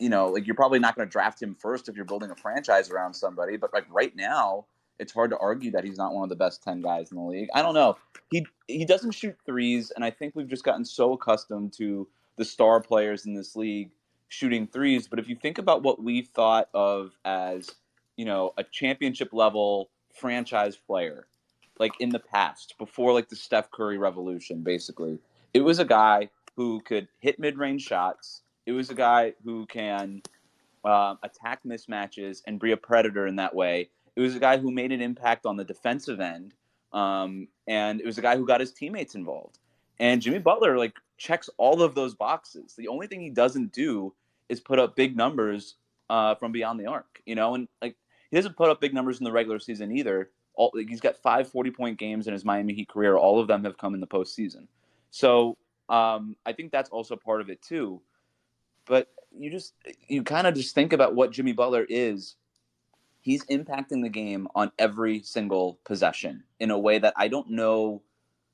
you 0.00 0.08
know, 0.08 0.26
like 0.26 0.44
you're 0.44 0.56
probably 0.56 0.80
not 0.80 0.96
going 0.96 1.06
to 1.06 1.12
draft 1.12 1.40
him 1.40 1.54
first 1.54 1.88
if 1.88 1.94
you're 1.94 2.04
building 2.04 2.32
a 2.32 2.36
franchise 2.36 2.90
around 2.90 3.14
somebody, 3.14 3.56
but 3.56 3.72
like 3.72 3.86
right 3.88 4.16
now, 4.16 4.64
it's 5.02 5.12
hard 5.12 5.30
to 5.30 5.38
argue 5.38 5.72
that 5.72 5.84
he's 5.84 5.98
not 5.98 6.14
one 6.14 6.22
of 6.22 6.28
the 6.28 6.36
best 6.36 6.62
10 6.62 6.80
guys 6.80 7.10
in 7.10 7.18
the 7.18 7.24
league. 7.24 7.48
I 7.54 7.60
don't 7.60 7.74
know. 7.74 7.96
He 8.30 8.46
he 8.68 8.84
doesn't 8.84 9.10
shoot 9.10 9.36
threes, 9.44 9.90
and 9.90 10.04
I 10.04 10.10
think 10.10 10.34
we've 10.34 10.48
just 10.48 10.64
gotten 10.64 10.84
so 10.84 11.12
accustomed 11.12 11.72
to 11.74 12.08
the 12.36 12.44
star 12.44 12.80
players 12.80 13.26
in 13.26 13.34
this 13.34 13.56
league 13.56 13.90
shooting 14.28 14.66
threes. 14.66 15.08
But 15.08 15.18
if 15.18 15.28
you 15.28 15.36
think 15.36 15.58
about 15.58 15.82
what 15.82 16.02
we 16.02 16.22
thought 16.22 16.68
of 16.72 17.12
as, 17.24 17.70
you 18.16 18.24
know, 18.24 18.54
a 18.56 18.64
championship 18.64 19.32
level 19.32 19.90
franchise 20.14 20.76
player, 20.76 21.26
like 21.78 21.92
in 22.00 22.10
the 22.10 22.20
past, 22.20 22.76
before 22.78 23.12
like 23.12 23.28
the 23.28 23.36
Steph 23.36 23.70
Curry 23.70 23.98
revolution, 23.98 24.62
basically. 24.62 25.18
It 25.52 25.60
was 25.60 25.80
a 25.80 25.84
guy 25.84 26.30
who 26.56 26.80
could 26.80 27.08
hit 27.18 27.38
mid 27.38 27.58
range 27.58 27.82
shots. 27.82 28.42
It 28.64 28.72
was 28.72 28.88
a 28.88 28.94
guy 28.94 29.34
who 29.44 29.66
can 29.66 30.22
uh, 30.84 31.16
attack 31.22 31.60
mismatches 31.66 32.42
and 32.46 32.60
be 32.60 32.72
a 32.72 32.76
predator 32.76 33.26
in 33.26 33.36
that 33.36 33.54
way. 33.54 33.90
It 34.16 34.20
was 34.20 34.34
a 34.36 34.40
guy 34.40 34.58
who 34.58 34.70
made 34.70 34.92
an 34.92 35.00
impact 35.00 35.46
on 35.46 35.56
the 35.56 35.64
defensive 35.64 36.20
end. 36.20 36.54
Um, 36.92 37.48
and 37.66 38.00
it 38.00 38.06
was 38.06 38.18
a 38.18 38.22
guy 38.22 38.36
who 38.36 38.46
got 38.46 38.60
his 38.60 38.72
teammates 38.72 39.14
involved. 39.14 39.58
And 39.98 40.20
Jimmy 40.20 40.38
Butler 40.38 40.76
like 40.76 40.94
checks 41.16 41.48
all 41.56 41.82
of 41.82 41.94
those 41.94 42.14
boxes. 42.14 42.74
The 42.76 42.88
only 42.88 43.06
thing 43.06 43.20
he 43.20 43.30
doesn't 43.30 43.72
do 43.72 44.12
is 44.48 44.60
put 44.60 44.78
up 44.78 44.96
big 44.96 45.16
numbers 45.16 45.76
uh, 46.10 46.34
from 46.34 46.52
beyond 46.52 46.78
the 46.78 46.86
arc, 46.86 47.22
you 47.24 47.34
know, 47.34 47.54
and 47.54 47.68
like 47.80 47.96
he 48.30 48.36
doesn't 48.36 48.56
put 48.56 48.68
up 48.68 48.80
big 48.80 48.92
numbers 48.92 49.18
in 49.18 49.24
the 49.24 49.32
regular 49.32 49.58
season 49.58 49.96
either 49.96 50.30
all 50.54 50.70
like, 50.74 50.88
he's 50.88 51.00
got 51.00 51.16
five 51.16 51.48
40 51.48 51.70
point 51.70 51.98
games 51.98 52.26
in 52.26 52.32
his 52.32 52.44
Miami 52.44 52.74
Heat 52.74 52.88
career. 52.88 53.16
All 53.16 53.40
of 53.40 53.48
them 53.48 53.64
have 53.64 53.78
come 53.78 53.94
in 53.94 54.00
the 54.00 54.06
postseason. 54.06 54.66
So 55.10 55.56
um, 55.88 56.36
I 56.46 56.52
think 56.52 56.72
that's 56.72 56.90
also 56.90 57.16
part 57.16 57.40
of 57.40 57.50
it 57.50 57.62
too. 57.62 58.00
But 58.86 59.08
you 59.36 59.50
just 59.50 59.74
you 60.08 60.22
kind 60.22 60.46
of 60.46 60.54
just 60.54 60.74
think 60.74 60.92
about 60.92 61.14
what 61.14 61.32
Jimmy 61.32 61.52
Butler 61.52 61.86
is. 61.88 62.36
He's 63.22 63.46
impacting 63.46 64.02
the 64.02 64.10
game 64.10 64.48
on 64.54 64.72
every 64.78 65.22
single 65.22 65.78
possession 65.84 66.42
in 66.60 66.70
a 66.70 66.78
way 66.78 66.98
that 66.98 67.14
I 67.16 67.28
don't 67.28 67.50
know 67.50 68.02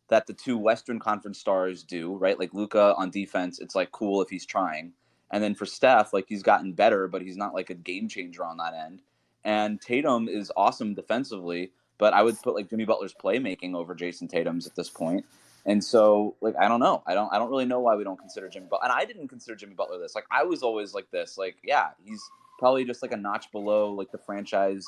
that 0.08 0.26
the 0.26 0.34
two 0.34 0.56
Western 0.56 0.98
Conference 0.98 1.38
stars 1.38 1.82
do, 1.82 2.14
right? 2.16 2.38
Like 2.38 2.54
Luka 2.54 2.94
on 2.96 3.10
defense, 3.10 3.58
it's 3.58 3.74
like 3.74 3.90
cool 3.92 4.22
if 4.22 4.28
he's 4.28 4.46
trying. 4.46 4.92
And 5.30 5.42
then 5.42 5.54
for 5.54 5.66
Steph, 5.66 6.12
like 6.12 6.26
he's 6.28 6.42
gotten 6.42 6.72
better, 6.74 7.08
but 7.08 7.22
he's 7.22 7.36
not 7.36 7.54
like 7.54 7.70
a 7.70 7.74
game 7.74 8.08
changer 8.08 8.44
on 8.44 8.58
that 8.58 8.74
end. 8.74 9.02
And 9.42 9.80
Tatum 9.80 10.28
is 10.28 10.52
awesome 10.56 10.94
defensively, 10.94 11.72
but 11.96 12.12
I 12.12 12.22
would 12.22 12.40
put 12.42 12.54
like 12.54 12.70
Jimmy 12.70 12.84
Butler's 12.84 13.14
playmaking 13.14 13.74
over 13.74 13.94
Jayson 13.94 14.28
Tatum's 14.28 14.66
at 14.66 14.76
this 14.76 14.90
point. 14.90 15.24
And 15.66 15.82
so, 15.82 16.36
like, 16.40 16.56
I 16.56 16.68
don't 16.68 16.80
know. 16.80 17.02
I 17.06 17.12
don't. 17.14 17.30
I 17.32 17.38
don't 17.38 17.50
really 17.50 17.66
know 17.66 17.80
why 17.80 17.94
we 17.94 18.04
don't 18.04 18.18
consider 18.18 18.48
Jimmy 18.48 18.68
Butler. 18.70 18.86
And 18.88 18.92
I 18.92 19.04
didn't 19.04 19.28
consider 19.28 19.54
Jimmy 19.54 19.74
Butler 19.74 19.98
this. 19.98 20.14
Like, 20.14 20.24
I 20.30 20.44
was 20.44 20.62
always 20.62 20.94
like 20.94 21.10
this. 21.10 21.36
Like, 21.36 21.56
yeah, 21.62 21.90
he's 22.02 22.22
probably 22.58 22.84
just 22.84 23.02
like 23.02 23.12
a 23.12 23.16
notch 23.16 23.50
below 23.52 23.92
like 23.92 24.10
the 24.10 24.18
franchise 24.18 24.84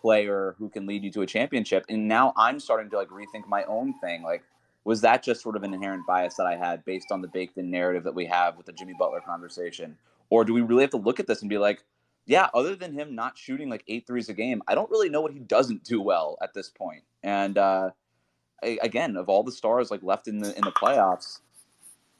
player 0.00 0.54
who 0.58 0.68
can 0.68 0.86
lead 0.86 1.04
you 1.04 1.10
to 1.12 1.22
a 1.22 1.26
championship. 1.26 1.84
And 1.88 2.08
now 2.08 2.32
I'm 2.36 2.58
starting 2.58 2.90
to 2.90 2.96
like 2.96 3.08
rethink 3.08 3.46
my 3.46 3.64
own 3.64 3.94
thing. 4.00 4.22
Like, 4.22 4.42
was 4.84 5.02
that 5.02 5.22
just 5.22 5.42
sort 5.42 5.56
of 5.56 5.62
an 5.62 5.74
inherent 5.74 6.06
bias 6.06 6.34
that 6.36 6.46
I 6.46 6.56
had 6.56 6.84
based 6.84 7.12
on 7.12 7.20
the 7.20 7.28
baked-in 7.28 7.70
narrative 7.70 8.04
that 8.04 8.14
we 8.14 8.24
have 8.26 8.56
with 8.56 8.66
the 8.66 8.72
Jimmy 8.72 8.94
Butler 8.98 9.20
conversation, 9.20 9.96
or 10.30 10.44
do 10.44 10.54
we 10.54 10.62
really 10.62 10.82
have 10.82 10.90
to 10.90 10.96
look 10.96 11.20
at 11.20 11.26
this 11.26 11.42
and 11.42 11.50
be 11.50 11.58
like, 11.58 11.84
yeah, 12.26 12.48
other 12.54 12.74
than 12.76 12.92
him 12.92 13.14
not 13.14 13.36
shooting 13.36 13.68
like 13.68 13.84
eight 13.88 14.06
threes 14.06 14.28
a 14.28 14.34
game, 14.34 14.62
I 14.66 14.74
don't 14.74 14.90
really 14.90 15.08
know 15.08 15.20
what 15.20 15.32
he 15.32 15.38
doesn't 15.38 15.84
do 15.84 16.00
well 16.00 16.38
at 16.42 16.54
this 16.54 16.70
point. 16.70 17.02
And 17.22 17.58
uh, 17.58 17.90
I, 18.62 18.78
again, 18.82 19.16
of 19.16 19.28
all 19.28 19.42
the 19.42 19.52
stars 19.52 19.90
like 19.90 20.02
left 20.02 20.28
in 20.28 20.38
the 20.38 20.56
in 20.56 20.64
the 20.64 20.72
playoffs, 20.72 21.40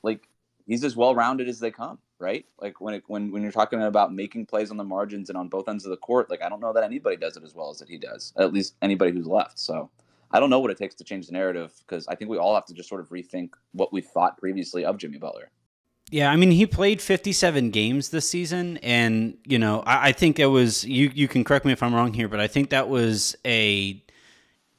like 0.03 0.29
he's 0.67 0.85
as 0.85 0.97
well 0.97 1.15
rounded 1.15 1.49
as 1.49 1.61
they 1.61 1.71
come, 1.71 1.99
right? 2.21 2.45
Like 2.61 2.81
when 2.81 2.95
it, 2.95 3.05
when 3.07 3.31
when 3.31 3.43
you're 3.43 3.53
talking 3.53 3.83
about 3.83 4.15
making 4.15 4.47
plays 4.47 4.71
on 4.71 4.77
the 4.77 4.85
margins 4.85 5.29
and 5.29 5.39
on 5.39 5.49
both 5.49 5.69
ends 5.69 5.85
of 5.85 5.91
the 5.91 5.97
court, 5.97 6.31
like 6.31 6.43
I 6.43 6.49
don't 6.49 6.61
know 6.61 6.73
that 6.73 6.85
anybody 6.85 7.17
does 7.17 7.37
it 7.37 7.43
as 7.43 7.55
well 7.55 7.71
as 7.71 7.79
that 7.79 7.89
he 7.89 7.99
does. 7.99 8.33
At 8.37 8.53
least 8.53 8.75
anybody 8.83 9.13
who's 9.13 9.27
left. 9.27 9.59
So 9.59 9.91
I 10.31 10.41
don't 10.41 10.51
know 10.51 10.61
what 10.61 10.71
it 10.71 10.79
takes 10.79 10.95
to 10.97 11.05
change 11.05 11.27
the 11.27 11.33
narrative 11.33 11.73
because 11.81 12.07
I 12.09 12.15
think 12.15 12.31
we 12.31 12.39
all 12.39 12.55
have 12.55 12.67
to 12.67 12.75
just 12.75 12.89
sort 12.89 13.01
of 13.01 13.09
rethink 13.09 13.51
what 13.73 13.93
we 13.93 14.01
thought 14.01 14.39
previously 14.39 14.85
of 14.85 14.99
Jimmy 14.99 15.19
Butler. 15.19 15.51
Yeah, 16.11 16.31
I 16.31 16.37
mean, 16.37 16.51
he 16.51 16.67
played 16.67 17.01
57 17.01 17.71
games 17.71 18.09
this 18.09 18.29
season, 18.29 18.79
and 18.79 19.37
you 19.45 19.59
know, 19.61 19.81
I, 19.87 20.09
I, 20.09 20.13
think 20.13 20.41
it 20.41 20.47
was 20.47 20.85
you. 20.85 21.11
You 21.15 21.29
can 21.29 21.45
correct 21.45 21.65
me 21.65 21.73
if 21.73 21.85
I'm 21.85 21.95
wrong 21.95 22.13
here, 22.13 22.27
but 22.27 22.41
I 22.41 22.49
think 22.49 22.71
that 22.71 22.89
was 22.89 23.37
a, 23.47 24.03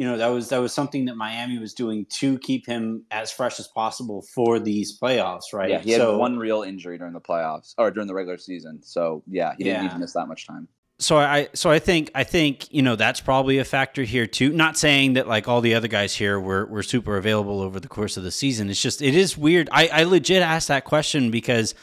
you 0.01 0.07
know, 0.07 0.17
that 0.17 0.29
was 0.29 0.49
that 0.49 0.57
was 0.57 0.73
something 0.73 1.05
that 1.05 1.15
Miami 1.15 1.59
was 1.59 1.75
doing 1.75 2.07
to 2.09 2.39
keep 2.39 2.65
him 2.65 3.05
as 3.11 3.31
fresh 3.31 3.59
as 3.59 3.67
possible 3.67 4.23
for 4.33 4.57
these 4.57 4.97
playoffs, 4.99 5.53
right? 5.53 5.69
Yeah, 5.69 5.77
he 5.77 5.91
had 5.91 6.01
so, 6.01 6.17
one 6.17 6.39
real 6.39 6.63
injury 6.63 6.97
during 6.97 7.13
the 7.13 7.21
playoffs 7.21 7.75
or 7.77 7.91
during 7.91 8.07
the 8.07 8.15
regular 8.15 8.39
season, 8.39 8.81
so 8.81 9.21
yeah, 9.27 9.53
he 9.55 9.63
didn't 9.63 9.75
yeah. 9.75 9.81
need 9.83 9.91
to 9.91 9.99
miss 9.99 10.13
that 10.13 10.27
much 10.27 10.47
time. 10.47 10.67
so 10.97 11.17
I 11.17 11.49
so 11.53 11.69
I 11.69 11.77
think 11.77 12.09
I 12.15 12.23
think 12.23 12.73
you 12.73 12.81
know 12.81 12.95
that's 12.95 13.21
probably 13.21 13.59
a 13.59 13.63
factor 13.63 14.01
here 14.01 14.25
too. 14.25 14.51
Not 14.51 14.75
saying 14.75 15.13
that 15.13 15.27
like 15.27 15.47
all 15.47 15.61
the 15.61 15.75
other 15.75 15.87
guys 15.87 16.15
here 16.15 16.39
were 16.39 16.65
were 16.65 16.81
super 16.81 17.17
available 17.17 17.61
over 17.61 17.79
the 17.79 17.87
course 17.87 18.17
of 18.17 18.23
the 18.23 18.31
season. 18.31 18.71
It's 18.71 18.81
just 18.81 19.03
it 19.03 19.13
is 19.13 19.37
weird. 19.37 19.69
I 19.71 19.87
I 19.89 20.03
legit 20.05 20.41
asked 20.41 20.69
that 20.69 20.83
question 20.83 21.29
because 21.29 21.75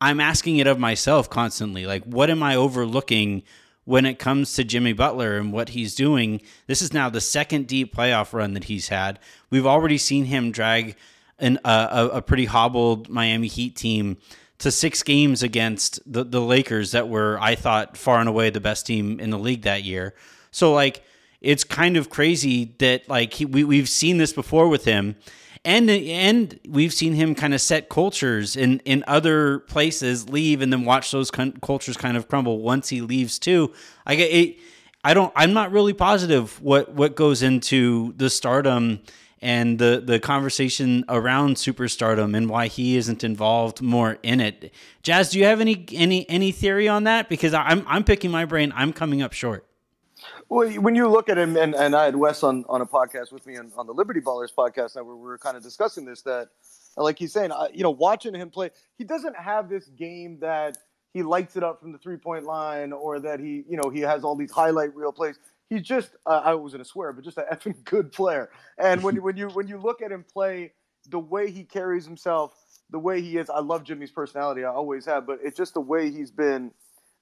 I'm 0.00 0.18
asking 0.18 0.56
it 0.56 0.66
of 0.66 0.78
myself 0.78 1.28
constantly. 1.28 1.84
Like, 1.84 2.04
what 2.04 2.30
am 2.30 2.42
I 2.42 2.56
overlooking 2.56 3.42
when 3.86 4.04
it 4.04 4.18
comes 4.18 4.52
to 4.52 4.64
Jimmy 4.64 4.92
Butler 4.92 5.38
and 5.38 5.50
what 5.50 5.70
he's 5.70 5.94
doing? 5.94 6.42
This 6.66 6.82
is 6.82 6.92
now 6.92 7.08
the 7.08 7.22
second 7.22 7.66
deep 7.66 7.96
playoff 7.96 8.34
run 8.34 8.52
that 8.52 8.64
he's 8.64 8.88
had. 8.88 9.18
We've 9.48 9.66
already 9.66 9.96
seen 9.96 10.26
him 10.26 10.52
drag 10.52 10.96
an 11.38 11.58
a, 11.64 12.10
a 12.14 12.22
pretty 12.22 12.44
hobbled 12.44 13.08
Miami 13.08 13.46
Heat 13.48 13.76
team 13.76 14.18
to 14.58 14.70
six 14.70 15.02
games 15.02 15.42
against 15.42 16.00
the, 16.10 16.24
the 16.24 16.40
Lakers 16.40 16.92
that 16.92 17.08
were, 17.08 17.38
I 17.40 17.54
thought, 17.54 17.96
far 17.96 18.20
and 18.20 18.28
away 18.28 18.50
the 18.50 18.60
best 18.60 18.86
team 18.86 19.20
in 19.20 19.30
the 19.30 19.38
league 19.38 19.62
that 19.62 19.84
year. 19.84 20.14
So 20.50 20.72
like 20.72 21.02
it's 21.40 21.64
kind 21.64 21.96
of 21.96 22.10
crazy 22.10 22.74
that 22.78 23.08
like 23.08 23.34
he, 23.34 23.44
we 23.44 23.64
we've 23.64 23.88
seen 23.88 24.18
this 24.18 24.32
before 24.32 24.68
with 24.68 24.84
him. 24.84 25.16
And, 25.66 25.90
and 25.90 26.60
we've 26.68 26.92
seen 26.94 27.12
him 27.12 27.34
kind 27.34 27.52
of 27.52 27.60
set 27.60 27.88
cultures 27.88 28.54
in, 28.54 28.78
in 28.84 29.02
other 29.08 29.58
places, 29.58 30.28
leave, 30.30 30.62
and 30.62 30.72
then 30.72 30.84
watch 30.84 31.10
those 31.10 31.30
cultures 31.30 31.96
kind 31.96 32.16
of 32.16 32.28
crumble 32.28 32.60
once 32.60 32.88
he 32.88 33.00
leaves 33.00 33.38
too. 33.40 33.74
I 34.06 34.14
get 34.14 34.30
it. 34.30 34.58
I 35.02 35.12
don't. 35.12 35.32
I'm 35.36 35.52
not 35.52 35.72
really 35.72 35.92
positive 35.92 36.60
what 36.62 36.92
what 36.92 37.14
goes 37.14 37.42
into 37.42 38.12
the 38.16 38.30
stardom 38.30 39.00
and 39.40 39.78
the 39.78 40.02
the 40.04 40.18
conversation 40.18 41.04
around 41.08 41.56
superstardom 41.56 42.36
and 42.36 42.48
why 42.48 42.66
he 42.66 42.96
isn't 42.96 43.22
involved 43.22 43.80
more 43.80 44.18
in 44.22 44.40
it. 44.40 44.72
Jazz, 45.02 45.30
do 45.30 45.38
you 45.38 45.44
have 45.44 45.60
any 45.60 45.86
any 45.92 46.28
any 46.28 46.50
theory 46.50 46.88
on 46.88 47.04
that? 47.04 47.28
Because 47.28 47.54
I'm 47.54 47.84
I'm 47.86 48.02
picking 48.02 48.30
my 48.30 48.44
brain. 48.44 48.72
I'm 48.74 48.92
coming 48.92 49.22
up 49.22 49.32
short. 49.32 49.64
Well, 50.48 50.70
when 50.80 50.94
you 50.94 51.08
look 51.08 51.28
at 51.28 51.38
him, 51.38 51.56
and, 51.56 51.74
and 51.74 51.96
I 51.96 52.04
had 52.04 52.16
Wes 52.16 52.42
on, 52.42 52.64
on 52.68 52.80
a 52.80 52.86
podcast 52.86 53.32
with 53.32 53.46
me 53.46 53.56
on, 53.56 53.72
on 53.76 53.86
the 53.86 53.92
Liberty 53.92 54.20
Ballers 54.20 54.54
podcast, 54.56 54.94
where 54.94 55.04
we 55.04 55.14
were 55.14 55.38
kind 55.38 55.56
of 55.56 55.62
discussing 55.62 56.04
this. 56.04 56.22
That, 56.22 56.50
like 56.96 57.18
he's 57.18 57.32
saying, 57.32 57.50
you 57.74 57.82
know, 57.82 57.90
watching 57.90 58.34
him 58.34 58.50
play, 58.50 58.70
he 58.96 59.04
doesn't 59.04 59.36
have 59.36 59.68
this 59.68 59.86
game 59.88 60.38
that 60.40 60.78
he 61.12 61.22
lights 61.22 61.56
it 61.56 61.64
up 61.64 61.80
from 61.80 61.92
the 61.92 61.98
three 61.98 62.16
point 62.16 62.44
line, 62.44 62.92
or 62.92 63.18
that 63.20 63.40
he, 63.40 63.64
you 63.68 63.76
know, 63.76 63.90
he 63.90 64.00
has 64.00 64.22
all 64.22 64.36
these 64.36 64.52
highlight 64.52 64.94
reel 64.94 65.12
plays 65.12 65.38
he's 65.68 65.82
just 65.82 66.10
uh, 66.26 66.42
I 66.44 66.54
was 66.54 66.72
gonna 66.72 66.84
swear, 66.84 67.12
but 67.12 67.24
just 67.24 67.38
an 67.38 67.44
effing 67.52 67.84
good 67.84 68.12
player. 68.12 68.50
And 68.78 69.02
when 69.02 69.22
when 69.22 69.36
you 69.36 69.48
when 69.48 69.68
you 69.68 69.78
look 69.78 70.02
at 70.02 70.12
him 70.12 70.24
play, 70.32 70.72
the 71.08 71.18
way 71.18 71.50
he 71.50 71.64
carries 71.64 72.04
himself, 72.04 72.54
the 72.90 72.98
way 72.98 73.20
he 73.20 73.36
is, 73.36 73.50
I 73.50 73.60
love 73.60 73.84
Jimmy's 73.84 74.10
personality. 74.10 74.64
I 74.64 74.70
always 74.70 75.06
have, 75.06 75.26
but 75.26 75.38
it's 75.42 75.56
just 75.56 75.74
the 75.74 75.80
way 75.80 76.10
he's 76.10 76.30
been. 76.30 76.72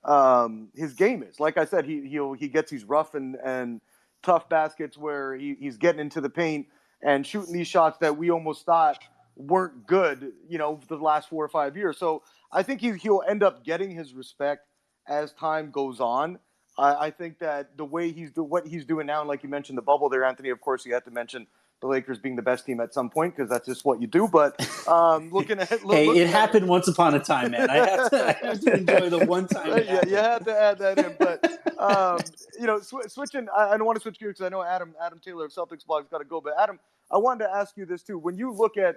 Um, 0.05 0.69
his 0.75 0.95
game 0.95 1.23
is 1.23 1.41
like 1.41 1.57
I 1.59 1.65
said, 1.65 1.87
he 1.87 2.09
he 2.09 2.21
he 2.39 2.49
gets 2.49 2.71
these 2.71 2.85
rough 2.85 3.15
and 3.15 3.37
and 3.45 3.81
tough 4.23 4.49
baskets 4.49 4.97
where 4.99 5.35
he, 5.37 5.57
he's 5.61 5.77
getting 5.77 6.01
into 6.01 6.21
the 6.21 6.31
paint 6.31 6.67
and 7.03 7.27
shooting 7.27 7.53
these 7.53 7.69
shots 7.69 7.99
that 7.99 8.17
we 8.17 8.31
almost 8.31 8.65
thought 8.65 8.99
weren't 9.37 9.87
good, 9.87 10.33
you 10.49 10.59
know, 10.59 10.81
the 10.89 10.97
last 10.97 11.29
four 11.29 11.45
or 11.45 11.49
five 11.49 11.77
years. 11.77 11.99
So 11.99 12.23
I 12.53 12.63
think 12.63 12.81
he, 12.81 12.93
he'll 12.95 13.23
end 13.29 13.43
up 13.43 13.65
getting 13.65 13.91
his 13.91 14.15
respect 14.15 14.67
as 15.09 15.33
time 15.33 15.71
goes 15.71 16.01
on. 16.01 16.39
I, 16.79 16.95
I 17.07 17.11
think 17.11 17.39
that 17.41 17.77
the 17.77 17.85
way 17.85 18.13
he's 18.13 18.33
do 18.33 18.43
what 18.43 18.67
he's 18.67 18.85
doing 18.85 19.07
now, 19.07 19.21
and 19.21 19.29
like 19.29 19.43
you 19.43 19.49
mentioned 19.49 19.79
the 19.79 19.83
bubble 19.83 20.09
there, 20.09 20.25
Anthony. 20.25 20.51
Of 20.51 20.61
course, 20.61 20.87
you 20.87 20.95
had 20.95 21.05
to 21.05 21.11
mention 21.11 21.47
the 21.81 21.87
Lakers 21.87 22.19
being 22.19 22.37
the 22.37 22.43
best 22.43 22.65
team 22.65 22.81
at 22.81 22.95
some 22.95 23.11
point 23.11 23.37
because 23.37 23.51
that's 23.51 23.67
just 23.67 23.85
what 23.85 24.01
you 24.01 24.07
do. 24.07 24.27
But 24.27 24.59
um, 24.89 25.31
looking 25.33 25.59
at 25.59 25.71
look, 25.85 25.95
hey, 25.95 26.07
looking 26.07 26.23
it 26.23 26.29
happened 26.29 26.69
once 26.69 26.89
upon 26.89 27.15
a 27.15 27.21
time, 27.21 27.51
man. 27.51 27.69
I 27.69 27.77
have 27.77 28.11
to, 28.11 28.27
I 28.27 28.47
have 28.47 28.61
to 28.61 28.75
enjoy 28.75 29.11
the 29.11 29.27
one 29.27 29.47
time. 29.47 29.85
yeah, 29.85 30.01
you 30.07 30.17
had 30.17 30.45
to 30.45 30.57
add 30.57 30.79
that 30.79 30.99
in. 30.99 31.17
But 31.19 31.79
um, 31.79 32.21
you 32.59 32.67
know, 32.67 32.81
sw- 32.81 33.09
switching. 33.09 33.49
I, 33.57 33.71
I, 33.71 33.77
don't 33.77 33.87
want 33.87 33.97
to 33.97 34.03
switch 34.03 34.19
gears 34.19 34.35
because 34.35 34.47
I 34.47 34.49
know 34.49 34.63
Adam 34.63 34.95
Adam 35.05 35.19
Taylor 35.19 35.45
of 35.45 35.53
Celtics 35.53 35.85
blog's 35.87 36.09
got 36.09 36.19
to 36.19 36.25
go. 36.25 36.41
But 36.41 36.55
Adam, 36.59 36.79
I 37.11 37.19
wanted 37.19 37.45
to 37.45 37.51
ask 37.55 37.77
you 37.77 37.87
this 37.87 38.03
too. 38.03 38.19
When 38.19 38.37
you 38.37 38.53
look 38.53 38.77
at 38.77 38.97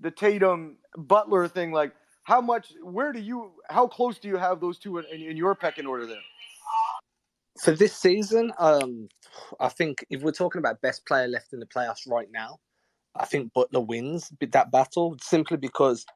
the 0.00 0.10
Tatum 0.10 0.76
Butler 0.96 1.48
thing, 1.48 1.72
like 1.72 1.92
how 2.28 2.42
much, 2.42 2.74
where 2.82 3.10
do 3.10 3.20
you, 3.20 3.52
how 3.70 3.86
close 3.86 4.18
do 4.18 4.28
you 4.28 4.36
have 4.36 4.60
those 4.60 4.78
two 4.78 4.98
in, 4.98 5.06
in, 5.06 5.30
in 5.30 5.36
your 5.38 5.54
pecking 5.54 5.86
order 5.86 6.04
there? 6.04 6.20
For 7.60 7.72
this 7.72 7.94
season, 7.96 8.52
um, 8.58 9.08
I 9.60 9.68
think 9.68 10.04
if 10.10 10.22
we're 10.22 10.32
talking 10.32 10.58
about 10.58 10.80
best 10.80 11.06
player 11.06 11.28
left 11.28 11.52
in 11.52 11.60
the 11.60 11.66
playoffs 11.66 12.08
right 12.08 12.28
now, 12.30 12.58
I 13.14 13.24
think 13.26 13.52
Butler 13.52 13.80
wins 13.80 14.32
that 14.40 14.70
battle 14.70 15.16
simply 15.20 15.56
because 15.56 16.06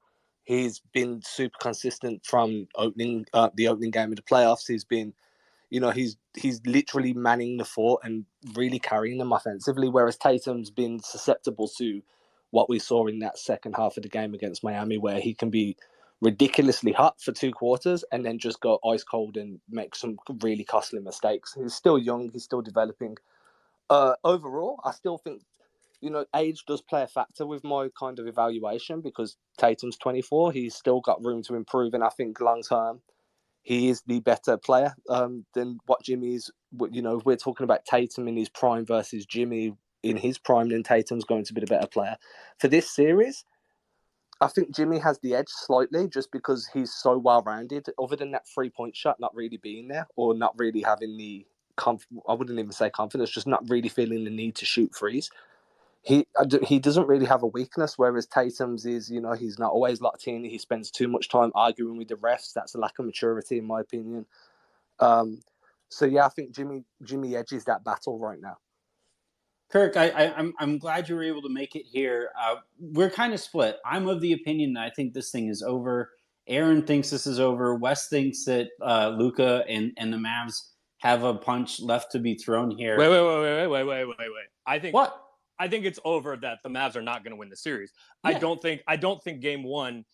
he's 0.44 0.80
been 0.92 1.20
super 1.22 1.56
consistent 1.60 2.24
from 2.24 2.68
opening 2.76 3.26
uh, 3.32 3.50
the 3.54 3.68
opening 3.68 3.90
game 3.90 4.10
of 4.10 4.16
the 4.16 4.22
playoffs. 4.22 4.66
He's 4.68 4.84
been, 4.84 5.12
you 5.70 5.80
know, 5.80 5.90
he's 5.90 6.16
he's 6.34 6.60
literally 6.66 7.12
manning 7.12 7.56
the 7.56 7.64
fort 7.64 8.02
and 8.04 8.24
really 8.54 8.78
carrying 8.78 9.18
them 9.18 9.32
offensively. 9.32 9.88
Whereas 9.88 10.16
Tatum's 10.16 10.70
been 10.70 11.00
susceptible 11.00 11.68
to 11.78 12.02
what 12.50 12.68
we 12.68 12.78
saw 12.78 13.06
in 13.06 13.18
that 13.20 13.38
second 13.38 13.74
half 13.74 13.96
of 13.96 14.02
the 14.02 14.08
game 14.08 14.34
against 14.34 14.62
Miami, 14.62 14.98
where 14.98 15.20
he 15.20 15.34
can 15.34 15.50
be 15.50 15.76
ridiculously 16.22 16.92
hot 16.92 17.20
for 17.20 17.32
two 17.32 17.52
quarters 17.52 18.04
and 18.12 18.24
then 18.24 18.38
just 18.38 18.60
got 18.60 18.80
ice 18.88 19.02
cold 19.02 19.36
and 19.36 19.60
make 19.68 19.94
some 19.94 20.16
really 20.40 20.64
costly 20.64 21.00
mistakes. 21.00 21.52
He's 21.60 21.74
still 21.74 21.98
young, 21.98 22.30
he's 22.32 22.44
still 22.44 22.62
developing. 22.62 23.16
Uh, 23.90 24.14
overall, 24.22 24.80
I 24.84 24.92
still 24.92 25.18
think, 25.18 25.42
you 26.00 26.10
know, 26.10 26.24
age 26.34 26.64
does 26.64 26.80
play 26.80 27.02
a 27.02 27.08
factor 27.08 27.44
with 27.44 27.64
my 27.64 27.88
kind 27.98 28.20
of 28.20 28.28
evaluation 28.28 29.00
because 29.00 29.36
Tatum's 29.58 29.98
24, 29.98 30.52
he's 30.52 30.76
still 30.76 31.00
got 31.00 31.22
room 31.24 31.42
to 31.42 31.56
improve. 31.56 31.92
And 31.92 32.04
I 32.04 32.08
think 32.08 32.40
long 32.40 32.62
term, 32.62 33.00
he 33.62 33.88
is 33.88 34.02
the 34.06 34.20
better 34.20 34.56
player 34.56 34.94
um, 35.08 35.44
than 35.54 35.78
what 35.86 36.02
Jimmy's. 36.02 36.50
You 36.90 37.02
know, 37.02 37.20
we're 37.24 37.36
talking 37.36 37.64
about 37.64 37.84
Tatum 37.84 38.28
in 38.28 38.36
his 38.36 38.48
prime 38.48 38.86
versus 38.86 39.26
Jimmy 39.26 39.74
in 40.02 40.16
his 40.16 40.38
prime, 40.38 40.68
then 40.68 40.82
Tatum's 40.82 41.24
going 41.24 41.44
to 41.44 41.54
be 41.54 41.60
the 41.60 41.66
better 41.66 41.86
player. 41.86 42.16
For 42.58 42.68
this 42.68 42.90
series, 42.90 43.44
I 44.42 44.48
think 44.48 44.74
Jimmy 44.74 44.98
has 44.98 45.20
the 45.20 45.34
edge 45.36 45.48
slightly 45.48 46.08
just 46.08 46.32
because 46.32 46.68
he's 46.74 46.92
so 46.92 47.16
well 47.16 47.42
rounded. 47.42 47.86
Other 47.98 48.16
than 48.16 48.32
that 48.32 48.46
three 48.48 48.70
point 48.70 48.96
shot 48.96 49.20
not 49.20 49.34
really 49.34 49.58
being 49.58 49.88
there 49.88 50.08
or 50.16 50.34
not 50.34 50.58
really 50.58 50.82
having 50.82 51.16
the 51.16 51.46
conf- 51.76 52.08
I 52.28 52.34
wouldn't 52.34 52.58
even 52.58 52.72
say 52.72 52.90
confidence, 52.90 53.30
just 53.30 53.46
not 53.46 53.62
really 53.70 53.88
feeling 53.88 54.24
the 54.24 54.30
need 54.30 54.56
to 54.56 54.66
shoot 54.66 54.94
threes. 54.94 55.30
He 56.02 56.26
he 56.64 56.80
doesn't 56.80 57.06
really 57.06 57.26
have 57.26 57.44
a 57.44 57.46
weakness, 57.46 57.96
whereas 57.96 58.26
Tatum's 58.26 58.84
is 58.84 59.08
you 59.08 59.20
know 59.20 59.32
he's 59.34 59.60
not 59.60 59.70
always 59.70 60.00
locked 60.00 60.26
in. 60.26 60.44
He 60.44 60.58
spends 60.58 60.90
too 60.90 61.06
much 61.06 61.28
time 61.28 61.52
arguing 61.54 61.96
with 61.96 62.08
the 62.08 62.16
refs. 62.16 62.52
That's 62.52 62.74
a 62.74 62.78
lack 62.78 62.98
of 62.98 63.06
maturity, 63.06 63.58
in 63.58 63.64
my 63.64 63.80
opinion. 63.80 64.26
Um, 64.98 65.40
so 65.88 66.04
yeah, 66.04 66.26
I 66.26 66.30
think 66.30 66.52
Jimmy 66.52 66.84
Jimmy 67.04 67.36
edges 67.36 67.64
that 67.66 67.84
battle 67.84 68.18
right 68.18 68.40
now. 68.40 68.56
Kirk, 69.72 69.96
I, 69.96 70.10
I, 70.10 70.22
am 70.24 70.34
I'm, 70.36 70.54
I'm 70.58 70.78
glad 70.78 71.08
you 71.08 71.16
were 71.16 71.22
able 71.22 71.40
to 71.40 71.48
make 71.48 71.74
it 71.74 71.86
here. 71.86 72.28
Uh, 72.38 72.56
we're 72.78 73.10
kind 73.10 73.32
of 73.32 73.40
split. 73.40 73.78
I'm 73.86 74.06
of 74.06 74.20
the 74.20 74.34
opinion 74.34 74.74
that 74.74 74.84
I 74.84 74.90
think 74.90 75.14
this 75.14 75.30
thing 75.30 75.48
is 75.48 75.62
over. 75.62 76.10
Aaron 76.46 76.82
thinks 76.82 77.08
this 77.08 77.26
is 77.26 77.40
over. 77.40 77.74
Wes 77.74 78.08
thinks 78.08 78.44
that 78.44 78.68
uh, 78.82 79.14
Luka 79.16 79.64
and 79.68 79.92
and 79.96 80.12
the 80.12 80.18
Mavs 80.18 80.72
have 80.98 81.24
a 81.24 81.34
punch 81.34 81.80
left 81.80 82.12
to 82.12 82.18
be 82.18 82.34
thrown 82.34 82.70
here. 82.70 82.98
Wait, 82.98 83.08
wait, 83.08 83.22
wait, 83.22 83.42
wait, 83.42 83.66
wait, 83.66 83.84
wait, 83.84 84.04
wait, 84.04 84.16
wait. 84.18 84.46
I 84.66 84.78
think 84.78 84.94
what? 84.94 85.18
I 85.58 85.68
think 85.68 85.86
it's 85.86 86.00
over 86.04 86.36
that 86.36 86.58
the 86.62 86.68
Mavs 86.68 86.96
are 86.96 87.02
not 87.02 87.24
going 87.24 87.30
to 87.30 87.36
win 87.36 87.48
the 87.48 87.56
series. 87.56 87.92
Yeah. 88.24 88.36
I 88.36 88.38
don't 88.38 88.60
think 88.60 88.82
I 88.86 88.96
don't 88.96 89.22
think 89.22 89.40
Game 89.40 89.62
One 89.62 90.04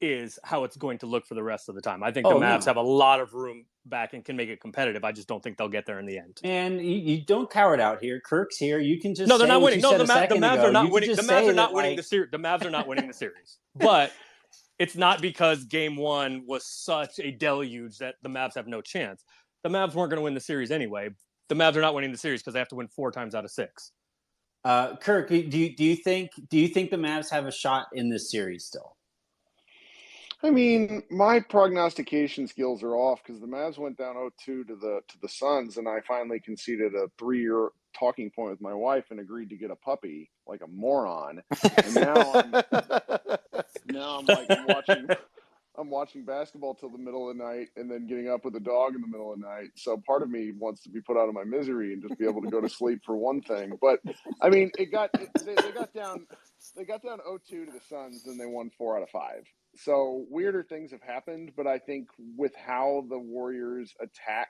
is 0.00 0.38
how 0.44 0.64
it's 0.64 0.76
going 0.76 0.98
to 0.98 1.06
look 1.06 1.26
for 1.26 1.34
the 1.34 1.42
rest 1.42 1.68
of 1.68 1.74
the 1.74 1.80
time. 1.80 2.02
I 2.02 2.10
think 2.10 2.26
the 2.26 2.34
oh, 2.34 2.40
Mavs 2.40 2.60
no. 2.60 2.66
have 2.66 2.76
a 2.76 2.82
lot 2.82 3.20
of 3.20 3.34
room 3.34 3.66
back 3.86 4.14
and 4.14 4.24
can 4.24 4.36
make 4.36 4.48
it 4.48 4.60
competitive. 4.60 5.04
I 5.04 5.12
just 5.12 5.28
don't 5.28 5.42
think 5.42 5.58
they'll 5.58 5.68
get 5.68 5.86
there 5.86 5.98
in 5.98 6.06
the 6.06 6.18
end. 6.18 6.38
And 6.42 6.80
you, 6.80 6.96
you 6.96 7.24
don't 7.24 7.50
cower 7.50 7.78
out 7.80 8.00
here. 8.00 8.20
Kirk's 8.20 8.56
here. 8.56 8.78
You 8.78 8.98
can 9.00 9.14
just 9.14 9.28
no, 9.28 9.36
they're 9.36 9.46
not 9.46 9.62
winning. 9.62 9.80
No, 9.80 9.96
the, 9.98 10.06
Ma- 10.06 10.26
the 10.26 10.36
Mavs 10.36 10.54
ago. 10.54 10.68
are 10.68 10.72
not 10.72 10.90
winning. 10.90 11.14
The 11.14 11.22
Mavs 11.22 11.48
are 11.48 11.52
not 11.52 11.74
winning 11.74 11.92
like... 11.92 11.96
the 11.98 12.02
series. 12.02 12.30
The 12.30 12.38
Mavs 12.38 12.64
are 12.64 12.70
not 12.70 12.86
winning 12.86 13.06
the 13.06 13.14
series. 13.14 13.58
But 13.76 14.12
it's 14.78 14.96
not 14.96 15.22
because 15.22 15.64
Game 15.64 15.96
One 15.96 16.44
was 16.46 16.66
such 16.66 17.20
a 17.20 17.30
deluge 17.30 17.98
that 17.98 18.16
the 18.22 18.28
Mavs 18.28 18.54
have 18.56 18.66
no 18.66 18.80
chance. 18.80 19.24
The 19.62 19.68
Mavs 19.68 19.94
weren't 19.94 20.10
going 20.10 20.16
to 20.16 20.22
win 20.22 20.34
the 20.34 20.40
series 20.40 20.70
anyway. 20.70 21.10
The 21.48 21.54
Mavs 21.54 21.76
are 21.76 21.80
not 21.80 21.94
winning 21.94 22.10
the 22.10 22.18
series 22.18 22.40
because 22.40 22.54
they 22.54 22.58
have 22.58 22.68
to 22.68 22.76
win 22.76 22.88
four 22.88 23.12
times 23.12 23.34
out 23.34 23.44
of 23.44 23.50
six. 23.50 23.92
Uh, 24.64 24.96
Kirk, 24.96 25.28
do 25.28 25.36
you 25.36 25.74
do 25.76 25.84
you 25.84 25.96
think 25.96 26.30
do 26.48 26.58
you 26.58 26.68
think 26.68 26.90
the 26.90 26.96
Mavs 26.96 27.30
have 27.30 27.46
a 27.46 27.52
shot 27.52 27.86
in 27.92 28.08
this 28.08 28.30
series 28.30 28.64
still? 28.64 28.96
I 30.42 30.50
mean, 30.50 31.02
my 31.10 31.40
prognostication 31.40 32.46
skills 32.46 32.82
are 32.82 32.94
off 32.94 33.22
because 33.22 33.40
the 33.40 33.46
Mavs 33.46 33.76
went 33.76 33.98
down 33.98 34.14
0-2 34.16 34.32
to 34.46 34.64
the 34.68 35.00
to 35.06 35.18
the 35.20 35.28
Suns, 35.28 35.76
and 35.76 35.86
I 35.86 36.00
finally 36.06 36.40
conceded 36.40 36.94
a 36.94 37.10
three-year 37.18 37.70
talking 37.98 38.30
point 38.30 38.50
with 38.50 38.60
my 38.60 38.72
wife 38.72 39.04
and 39.10 39.20
agreed 39.20 39.50
to 39.50 39.56
get 39.56 39.70
a 39.70 39.76
puppy 39.76 40.30
like 40.46 40.62
a 40.62 40.66
moron. 40.66 41.42
And 41.84 41.94
now 41.94 42.32
I'm 42.32 42.50
now 43.86 44.18
I'm 44.18 44.26
like 44.26 44.46
I'm 44.50 44.66
watching 44.66 45.08
I'm 45.78 45.90
watching 45.90 46.24
basketball 46.24 46.74
till 46.74 46.90
the 46.90 46.98
middle 46.98 47.30
of 47.30 47.36
the 47.36 47.42
night 47.42 47.68
and 47.76 47.90
then 47.90 48.06
getting 48.06 48.28
up 48.28 48.44
with 48.44 48.54
a 48.56 48.60
dog 48.60 48.94
in 48.94 49.00
the 49.02 49.06
middle 49.06 49.32
of 49.32 49.40
the 49.40 49.46
night. 49.46 49.68
So 49.76 50.02
part 50.06 50.22
of 50.22 50.30
me 50.30 50.52
wants 50.52 50.82
to 50.82 50.88
be 50.90 51.00
put 51.00 51.16
out 51.16 51.28
of 51.28 51.34
my 51.34 51.44
misery 51.44 51.92
and 51.92 52.02
just 52.02 52.18
be 52.18 52.26
able 52.26 52.42
to 52.42 52.50
go 52.50 52.60
to 52.60 52.68
sleep 52.68 53.00
for 53.04 53.16
one 53.16 53.42
thing. 53.42 53.78
But 53.80 54.00
I 54.40 54.48
mean, 54.48 54.70
it 54.78 54.90
got 54.92 55.10
it, 55.14 55.28
they, 55.44 55.54
they 55.54 55.72
got 55.72 55.92
down 55.92 56.26
they 56.76 56.84
got 56.84 57.02
down 57.02 57.18
0-2 57.18 57.48
to 57.48 57.66
the 57.66 57.80
Suns, 57.88 58.26
and 58.26 58.38
they 58.38 58.46
won 58.46 58.70
four 58.76 58.96
out 58.96 59.02
of 59.02 59.10
five. 59.10 59.44
So 59.84 60.26
weirder 60.28 60.62
things 60.62 60.92
have 60.92 61.02
happened, 61.02 61.52
but 61.56 61.66
I 61.66 61.78
think 61.78 62.08
with 62.36 62.52
how 62.54 63.04
the 63.08 63.18
Warriors 63.18 63.94
attack 64.00 64.48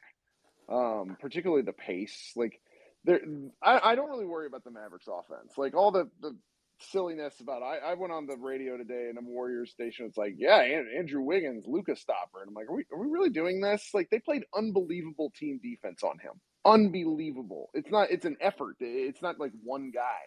um, 0.70 1.16
particularly 1.20 1.62
the 1.62 1.72
pace. 1.72 2.32
Like, 2.36 2.60
there, 3.04 3.20
I, 3.62 3.80
I 3.90 3.94
don't 3.94 4.08
really 4.08 4.26
worry 4.26 4.46
about 4.46 4.64
the 4.64 4.70
Mavericks 4.70 5.08
offense. 5.08 5.54
Like 5.56 5.74
all 5.74 5.90
the 5.90 6.08
the 6.20 6.36
silliness 6.82 7.34
about 7.40 7.62
I, 7.62 7.78
I 7.78 7.94
went 7.94 8.12
on 8.12 8.26
the 8.26 8.36
radio 8.36 8.76
today 8.76 9.06
and 9.08 9.18
a 9.18 9.22
Warriors 9.22 9.70
station. 9.70 10.06
It's 10.06 10.16
like, 10.16 10.34
yeah, 10.38 10.62
Andrew 10.98 11.22
Wiggins, 11.22 11.64
Luka's 11.66 12.00
stopper, 12.00 12.40
and 12.40 12.48
I'm 12.48 12.54
like, 12.54 12.68
are 12.68 12.74
we 12.74 12.84
are 12.92 12.98
we 12.98 13.08
really 13.10 13.30
doing 13.30 13.60
this? 13.60 13.90
Like 13.94 14.08
they 14.10 14.18
played 14.18 14.44
unbelievable 14.56 15.32
team 15.34 15.60
defense 15.62 16.02
on 16.02 16.18
him, 16.18 16.40
unbelievable. 16.64 17.70
It's 17.74 17.90
not 17.90 18.10
it's 18.10 18.26
an 18.26 18.36
effort. 18.40 18.76
It's 18.80 19.22
not 19.22 19.40
like 19.40 19.52
one 19.62 19.90
guy. 19.92 20.20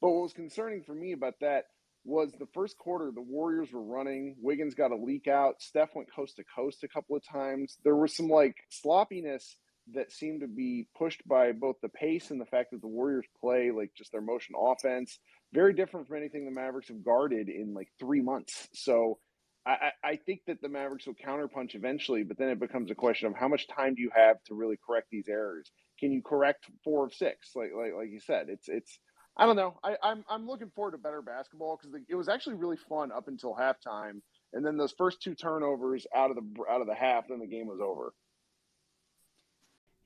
But 0.00 0.10
what 0.10 0.22
was 0.24 0.32
concerning 0.32 0.82
for 0.82 0.94
me 0.94 1.12
about 1.12 1.34
that 1.40 1.64
was 2.06 2.32
the 2.38 2.46
first 2.54 2.78
quarter 2.78 3.10
the 3.10 3.20
Warriors 3.20 3.72
were 3.72 3.82
running. 3.82 4.36
Wiggins 4.40 4.74
got 4.74 4.92
a 4.92 4.96
leak 4.96 5.28
out. 5.28 5.60
Steph 5.60 5.94
went 5.94 6.12
coast 6.14 6.36
to 6.36 6.44
coast 6.54 6.84
a 6.84 6.88
couple 6.88 7.16
of 7.16 7.26
times. 7.26 7.76
There 7.84 7.96
was 7.96 8.16
some 8.16 8.28
like 8.28 8.56
sloppiness 8.70 9.56
that 9.94 10.12
seemed 10.12 10.40
to 10.40 10.48
be 10.48 10.88
pushed 10.96 11.26
by 11.28 11.52
both 11.52 11.76
the 11.80 11.88
pace 11.88 12.30
and 12.30 12.40
the 12.40 12.46
fact 12.46 12.70
that 12.72 12.80
the 12.80 12.88
Warriors 12.88 13.26
play 13.40 13.70
like 13.70 13.90
just 13.96 14.12
their 14.12 14.20
motion 14.20 14.54
offense 14.58 15.18
very 15.52 15.72
different 15.72 16.06
from 16.06 16.16
anything 16.16 16.44
the 16.44 16.50
Mavericks 16.50 16.88
have 16.88 17.04
guarded 17.04 17.48
in 17.48 17.74
like 17.74 17.88
three 17.98 18.20
months. 18.20 18.68
So 18.74 19.18
I, 19.64 19.90
I 20.04 20.16
think 20.16 20.42
that 20.46 20.60
the 20.62 20.68
Mavericks 20.68 21.06
will 21.06 21.14
counterpunch 21.14 21.74
eventually, 21.74 22.22
but 22.22 22.38
then 22.38 22.50
it 22.50 22.60
becomes 22.60 22.90
a 22.90 22.94
question 22.94 23.26
of 23.26 23.34
how 23.34 23.48
much 23.48 23.66
time 23.66 23.94
do 23.94 24.02
you 24.02 24.10
have 24.14 24.36
to 24.44 24.54
really 24.54 24.76
correct 24.84 25.08
these 25.10 25.28
errors? 25.28 25.70
Can 25.98 26.12
you 26.12 26.22
correct 26.22 26.66
four 26.84 27.06
of 27.06 27.14
six? 27.14 27.50
Like 27.56 27.70
like 27.76 27.92
like 27.96 28.10
you 28.10 28.20
said, 28.20 28.48
it's 28.48 28.68
it's 28.68 28.98
I 29.36 29.44
don't 29.44 29.56
know. 29.56 29.78
I, 29.84 29.96
I'm 30.02 30.24
I'm 30.30 30.46
looking 30.46 30.70
forward 30.74 30.92
to 30.92 30.98
better 30.98 31.20
basketball 31.20 31.78
because 31.80 32.00
it 32.08 32.14
was 32.14 32.28
actually 32.28 32.54
really 32.54 32.78
fun 32.88 33.12
up 33.12 33.28
until 33.28 33.54
halftime, 33.54 34.20
and 34.52 34.64
then 34.64 34.76
those 34.76 34.94
first 34.96 35.20
two 35.20 35.34
turnovers 35.34 36.06
out 36.14 36.30
of 36.30 36.36
the 36.36 36.42
out 36.70 36.80
of 36.80 36.86
the 36.86 36.94
half, 36.94 37.28
then 37.28 37.40
the 37.40 37.46
game 37.46 37.66
was 37.66 37.80
over. 37.80 38.14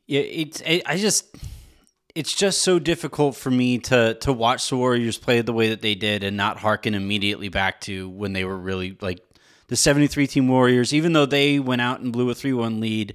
Yeah, 0.07 0.21
it's 0.21 0.63
I 0.67 0.97
just 0.97 1.37
it's 2.17 2.35
just 2.35 2.63
so 2.63 2.81
difficult 2.81 3.37
for 3.37 3.51
me 3.51 3.79
to 3.79 4.15
to 4.15 4.33
watch 4.33 4.69
the 4.69 4.77
Warriors 4.77 5.17
play 5.17 5.41
the 5.43 5.53
way 5.53 5.69
that 5.69 5.83
they 5.83 5.95
did 5.95 6.25
and 6.25 6.37
not 6.37 6.59
harken 6.59 6.95
immediately 6.95 7.49
back 7.49 7.81
to 7.83 8.09
when 8.09 8.33
they 8.33 8.45
were 8.45 8.59
really 8.59 8.97
like 9.01 9.21
the 9.69 9.77
73 9.77 10.27
team 10.27 10.49
Warriors, 10.49 10.93
even 10.93 11.13
though 11.13 11.27
they 11.27 11.61
went 11.61 11.81
out 11.81 12.01
and 12.01 12.13
blew 12.13 12.29
a 12.29 12.35
3 12.35 12.53
1 12.53 12.81
lead. 12.81 13.15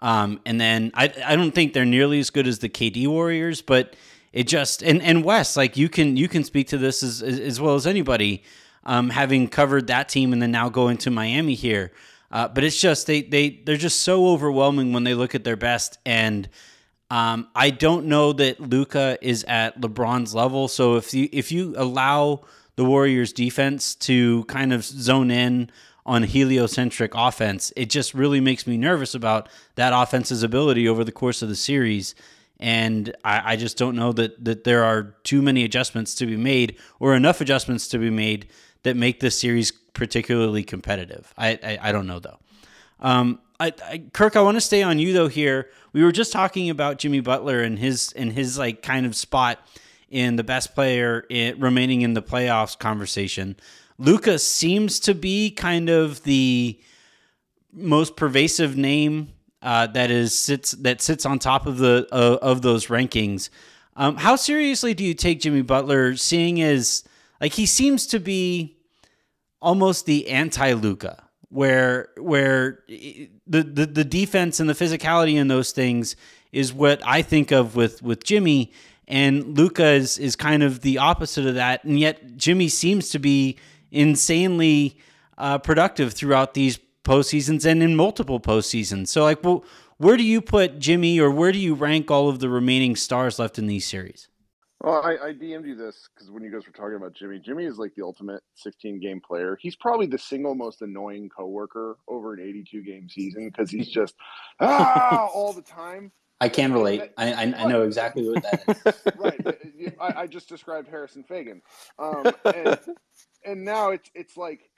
Um, 0.00 0.40
and 0.44 0.60
then 0.60 0.90
I, 0.94 1.12
I 1.24 1.36
don't 1.36 1.52
think 1.52 1.72
they're 1.72 1.84
nearly 1.84 2.18
as 2.18 2.30
good 2.30 2.48
as 2.48 2.58
the 2.58 2.68
KD 2.68 3.06
Warriors, 3.06 3.62
but 3.62 3.94
it 4.34 4.48
just 4.48 4.82
and 4.82 5.00
and 5.00 5.24
Wes 5.24 5.56
like 5.56 5.76
you 5.76 5.88
can 5.88 6.16
you 6.16 6.28
can 6.28 6.42
speak 6.42 6.66
to 6.68 6.76
this 6.76 7.02
as 7.04 7.22
as, 7.22 7.38
as 7.38 7.60
well 7.60 7.76
as 7.76 7.86
anybody, 7.86 8.42
um, 8.82 9.10
having 9.10 9.48
covered 9.48 9.86
that 9.86 10.08
team 10.08 10.32
and 10.32 10.42
then 10.42 10.50
now 10.50 10.68
going 10.68 10.98
to 10.98 11.10
Miami 11.10 11.54
here. 11.54 11.92
Uh, 12.32 12.48
but 12.48 12.64
it's 12.64 12.80
just 12.80 13.06
they 13.06 13.22
they 13.22 13.62
they're 13.64 13.76
just 13.76 14.00
so 14.00 14.26
overwhelming 14.26 14.92
when 14.92 15.04
they 15.04 15.14
look 15.14 15.36
at 15.36 15.44
their 15.44 15.56
best 15.56 15.98
and 16.04 16.48
um, 17.10 17.48
I 17.54 17.70
don't 17.70 18.06
know 18.06 18.32
that 18.32 18.58
Luka 18.58 19.18
is 19.22 19.44
at 19.44 19.80
LeBron's 19.80 20.34
level. 20.34 20.66
So 20.66 20.96
if 20.96 21.14
you 21.14 21.28
if 21.30 21.52
you 21.52 21.74
allow 21.76 22.40
the 22.74 22.84
Warriors 22.84 23.32
defense 23.32 23.94
to 23.96 24.42
kind 24.46 24.72
of 24.72 24.82
zone 24.82 25.30
in 25.30 25.70
on 26.04 26.24
heliocentric 26.24 27.12
offense, 27.14 27.72
it 27.76 27.88
just 27.88 28.14
really 28.14 28.40
makes 28.40 28.66
me 28.66 28.76
nervous 28.76 29.14
about 29.14 29.48
that 29.76 29.92
offense's 29.94 30.42
ability 30.42 30.88
over 30.88 31.04
the 31.04 31.12
course 31.12 31.40
of 31.40 31.48
the 31.48 31.54
series. 31.54 32.16
And 32.60 33.14
I, 33.24 33.52
I 33.52 33.56
just 33.56 33.76
don't 33.76 33.96
know 33.96 34.12
that 34.12 34.44
that 34.44 34.64
there 34.64 34.84
are 34.84 35.14
too 35.24 35.42
many 35.42 35.64
adjustments 35.64 36.14
to 36.16 36.26
be 36.26 36.36
made 36.36 36.76
or 37.00 37.14
enough 37.14 37.40
adjustments 37.40 37.88
to 37.88 37.98
be 37.98 38.10
made 38.10 38.48
that 38.84 38.96
make 38.96 39.20
this 39.20 39.38
series 39.38 39.70
particularly 39.70 40.62
competitive. 40.62 41.32
I 41.36 41.58
I, 41.62 41.78
I 41.88 41.92
don't 41.92 42.06
know 42.06 42.20
though. 42.20 42.38
Um, 43.00 43.40
I, 43.60 43.72
I, 43.84 44.02
Kirk, 44.12 44.36
I 44.36 44.42
want 44.42 44.56
to 44.56 44.60
stay 44.60 44.82
on 44.82 44.98
you 44.98 45.12
though. 45.12 45.28
Here, 45.28 45.70
we 45.92 46.02
were 46.02 46.12
just 46.12 46.32
talking 46.32 46.70
about 46.70 46.98
Jimmy 46.98 47.20
Butler 47.20 47.60
and 47.60 47.78
his 47.78 48.12
and 48.12 48.32
his 48.32 48.58
like 48.58 48.82
kind 48.82 49.06
of 49.06 49.14
spot 49.14 49.58
in 50.10 50.36
the 50.36 50.44
best 50.44 50.74
player 50.74 51.24
in, 51.28 51.58
remaining 51.60 52.02
in 52.02 52.14
the 52.14 52.22
playoffs 52.22 52.78
conversation. 52.78 53.56
Luka 53.98 54.38
seems 54.38 54.98
to 55.00 55.14
be 55.14 55.50
kind 55.50 55.88
of 55.88 56.22
the 56.24 56.80
most 57.72 58.16
pervasive 58.16 58.76
name 58.76 59.33
uh, 59.64 59.88
that 59.88 60.12
is 60.12 60.38
sits 60.38 60.72
that 60.72 61.00
sits 61.00 61.26
on 61.26 61.40
top 61.40 61.66
of 61.66 61.78
the 61.78 62.06
uh, 62.12 62.38
of 62.40 62.62
those 62.62 62.86
rankings. 62.86 63.48
Um, 63.96 64.16
how 64.16 64.36
seriously 64.36 64.94
do 64.94 65.02
you 65.04 65.14
take 65.14 65.40
Jimmy 65.40 65.62
Butler, 65.62 66.16
seeing 66.16 66.62
as 66.62 67.02
like 67.40 67.54
he 67.54 67.66
seems 67.66 68.06
to 68.08 68.20
be 68.20 68.76
almost 69.60 70.06
the 70.06 70.28
anti 70.28 70.72
Luka? 70.74 71.24
where 71.54 72.08
where 72.16 72.80
the, 72.88 73.28
the 73.46 73.86
the 73.86 74.04
defense 74.04 74.58
and 74.58 74.68
the 74.68 74.74
physicality 74.74 75.36
in 75.36 75.46
those 75.46 75.70
things 75.70 76.16
is 76.50 76.72
what 76.72 77.00
I 77.06 77.22
think 77.22 77.52
of 77.52 77.76
with 77.76 78.02
with 78.02 78.24
Jimmy 78.24 78.72
and 79.06 79.56
Luka 79.56 79.86
is 79.86 80.18
is 80.18 80.34
kind 80.34 80.64
of 80.64 80.80
the 80.80 80.98
opposite 80.98 81.46
of 81.46 81.54
that 81.54 81.84
and 81.84 81.96
yet 81.96 82.36
Jimmy 82.36 82.66
seems 82.66 83.10
to 83.10 83.20
be 83.20 83.56
insanely 83.92 84.98
uh, 85.38 85.58
productive 85.58 86.12
throughout 86.12 86.54
these 86.54 86.76
postseasons 87.04 87.64
and 87.64 87.82
in 87.82 87.94
multiple 87.96 88.40
postseasons. 88.40 89.08
So 89.08 89.22
like 89.22 89.44
well, 89.44 89.64
where 89.98 90.16
do 90.16 90.24
you 90.24 90.40
put 90.40 90.78
Jimmy 90.78 91.20
or 91.20 91.30
where 91.30 91.52
do 91.52 91.58
you 91.58 91.74
rank 91.74 92.10
all 92.10 92.28
of 92.28 92.40
the 92.40 92.48
remaining 92.48 92.96
stars 92.96 93.38
left 93.38 93.58
in 93.58 93.66
these 93.66 93.86
series? 93.86 94.28
Well, 94.84 95.00
I, 95.02 95.28
I 95.28 95.32
DM'd 95.32 95.64
you 95.64 95.76
this 95.76 96.08
because 96.14 96.30
when 96.30 96.42
you 96.42 96.52
guys 96.52 96.66
were 96.66 96.72
talking 96.72 96.96
about 96.96 97.14
Jimmy, 97.14 97.38
Jimmy 97.38 97.64
is 97.64 97.78
like 97.78 97.94
the 97.94 98.02
ultimate 98.02 98.42
16 98.56 99.00
game 99.00 99.18
player. 99.18 99.56
He's 99.60 99.76
probably 99.76 100.06
the 100.06 100.18
single 100.18 100.54
most 100.54 100.82
annoying 100.82 101.30
coworker 101.30 101.96
over 102.06 102.34
an 102.34 102.40
82 102.40 102.82
game 102.82 103.08
season 103.08 103.48
because 103.48 103.70
he's 103.70 103.88
just 103.88 104.14
ah 104.60 105.26
all 105.32 105.52
the 105.52 105.62
time. 105.62 106.12
I 106.40 106.50
can 106.50 106.72
relate. 106.72 107.12
I, 107.16 107.32
I, 107.32 107.42
I 107.42 107.66
know 107.66 107.82
exactly 107.82 108.28
what 108.28 108.42
that 108.42 108.62
is. 108.68 109.12
right. 109.18 109.94
I, 109.98 110.22
I, 110.22 110.26
just 110.26 110.48
described 110.48 110.88
Harrison 110.88 111.24
Faigen, 111.24 111.62
um, 111.98 112.30
and, 112.44 112.78
and 113.46 113.64
now 113.64 113.90
it's 113.90 114.10
it's 114.14 114.36
like 114.36 114.68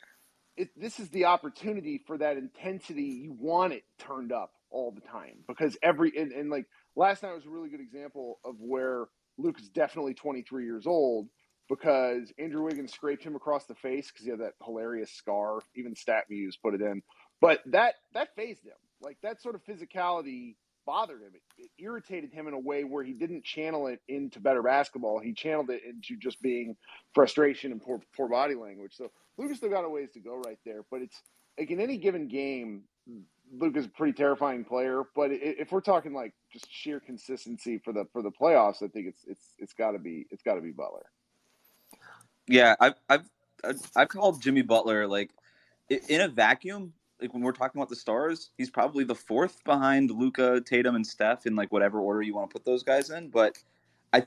it, 0.56 0.70
this 0.76 0.98
is 0.98 1.08
the 1.10 1.26
opportunity 1.26 2.02
for 2.06 2.18
that 2.18 2.36
intensity. 2.36 3.02
You 3.02 3.36
want 3.38 3.72
it 3.72 3.84
turned 3.98 4.32
up 4.32 4.52
all 4.70 4.90
the 4.90 5.00
time 5.00 5.44
because 5.46 5.76
every 5.82 6.12
and, 6.16 6.32
and 6.32 6.50
like 6.50 6.66
last 6.94 7.22
night 7.22 7.34
was 7.34 7.46
a 7.46 7.50
really 7.50 7.68
good 7.68 7.80
example 7.80 8.40
of 8.44 8.56
where 8.58 9.06
Luka 9.38 9.60
is 9.60 9.68
definitely 9.68 10.14
23 10.14 10.64
years 10.64 10.86
old 10.86 11.28
because 11.68 12.32
Andrew 12.38 12.64
Wiggins 12.64 12.92
scraped 12.92 13.22
him 13.22 13.36
across 13.36 13.66
the 13.66 13.74
face 13.74 14.10
because 14.10 14.24
he 14.24 14.30
had 14.30 14.40
that 14.40 14.54
hilarious 14.64 15.10
scar. 15.12 15.60
Even 15.74 15.94
stat 15.94 16.24
StatMuse 16.30 16.54
put 16.62 16.74
it 16.74 16.80
in, 16.80 17.02
but 17.40 17.60
that 17.66 17.94
that 18.14 18.34
phased 18.34 18.64
him. 18.64 18.72
Like 19.00 19.18
that 19.22 19.42
sort 19.42 19.54
of 19.54 19.64
physicality 19.64 20.56
bothered 20.86 21.20
him. 21.20 21.32
It, 21.34 21.42
it, 21.58 21.70
irritated 21.78 22.32
him 22.32 22.46
in 22.46 22.54
a 22.54 22.58
way 22.58 22.84
where 22.84 23.04
he 23.04 23.12
didn't 23.12 23.44
channel 23.44 23.88
it 23.88 24.00
into 24.08 24.40
better 24.40 24.62
basketball. 24.62 25.18
He 25.18 25.34
channeled 25.34 25.70
it 25.70 25.82
into 25.84 26.16
just 26.16 26.40
being 26.40 26.76
frustration 27.14 27.72
and 27.72 27.82
poor, 27.82 28.00
poor 28.16 28.28
body 28.28 28.54
language. 28.54 28.92
So 28.94 29.10
Luka's 29.36 29.58
still 29.58 29.70
got 29.70 29.84
a 29.84 29.88
ways 29.88 30.10
to 30.14 30.20
go 30.20 30.36
right 30.36 30.58
there. 30.64 30.84
But 30.90 31.02
it's 31.02 31.20
like 31.58 31.70
in 31.70 31.80
any 31.80 31.98
given 31.98 32.28
game, 32.28 32.84
Luka 33.52 33.78
is 33.78 33.86
a 33.86 33.90
pretty 33.90 34.12
terrifying 34.12 34.64
player, 34.64 35.02
but 35.14 35.30
if 35.32 35.70
we're 35.70 35.80
talking 35.80 36.12
like 36.12 36.34
just 36.52 36.66
sheer 36.70 37.00
consistency 37.00 37.78
for 37.78 37.92
the 37.92 38.04
for 38.12 38.22
the 38.22 38.30
playoffs, 38.30 38.82
I 38.82 38.88
think 38.88 39.06
it's 39.06 39.24
it's 39.26 39.54
it's 39.58 39.72
got 39.72 39.92
to 39.92 39.98
be 39.98 40.26
it's 40.30 40.42
got 40.42 40.54
to 40.54 40.60
be 40.60 40.72
Butler. 40.72 41.06
Yeah, 42.48 42.74
I've 42.80 42.94
I've 43.08 43.24
I've 43.94 44.08
called 44.08 44.42
Jimmy 44.42 44.62
Butler 44.62 45.06
like 45.06 45.30
in 45.88 46.20
a 46.20 46.28
vacuum. 46.28 46.92
Like 47.20 47.32
when 47.32 47.42
we're 47.42 47.52
talking 47.52 47.80
about 47.80 47.88
the 47.88 47.96
stars, 47.96 48.50
he's 48.58 48.70
probably 48.70 49.04
the 49.04 49.14
fourth 49.14 49.64
behind 49.64 50.10
Luka, 50.10 50.60
Tatum, 50.60 50.96
and 50.96 51.06
Steph 51.06 51.46
in 51.46 51.56
like 51.56 51.72
whatever 51.72 52.00
order 52.00 52.22
you 52.22 52.34
want 52.34 52.50
to 52.50 52.52
put 52.52 52.64
those 52.64 52.82
guys 52.82 53.10
in. 53.10 53.28
But 53.28 53.58
I 54.12 54.26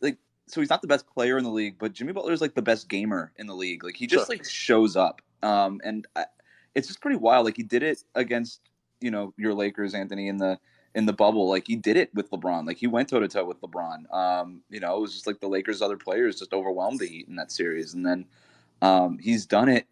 like 0.00 0.18
so 0.46 0.60
he's 0.60 0.70
not 0.70 0.82
the 0.82 0.88
best 0.88 1.06
player 1.08 1.38
in 1.38 1.44
the 1.44 1.50
league, 1.50 1.76
but 1.78 1.92
Jimmy 1.92 2.12
Butler 2.12 2.32
is 2.32 2.40
like 2.40 2.54
the 2.54 2.62
best 2.62 2.88
gamer 2.88 3.32
in 3.36 3.46
the 3.46 3.54
league. 3.54 3.82
Like 3.82 3.96
he 3.96 4.06
just 4.06 4.26
sure. 4.26 4.36
like 4.36 4.44
shows 4.44 4.96
up. 4.96 5.22
Um, 5.42 5.80
and 5.82 6.06
I, 6.14 6.26
it's 6.74 6.86
just 6.86 7.00
pretty 7.00 7.16
wild. 7.16 7.46
Like 7.46 7.56
he 7.56 7.62
did 7.62 7.82
it 7.82 8.02
against 8.14 8.60
you 9.00 9.10
know 9.10 9.34
your 9.36 9.54
Lakers, 9.54 9.94
Anthony, 9.94 10.28
in 10.28 10.36
the 10.36 10.58
in 10.94 11.06
the 11.06 11.12
bubble. 11.12 11.48
Like 11.48 11.66
he 11.66 11.76
did 11.76 11.96
it 11.96 12.14
with 12.14 12.30
LeBron. 12.30 12.66
Like 12.66 12.76
he 12.76 12.86
went 12.86 13.08
toe 13.08 13.20
to 13.20 13.28
toe 13.28 13.44
with 13.44 13.60
LeBron. 13.60 14.12
Um, 14.14 14.60
you 14.70 14.80
know, 14.80 14.96
it 14.96 15.00
was 15.00 15.14
just 15.14 15.26
like 15.26 15.40
the 15.40 15.48
Lakers' 15.48 15.82
other 15.82 15.96
players 15.96 16.38
just 16.38 16.52
overwhelmed 16.52 17.00
the 17.00 17.06
Heat 17.06 17.28
in 17.28 17.36
that 17.36 17.50
series, 17.50 17.94
and 17.94 18.04
then 18.04 18.26
um, 18.82 19.18
he's 19.18 19.46
done 19.46 19.68
it 19.68 19.86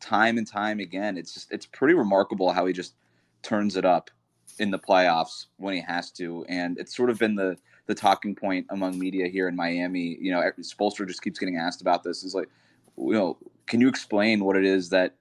time 0.00 0.38
and 0.38 0.46
time 0.46 0.80
again. 0.80 1.16
It's 1.16 1.34
just 1.34 1.52
it's 1.52 1.66
pretty 1.66 1.94
remarkable 1.94 2.52
how 2.52 2.66
he 2.66 2.72
just 2.72 2.94
turns 3.42 3.76
it 3.76 3.84
up 3.84 4.10
in 4.58 4.70
the 4.70 4.78
playoffs 4.78 5.46
when 5.56 5.74
he 5.74 5.80
has 5.80 6.10
to, 6.12 6.44
and 6.48 6.78
it's 6.78 6.96
sort 6.96 7.10
of 7.10 7.18
been 7.18 7.34
the 7.34 7.56
the 7.86 7.94
talking 7.94 8.34
point 8.34 8.66
among 8.70 8.98
media 8.98 9.28
here 9.28 9.48
in 9.48 9.56
Miami. 9.56 10.18
You 10.20 10.30
know, 10.32 10.50
Spoelstra 10.60 11.06
just 11.06 11.22
keeps 11.22 11.38
getting 11.38 11.56
asked 11.56 11.80
about 11.80 12.02
this. 12.02 12.22
Is 12.22 12.34
like, 12.34 12.48
you 12.96 13.12
know, 13.12 13.38
can 13.66 13.80
you 13.80 13.88
explain 13.88 14.44
what 14.44 14.56
it 14.56 14.64
is 14.64 14.90
that 14.90 15.14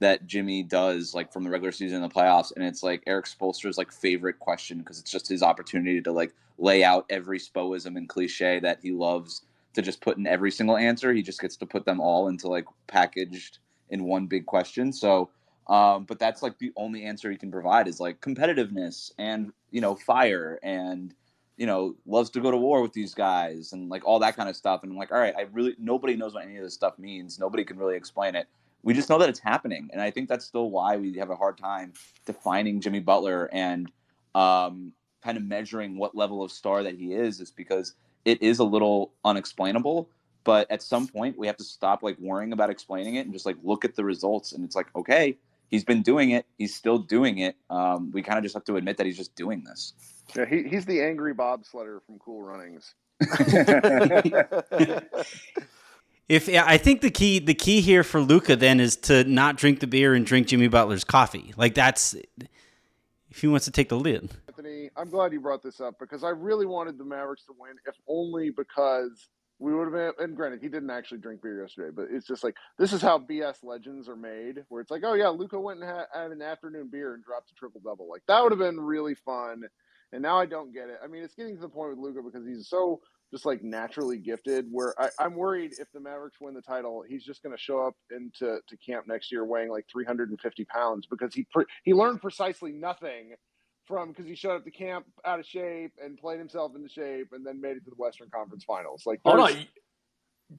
that 0.00 0.26
Jimmy 0.26 0.62
does 0.62 1.14
like 1.14 1.32
from 1.32 1.44
the 1.44 1.50
regular 1.50 1.72
season 1.72 2.02
and 2.02 2.10
the 2.10 2.14
playoffs, 2.14 2.52
and 2.54 2.64
it's 2.64 2.82
like 2.82 3.02
Erik 3.06 3.26
Spoelstra's 3.26 3.78
like 3.78 3.92
favorite 3.92 4.38
question 4.38 4.78
because 4.78 4.98
it's 4.98 5.10
just 5.10 5.28
his 5.28 5.42
opportunity 5.42 6.00
to 6.02 6.12
like 6.12 6.34
lay 6.58 6.84
out 6.84 7.06
every 7.08 7.38
spoism 7.38 7.96
and 7.96 8.08
cliche 8.08 8.60
that 8.60 8.78
he 8.82 8.92
loves 8.92 9.42
to 9.74 9.82
just 9.82 10.00
put 10.00 10.18
in 10.18 10.26
every 10.26 10.50
single 10.50 10.76
answer. 10.76 11.12
He 11.12 11.22
just 11.22 11.40
gets 11.40 11.56
to 11.56 11.66
put 11.66 11.84
them 11.84 12.00
all 12.00 12.28
into 12.28 12.48
like 12.48 12.66
packaged 12.86 13.58
in 13.92 14.04
one 14.04 14.26
big 14.26 14.44
question. 14.46 14.92
So 14.92 15.30
Um, 15.68 16.04
but 16.04 16.18
that's 16.18 16.42
like 16.42 16.58
the 16.58 16.72
only 16.76 17.04
answer 17.04 17.30
he 17.30 17.36
can 17.38 17.50
provide 17.50 17.86
is 17.86 18.00
like 18.00 18.20
competitiveness 18.20 19.12
and 19.18 19.52
you 19.70 19.80
know 19.80 19.94
fire 19.94 20.58
and 20.62 21.14
you 21.56 21.66
know 21.66 21.94
loves 22.04 22.30
to 22.30 22.40
go 22.40 22.50
to 22.50 22.56
war 22.56 22.82
with 22.82 22.92
these 22.92 23.14
guys 23.14 23.72
and 23.72 23.88
like 23.88 24.04
all 24.04 24.18
that 24.18 24.34
kind 24.36 24.48
of 24.48 24.56
stuff. 24.56 24.82
And 24.82 24.90
I'm 24.90 24.98
like, 24.98 25.12
all 25.12 25.20
right, 25.20 25.34
I 25.38 25.42
really 25.52 25.76
nobody 25.78 26.16
knows 26.16 26.34
what 26.34 26.44
any 26.44 26.56
of 26.56 26.64
this 26.64 26.74
stuff 26.74 26.98
means. 26.98 27.38
Nobody 27.38 27.64
can 27.64 27.78
really 27.78 27.96
explain 27.96 28.34
it. 28.34 28.48
We 28.82 28.92
just 28.92 29.08
know 29.08 29.18
that 29.18 29.28
it's 29.28 29.38
happening, 29.38 29.88
and 29.92 30.02
I 30.02 30.10
think 30.10 30.28
that's 30.28 30.44
still 30.44 30.68
why 30.70 30.96
we 30.96 31.16
have 31.18 31.30
a 31.30 31.36
hard 31.36 31.56
time 31.56 31.92
defining 32.26 32.80
Jimmy 32.80 32.98
Butler 32.98 33.48
and 33.52 33.88
um, 34.34 34.92
kind 35.22 35.38
of 35.38 35.44
measuring 35.44 35.96
what 35.96 36.16
level 36.16 36.42
of 36.42 36.50
star 36.50 36.82
that 36.82 36.96
he 36.96 37.14
is. 37.14 37.40
Is 37.40 37.52
because 37.52 37.94
it 38.24 38.42
is 38.42 38.58
a 38.58 38.64
little 38.64 39.12
unexplainable 39.24 40.08
but 40.44 40.70
at 40.70 40.82
some 40.82 41.06
point 41.06 41.38
we 41.38 41.46
have 41.46 41.56
to 41.56 41.64
stop 41.64 42.02
like 42.02 42.18
worrying 42.18 42.52
about 42.52 42.70
explaining 42.70 43.16
it 43.16 43.20
and 43.20 43.32
just 43.32 43.46
like 43.46 43.56
look 43.62 43.84
at 43.84 43.94
the 43.94 44.04
results 44.04 44.52
and 44.52 44.64
it's 44.64 44.76
like 44.76 44.86
okay 44.94 45.36
he's 45.72 45.82
been 45.82 46.02
doing 46.02 46.30
it. 46.30 46.46
He's 46.56 46.72
still 46.72 46.98
doing 46.98 47.38
it. 47.38 47.56
Um, 47.68 48.12
we 48.12 48.22
kind 48.22 48.38
of 48.38 48.44
just 48.44 48.54
have 48.54 48.62
to 48.64 48.76
admit 48.76 48.98
that 48.98 49.06
he's 49.06 49.16
just 49.16 49.34
doing 49.34 49.64
this. 49.64 49.94
Yeah, 50.36 50.44
he, 50.44 50.62
he's 50.62 50.84
the 50.84 51.02
angry 51.02 51.34
bobsledder 51.34 52.00
from 52.06 52.20
Cool 52.20 52.42
Runnings. 52.42 52.94
if 56.28 56.46
yeah, 56.46 56.64
I 56.66 56.76
think 56.76 57.00
the 57.00 57.10
key 57.10 57.40
the 57.40 57.54
key 57.54 57.80
here 57.80 58.04
for 58.04 58.20
Luka 58.20 58.54
then 58.54 58.78
is 58.80 58.96
to 58.96 59.24
not 59.24 59.56
drink 59.56 59.80
the 59.80 59.86
beer 59.86 60.14
and 60.14 60.24
drink 60.24 60.46
Jimmy 60.48 60.68
Butler's 60.68 61.04
coffee. 61.04 61.52
Like 61.56 61.74
that's 61.74 62.14
if 63.30 63.40
he 63.40 63.48
wants 63.48 63.64
to 63.64 63.70
take 63.70 63.88
the 63.88 63.96
lead. 63.96 64.30
Anthony, 64.48 64.90
I'm 64.96 65.08
glad 65.08 65.32
you 65.32 65.40
brought 65.40 65.62
this 65.62 65.80
up 65.80 65.98
because 65.98 66.22
I 66.24 66.30
really 66.30 66.66
wanted 66.66 66.98
the 66.98 67.04
Mavericks 67.04 67.44
to 67.44 67.54
win, 67.58 67.76
if 67.86 67.94
only 68.06 68.50
because 68.50 69.28
we 69.58 69.74
would 69.74 69.84
have 69.84 70.16
been. 70.16 70.24
And 70.24 70.36
granted, 70.36 70.60
he 70.60 70.68
didn't 70.68 70.90
actually 70.90 71.18
drink 71.18 71.42
beer 71.42 71.62
yesterday, 71.62 71.92
but 71.94 72.06
it's 72.10 72.26
just 72.26 72.44
like 72.44 72.56
this 72.78 72.92
is 72.92 73.02
how 73.02 73.18
BS 73.18 73.62
legends 73.62 74.08
are 74.08 74.16
made, 74.16 74.64
where 74.68 74.80
it's 74.80 74.90
like, 74.90 75.02
oh 75.04 75.14
yeah, 75.14 75.28
Luka 75.28 75.58
went 75.58 75.80
and 75.80 75.88
had, 75.88 76.06
had 76.12 76.30
an 76.32 76.42
afternoon 76.42 76.88
beer 76.90 77.14
and 77.14 77.24
dropped 77.24 77.50
a 77.50 77.54
triple 77.54 77.80
double. 77.84 78.08
Like 78.08 78.22
that 78.28 78.42
would 78.42 78.52
have 78.52 78.58
been 78.58 78.80
really 78.80 79.14
fun. 79.14 79.62
And 80.12 80.20
now 80.20 80.38
I 80.38 80.46
don't 80.46 80.74
get 80.74 80.90
it. 80.90 80.98
I 81.02 81.06
mean, 81.06 81.22
it's 81.22 81.34
getting 81.34 81.54
to 81.54 81.60
the 81.60 81.68
point 81.68 81.90
with 81.90 81.98
Luka 81.98 82.20
because 82.22 82.46
he's 82.46 82.68
so 82.68 83.00
just 83.32 83.46
like 83.46 83.62
naturally 83.62 84.18
gifted. 84.18 84.66
Where 84.70 84.94
I, 85.00 85.08
am 85.24 85.34
worried 85.34 85.72
if 85.78 85.90
the 85.92 86.00
Mavericks 86.00 86.38
win 86.40 86.54
the 86.54 86.60
title, 86.60 87.02
he's 87.08 87.24
just 87.24 87.42
going 87.42 87.56
to 87.56 87.60
show 87.60 87.80
up 87.80 87.94
into 88.10 88.58
to 88.66 88.76
camp 88.76 89.06
next 89.06 89.32
year 89.32 89.44
weighing 89.44 89.70
like 89.70 89.86
350 89.90 90.64
pounds 90.66 91.06
because 91.10 91.34
he 91.34 91.46
pre- 91.50 91.64
he 91.84 91.94
learned 91.94 92.20
precisely 92.20 92.72
nothing 92.72 93.34
from 93.86 94.10
because 94.10 94.26
he 94.26 94.34
showed 94.34 94.56
up 94.56 94.64
to 94.64 94.70
camp 94.70 95.06
out 95.24 95.40
of 95.40 95.46
shape 95.46 95.92
and 96.02 96.18
played 96.18 96.38
himself 96.38 96.74
into 96.74 96.88
shape 96.88 97.32
and 97.32 97.44
then 97.44 97.60
made 97.60 97.76
it 97.76 97.84
to 97.84 97.90
the 97.90 97.96
Western 97.96 98.30
Conference 98.30 98.64
Finals. 98.64 99.02
Like, 99.06 99.20
hold 99.24 99.40
on, 99.40 99.66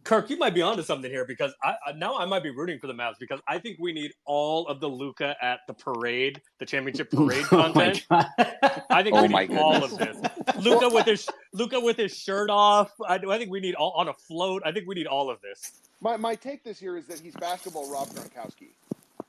Kirk, 0.04 0.30
you 0.30 0.38
might 0.38 0.54
be 0.54 0.62
onto 0.62 0.82
something 0.82 1.10
here 1.10 1.26
because 1.26 1.54
I, 1.64 1.76
now 1.96 2.18
I 2.18 2.26
might 2.26 2.44
be 2.44 2.50
rooting 2.50 2.80
for 2.80 2.88
the 2.88 2.94
Mavs 2.94 3.16
because 3.20 3.40
I 3.48 3.60
think 3.60 3.78
we 3.80 3.94
need 3.94 4.12
all 4.26 4.68
of 4.68 4.80
the 4.80 4.88
Luka 4.88 5.36
at 5.42 5.60
the 5.68 5.74
parade, 5.74 6.42
the 6.60 6.66
championship 6.66 7.12
parade 7.12 7.46
oh 7.52 7.72
content. 7.72 8.06
I 8.10 9.04
think 9.04 9.16
oh 9.16 9.22
we 9.24 9.28
need 9.28 9.58
all 9.58 9.84
of 9.84 9.98
this. 9.98 10.18
Luka 10.60 10.90
with 10.90 11.06
his 11.06 11.30
Luka 11.54 11.80
with 11.80 11.98
his 11.98 12.16
shirt 12.16 12.50
off. 12.50 12.92
I, 13.08 13.16
I 13.16 13.38
think 13.38 13.52
we 13.52 13.60
need 13.60 13.76
all 13.76 13.92
on 13.92 14.08
a 14.08 14.14
float. 14.14 14.64
I 14.66 14.72
think 14.72 14.88
we 14.88 14.96
need 14.96 15.08
all 15.08 15.30
of 15.30 15.40
this. 15.42 15.82
My 16.02 16.18
my 16.18 16.36
take 16.36 16.64
this 16.64 16.82
year 16.82 16.98
is 16.98 17.06
that 17.08 17.20
he's 17.20 17.36
basketball 17.36 17.92
Rob 17.92 18.10
Gronkowski. 18.10 18.70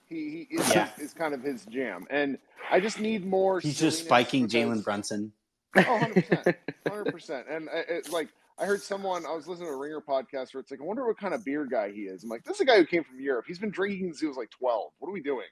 He, 0.09 0.47
he 0.51 0.57
is, 0.57 0.75
yeah. 0.75 0.89
is 0.99 1.15
kind 1.15 1.35
of 1.35 1.43
his 1.43 1.65
jam, 1.67 2.07
and 2.11 2.39
I 2.71 2.81
just 2.81 3.01
need 3.01 3.27
more. 3.27 3.61
He's 3.61 3.79
just 3.79 4.05
spiking 4.05 4.49
Jalen 4.49 4.85
Brunson. 4.85 5.33
Oh, 5.77 5.81
100 5.81 6.29
percent, 6.29 6.57
hundred 6.87 7.13
percent, 7.13 7.47
and 7.49 7.69
uh, 7.69 7.83
it, 7.89 8.13
like 8.13 8.29
I 8.59 8.67
heard 8.67 8.83
someone, 8.83 9.27
I 9.27 9.33
was 9.33 9.49
listening 9.49 9.69
to 9.69 9.75
a 9.75 9.77
Ringer 9.77 10.01
podcast 10.01 10.55
where 10.55 10.61
it's 10.61 10.71
like, 10.71 10.81
I 10.81 10.85
wonder 10.85 11.05
what 11.07 11.19
kind 11.19 11.35
of 11.35 11.45
beer 11.45 11.67
guy 11.67 11.91
he 11.91 12.03
is. 12.03 12.23
I'm 12.23 12.29
like, 12.29 12.45
this 12.45 12.57
is 12.57 12.61
a 12.61 12.65
guy 12.65 12.77
who 12.77 12.87
came 12.87 13.03
from 13.03 13.21
Europe. 13.21 13.47
He's 13.49 13.59
been 13.59 13.71
drinking 13.71 14.07
since 14.09 14.21
he 14.21 14.27
was 14.27 14.37
like 14.37 14.51
12. 14.51 14.93
What 14.99 15.09
are 15.09 15.13
we 15.13 15.23
doing? 15.23 15.47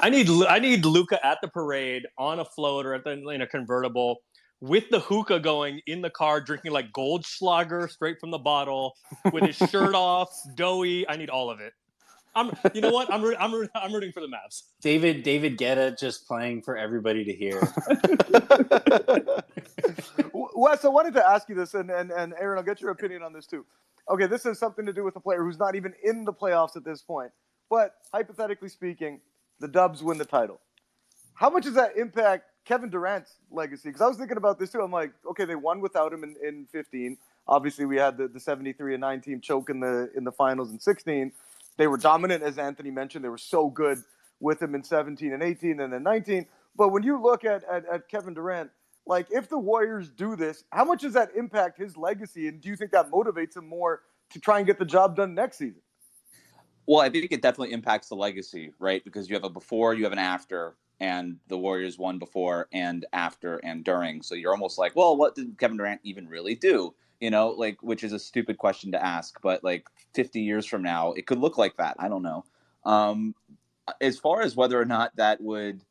I 0.00 0.10
need 0.10 0.28
I 0.28 0.58
need 0.58 0.84
Luka 0.84 1.24
at 1.24 1.38
the 1.40 1.48
parade 1.48 2.04
on 2.18 2.40
a 2.40 2.44
float 2.44 2.84
or 2.84 2.94
at 2.94 3.04
the, 3.04 3.28
in 3.28 3.42
a 3.42 3.46
convertible 3.46 4.18
with 4.60 4.88
the 4.90 4.98
hookah 4.98 5.40
going 5.40 5.80
in 5.86 6.00
the 6.00 6.10
car, 6.10 6.40
drinking 6.40 6.72
like 6.72 6.92
Goldschlager 6.92 7.90
straight 7.90 8.18
from 8.20 8.30
the 8.30 8.38
bottle 8.38 8.94
with 9.32 9.44
his 9.44 9.56
shirt 9.70 9.94
off, 9.94 10.30
doughy. 10.54 11.08
I 11.08 11.16
need 11.16 11.30
all 11.30 11.50
of 11.50 11.60
it. 11.60 11.72
I'm, 12.34 12.50
you 12.74 12.80
know 12.80 12.90
what? 12.90 13.12
I'm, 13.12 13.24
I'm, 13.38 13.68
I'm 13.74 13.92
rooting 13.92 14.12
for 14.12 14.20
the 14.20 14.26
Mavs. 14.26 14.62
David, 14.80 15.22
David 15.22 15.58
Guetta 15.58 15.98
just 15.98 16.26
playing 16.26 16.62
for 16.62 16.76
everybody 16.76 17.24
to 17.24 17.32
hear. 17.32 17.60
Wes, 20.54 20.84
I 20.84 20.88
wanted 20.88 21.14
to 21.14 21.26
ask 21.26 21.48
you 21.48 21.54
this, 21.54 21.74
and, 21.74 21.90
and, 21.90 22.10
and 22.10 22.34
Aaron, 22.38 22.58
I'll 22.58 22.64
get 22.64 22.80
your 22.80 22.90
opinion 22.90 23.22
on 23.22 23.32
this 23.32 23.46
too. 23.46 23.64
Okay, 24.08 24.26
this 24.26 24.44
has 24.44 24.58
something 24.58 24.84
to 24.86 24.92
do 24.92 25.04
with 25.04 25.16
a 25.16 25.20
player 25.20 25.42
who's 25.42 25.58
not 25.58 25.74
even 25.74 25.94
in 26.02 26.24
the 26.24 26.32
playoffs 26.32 26.76
at 26.76 26.84
this 26.84 27.02
point. 27.02 27.30
But 27.70 27.94
hypothetically 28.12 28.68
speaking, 28.68 29.20
the 29.60 29.68
Dubs 29.68 30.02
win 30.02 30.18
the 30.18 30.24
title. 30.24 30.60
How 31.34 31.50
much 31.50 31.64
does 31.64 31.74
that 31.74 31.96
impact 31.96 32.44
Kevin 32.64 32.90
Durant's 32.90 33.36
legacy? 33.50 33.88
Because 33.88 34.02
I 34.02 34.06
was 34.06 34.16
thinking 34.16 34.36
about 34.36 34.58
this 34.58 34.70
too. 34.70 34.80
I'm 34.80 34.92
like, 34.92 35.12
okay, 35.30 35.44
they 35.44 35.56
won 35.56 35.80
without 35.80 36.12
him 36.12 36.22
in, 36.22 36.36
in 36.46 36.66
15. 36.70 37.16
Obviously, 37.48 37.84
we 37.84 37.96
had 37.96 38.16
the, 38.16 38.28
the 38.28 38.40
73 38.40 38.94
and 38.94 39.00
9 39.00 39.20
team 39.20 39.40
choke 39.40 39.70
in 39.70 39.80
the 39.80 40.10
in 40.14 40.24
the 40.24 40.32
finals 40.32 40.70
in 40.70 40.78
16. 40.78 41.32
They 41.76 41.86
were 41.86 41.96
dominant, 41.96 42.42
as 42.42 42.58
Anthony 42.58 42.90
mentioned. 42.90 43.24
They 43.24 43.28
were 43.28 43.38
so 43.38 43.68
good 43.68 43.98
with 44.40 44.60
him 44.60 44.74
in 44.74 44.84
17 44.84 45.32
and 45.32 45.42
18 45.42 45.80
and 45.80 45.92
then 45.92 46.02
19. 46.02 46.46
But 46.76 46.90
when 46.90 47.02
you 47.02 47.20
look 47.20 47.44
at, 47.44 47.64
at, 47.64 47.84
at 47.86 48.08
Kevin 48.08 48.34
Durant, 48.34 48.70
like 49.06 49.26
if 49.30 49.48
the 49.48 49.58
Warriors 49.58 50.10
do 50.10 50.36
this, 50.36 50.64
how 50.70 50.84
much 50.84 51.02
does 51.02 51.12
that 51.14 51.30
impact 51.36 51.78
his 51.78 51.96
legacy? 51.96 52.48
And 52.48 52.60
do 52.60 52.68
you 52.68 52.76
think 52.76 52.92
that 52.92 53.10
motivates 53.10 53.56
him 53.56 53.68
more 53.68 54.02
to 54.30 54.40
try 54.40 54.58
and 54.58 54.66
get 54.66 54.78
the 54.78 54.84
job 54.84 55.16
done 55.16 55.34
next 55.34 55.58
season? 55.58 55.82
Well, 56.86 57.00
I 57.00 57.08
think 57.08 57.32
it 57.32 57.40
definitely 57.42 57.72
impacts 57.72 58.08
the 58.08 58.16
legacy, 58.16 58.72
right? 58.78 59.02
Because 59.04 59.28
you 59.28 59.36
have 59.36 59.44
a 59.44 59.50
before, 59.50 59.94
you 59.94 60.04
have 60.04 60.12
an 60.12 60.18
after, 60.18 60.76
and 61.00 61.38
the 61.48 61.58
Warriors 61.58 61.98
won 61.98 62.18
before 62.18 62.68
and 62.72 63.06
after 63.12 63.56
and 63.58 63.84
during. 63.84 64.22
So 64.22 64.34
you're 64.34 64.52
almost 64.52 64.78
like, 64.78 64.94
well, 64.96 65.16
what 65.16 65.34
did 65.34 65.58
Kevin 65.58 65.76
Durant 65.76 66.00
even 66.04 66.28
really 66.28 66.54
do? 66.54 66.94
you 67.20 67.30
know, 67.30 67.48
like 67.50 67.82
which 67.82 68.04
is 68.04 68.12
a 68.12 68.18
stupid 68.18 68.58
question 68.58 68.92
to 68.92 69.02
ask, 69.02 69.40
but 69.40 69.64
like 69.64 69.88
50 70.14 70.40
years 70.40 70.66
from 70.66 70.82
now, 70.82 71.12
it 71.12 71.26
could 71.26 71.38
look 71.38 71.56
like 71.56 71.76
that. 71.78 71.96
I 71.98 72.08
don't 72.08 72.22
know. 72.22 72.44
Um, 72.84 73.34
as 74.00 74.18
far 74.18 74.42
as 74.42 74.56
whether 74.56 74.80
or 74.80 74.84
not 74.84 75.16
that 75.16 75.40
would. 75.40 75.82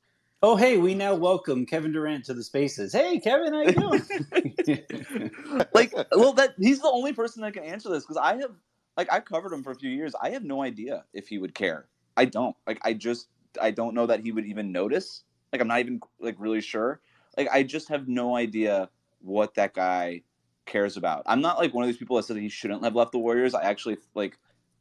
Oh, 0.42 0.56
hey, 0.56 0.78
we 0.78 0.94
now 0.94 1.16
welcome 1.16 1.66
Kevin 1.66 1.94
Durant 1.94 2.26
to 2.26 2.34
the 2.34 2.44
spaces. 2.44 2.92
Hey, 2.92 3.20
Kevin, 3.20 3.54
how 3.54 3.62
you 3.62 3.72
doing? 3.72 5.32
like, 5.74 5.94
well, 6.12 6.34
that 6.34 6.54
he's 6.60 6.82
the 6.82 6.92
only 6.92 7.14
person 7.14 7.42
that 7.42 7.54
can 7.54 7.64
answer 7.64 7.90
this 7.90 8.04
because 8.04 8.18
I 8.18 8.36
have, 8.36 8.52
like, 8.98 9.12
I've 9.12 9.24
covered 9.24 9.54
him 9.54 9.64
for 9.64 9.72
a 9.72 9.76
few 9.76 9.90
years. 9.90 10.14
I 10.22 10.32
have 10.32 10.44
no 10.44 10.62
idea 10.62 11.06
if 11.14 11.30
he 11.30 11.38
would 11.38 11.56
care. 11.56 11.88
I 12.18 12.26
don't. 12.26 12.56
Like, 12.68 12.80
I 12.84 12.94
just, 12.94 13.30
I 13.62 13.72
don't 13.72 13.94
know 13.94 14.06
that 14.06 14.22
he 14.22 14.32
would 14.32 14.46
even 14.46 14.72
notice. 14.72 15.24
Like, 15.52 15.62
I'm 15.62 15.68
not 15.68 15.80
even 15.80 16.00
like 16.20 16.36
really 16.38 16.62
sure. 16.62 17.02
Like, 17.38 17.50
I 17.52 17.64
just 17.64 17.90
have 17.90 18.08
no 18.08 18.36
idea 18.36 18.90
what 19.20 19.56
that 19.56 19.74
guy 19.74 20.22
cares 20.66 20.98
about. 20.98 21.24
I'm 21.26 21.42
not 21.42 21.58
like 21.58 21.74
one 21.74 21.84
of 21.84 21.88
these 21.88 21.98
people 21.98 22.18
that 22.18 22.24
said 22.24 22.38
he 22.38 22.50
shouldn't 22.50 22.84
have 22.84 22.96
left 22.96 23.12
the 23.12 23.20
Warriors. 23.20 23.54
I 23.54 23.64
actually 23.64 23.98
like 24.16 24.38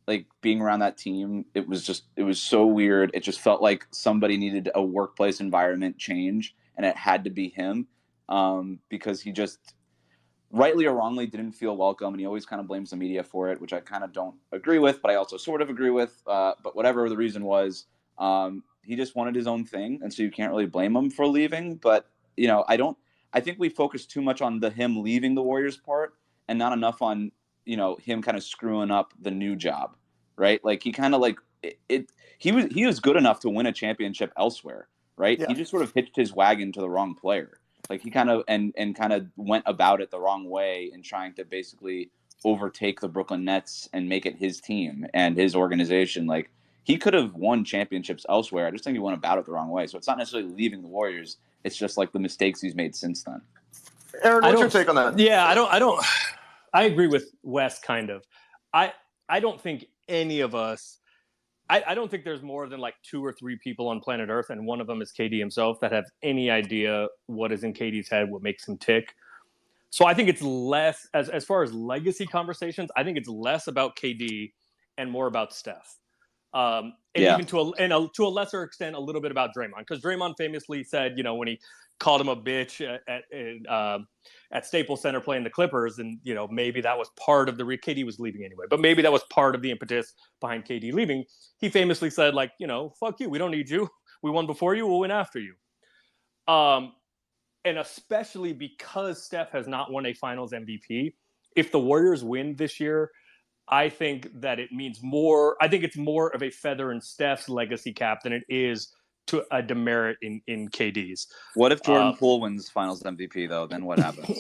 like 0.06 0.26
being 0.40 0.60
around 0.60 0.80
that 0.80 0.96
team. 0.96 1.44
It 1.54 1.68
was 1.68 1.84
just 1.84 2.04
it 2.16 2.22
was 2.22 2.40
so 2.40 2.66
weird. 2.66 3.10
It 3.14 3.22
just 3.22 3.40
felt 3.40 3.62
like 3.62 3.86
somebody 3.90 4.36
needed 4.36 4.70
a 4.74 4.82
workplace 4.82 5.40
environment 5.40 5.98
change, 5.98 6.54
and 6.76 6.86
it 6.86 6.96
had 6.96 7.24
to 7.24 7.30
be 7.30 7.48
him 7.48 7.86
um, 8.28 8.78
because 8.88 9.20
he 9.20 9.32
just 9.32 9.74
rightly 10.50 10.86
or 10.86 10.94
wrongly 10.94 11.26
didn't 11.26 11.52
feel 11.52 11.76
welcome, 11.76 12.12
and 12.12 12.20
he 12.20 12.26
always 12.26 12.46
kind 12.46 12.60
of 12.60 12.66
blames 12.66 12.90
the 12.90 12.96
media 12.96 13.22
for 13.22 13.48
it, 13.50 13.60
which 13.60 13.72
I 13.72 13.80
kind 13.80 14.04
of 14.04 14.12
don't 14.12 14.34
agree 14.52 14.78
with, 14.78 15.00
but 15.00 15.10
I 15.10 15.14
also 15.14 15.36
sort 15.36 15.62
of 15.62 15.70
agree 15.70 15.90
with. 15.90 16.22
Uh, 16.26 16.54
but 16.62 16.76
whatever 16.76 17.08
the 17.08 17.16
reason 17.16 17.44
was, 17.44 17.86
um, 18.22 18.62
he 18.84 18.96
just 18.96 19.16
wanted 19.16 19.34
his 19.34 19.46
own 19.46 19.64
thing, 19.64 20.00
and 20.02 20.12
so 20.12 20.22
you 20.22 20.30
can't 20.30 20.50
really 20.50 20.66
blame 20.66 20.96
him 20.96 21.10
for 21.10 21.26
leaving. 21.26 21.76
But 21.76 22.06
you 22.36 22.46
know, 22.46 22.64
I 22.68 22.76
don't 22.76 22.96
I 23.32 23.40
think 23.40 23.58
we 23.58 23.68
focus 23.68 24.06
too 24.06 24.22
much 24.22 24.40
on 24.40 24.60
the 24.60 24.70
him 24.70 25.02
leaving 25.02 25.34
the 25.34 25.42
Warriors 25.42 25.76
part 25.76 26.14
and 26.48 26.58
not 26.58 26.72
enough 26.72 27.02
on 27.02 27.32
you 27.64 27.76
know 27.76 27.96
him 27.96 28.22
kind 28.22 28.36
of 28.36 28.44
screwing 28.44 28.90
up 28.90 29.12
the 29.20 29.30
new 29.30 29.56
job, 29.56 29.96
right? 30.36 30.64
Like 30.64 30.82
he 30.82 30.92
kind 30.92 31.14
of 31.14 31.20
like 31.20 31.38
it, 31.62 31.78
it, 31.88 32.10
He 32.38 32.52
was 32.52 32.66
he 32.66 32.86
was 32.86 33.00
good 33.00 33.16
enough 33.16 33.40
to 33.40 33.50
win 33.50 33.66
a 33.66 33.72
championship 33.72 34.32
elsewhere, 34.36 34.88
right? 35.16 35.38
Yeah. 35.38 35.48
He 35.48 35.54
just 35.54 35.70
sort 35.70 35.82
of 35.82 35.92
hitched 35.92 36.16
his 36.16 36.32
wagon 36.32 36.72
to 36.72 36.80
the 36.80 36.90
wrong 36.90 37.14
player. 37.14 37.58
Like 37.90 38.02
he 38.02 38.10
kind 38.10 38.30
of 38.30 38.44
and 38.46 38.72
and 38.76 38.94
kind 38.94 39.12
of 39.12 39.26
went 39.36 39.64
about 39.66 40.00
it 40.00 40.10
the 40.10 40.20
wrong 40.20 40.48
way 40.48 40.90
in 40.94 41.02
trying 41.02 41.34
to 41.34 41.44
basically 41.44 42.10
overtake 42.44 43.00
the 43.00 43.08
Brooklyn 43.08 43.44
Nets 43.44 43.88
and 43.92 44.08
make 44.08 44.26
it 44.26 44.36
his 44.36 44.60
team 44.60 45.06
and 45.14 45.36
his 45.36 45.54
organization. 45.54 46.26
Like 46.26 46.50
he 46.84 46.96
could 46.96 47.14
have 47.14 47.34
won 47.34 47.64
championships 47.64 48.26
elsewhere. 48.28 48.66
I 48.66 48.70
just 48.70 48.84
think 48.84 48.94
he 48.94 48.98
went 48.98 49.16
about 49.16 49.38
it 49.38 49.46
the 49.46 49.52
wrong 49.52 49.68
way. 49.68 49.86
So 49.86 49.96
it's 49.96 50.08
not 50.08 50.18
necessarily 50.18 50.50
leaving 50.52 50.82
the 50.82 50.88
Warriors. 50.88 51.38
It's 51.64 51.76
just 51.76 51.96
like 51.96 52.12
the 52.12 52.18
mistakes 52.18 52.60
he's 52.60 52.74
made 52.74 52.94
since 52.94 53.22
then. 53.22 53.40
Aaron, 54.22 54.42
what's 54.42 54.60
your 54.60 54.68
take 54.68 54.88
on 54.88 54.96
that? 54.96 55.18
Yeah, 55.18 55.46
I 55.46 55.54
don't. 55.54 55.72
I 55.72 55.78
don't. 55.78 56.04
I 56.74 56.84
agree 56.84 57.06
with 57.06 57.30
Wes 57.42 57.78
kind 57.78 58.10
of. 58.10 58.24
I 58.72 58.92
I 59.28 59.40
don't 59.40 59.60
think 59.60 59.86
any 60.08 60.40
of 60.40 60.54
us. 60.54 60.98
I, 61.70 61.82
I 61.88 61.94
don't 61.94 62.10
think 62.10 62.24
there's 62.24 62.42
more 62.42 62.68
than 62.68 62.80
like 62.80 62.94
two 63.02 63.24
or 63.24 63.32
three 63.32 63.56
people 63.62 63.88
on 63.88 64.00
planet 64.00 64.28
Earth, 64.28 64.50
and 64.50 64.66
one 64.66 64.80
of 64.80 64.86
them 64.86 65.00
is 65.00 65.12
KD 65.12 65.38
himself, 65.38 65.80
that 65.80 65.92
have 65.92 66.04
any 66.22 66.50
idea 66.50 67.06
what 67.26 67.52
is 67.52 67.64
in 67.64 67.72
KD's 67.72 68.10
head, 68.10 68.28
what 68.30 68.42
makes 68.42 68.66
him 68.68 68.76
tick. 68.76 69.14
So 69.88 70.04
I 70.04 70.12
think 70.12 70.28
it's 70.28 70.42
less 70.42 71.06
as 71.14 71.28
as 71.28 71.44
far 71.44 71.62
as 71.62 71.72
legacy 71.72 72.26
conversations. 72.26 72.90
I 72.96 73.04
think 73.04 73.16
it's 73.16 73.28
less 73.28 73.68
about 73.68 73.96
KD 73.96 74.52
and 74.98 75.10
more 75.10 75.26
about 75.26 75.54
Steph. 75.54 75.96
Um, 76.54 76.94
and 77.14 77.24
Yeah. 77.24 77.34
even 77.34 77.46
to 77.46 77.60
a 77.60 77.70
and 77.72 77.92
a, 77.92 78.08
to 78.14 78.26
a 78.26 78.28
lesser 78.28 78.62
extent, 78.62 78.96
a 78.96 79.00
little 79.00 79.20
bit 79.20 79.30
about 79.30 79.50
Draymond, 79.56 79.78
because 79.78 80.02
Draymond 80.02 80.34
famously 80.38 80.84
said, 80.84 81.16
you 81.16 81.22
know, 81.22 81.34
when 81.34 81.48
he 81.48 81.60
called 81.98 82.20
him 82.20 82.28
a 82.28 82.36
bitch 82.36 82.80
at 82.80 83.24
at, 83.32 83.72
um, 83.72 84.06
at 84.50 84.66
Staples 84.66 85.00
Center 85.02 85.20
playing 85.20 85.44
the 85.44 85.50
Clippers, 85.50 85.98
and 85.98 86.18
you 86.22 86.34
know 86.34 86.48
maybe 86.48 86.80
that 86.80 86.96
was 86.98 87.08
part 87.18 87.48
of 87.48 87.56
the 87.56 87.64
re- 87.64 87.78
KD 87.78 88.04
was 88.04 88.18
leaving 88.18 88.44
anyway, 88.44 88.66
but 88.68 88.80
maybe 88.80 89.02
that 89.02 89.12
was 89.12 89.22
part 89.30 89.54
of 89.54 89.62
the 89.62 89.70
impetus 89.70 90.14
behind 90.40 90.64
KD 90.64 90.92
leaving. 90.92 91.24
He 91.58 91.68
famously 91.68 92.10
said, 92.10 92.34
like, 92.34 92.52
you 92.58 92.66
know, 92.66 92.92
fuck 93.00 93.20
you, 93.20 93.28
we 93.30 93.38
don't 93.38 93.50
need 93.50 93.70
you. 93.70 93.88
We 94.22 94.30
won 94.30 94.46
before 94.46 94.74
you, 94.74 94.86
we'll 94.86 95.00
win 95.00 95.10
after 95.10 95.38
you. 95.40 95.54
Um, 96.52 96.92
and 97.64 97.78
especially 97.78 98.52
because 98.52 99.24
Steph 99.24 99.50
has 99.50 99.66
not 99.66 99.90
won 99.92 100.06
a 100.06 100.12
Finals 100.14 100.52
MVP, 100.52 101.14
if 101.56 101.70
the 101.70 101.78
Warriors 101.78 102.24
win 102.24 102.56
this 102.56 102.80
year, 102.80 103.10
I 103.68 103.88
think 103.88 104.28
that 104.40 104.58
it 104.58 104.72
means 104.72 105.00
more. 105.02 105.56
I 105.60 105.68
think 105.68 105.84
it's 105.84 105.96
more 105.96 106.28
of 106.34 106.42
a 106.42 106.50
feather 106.50 106.92
in 106.92 107.00
Steph's 107.00 107.48
legacy 107.48 107.92
cap 107.92 108.22
than 108.22 108.32
it 108.32 108.42
is 108.48 108.92
to 109.28 109.44
a 109.52 109.62
demerit 109.62 110.16
in 110.20 110.42
in 110.48 110.68
KD's. 110.68 111.28
What 111.54 111.70
if 111.70 111.80
Jordan 111.82 112.08
Uh, 112.08 112.12
Poole 112.16 112.40
wins 112.40 112.68
Finals 112.68 113.02
MVP 113.04 113.48
though? 113.48 113.68
Then 113.68 113.84
what 113.84 113.98
happens? 114.00 114.26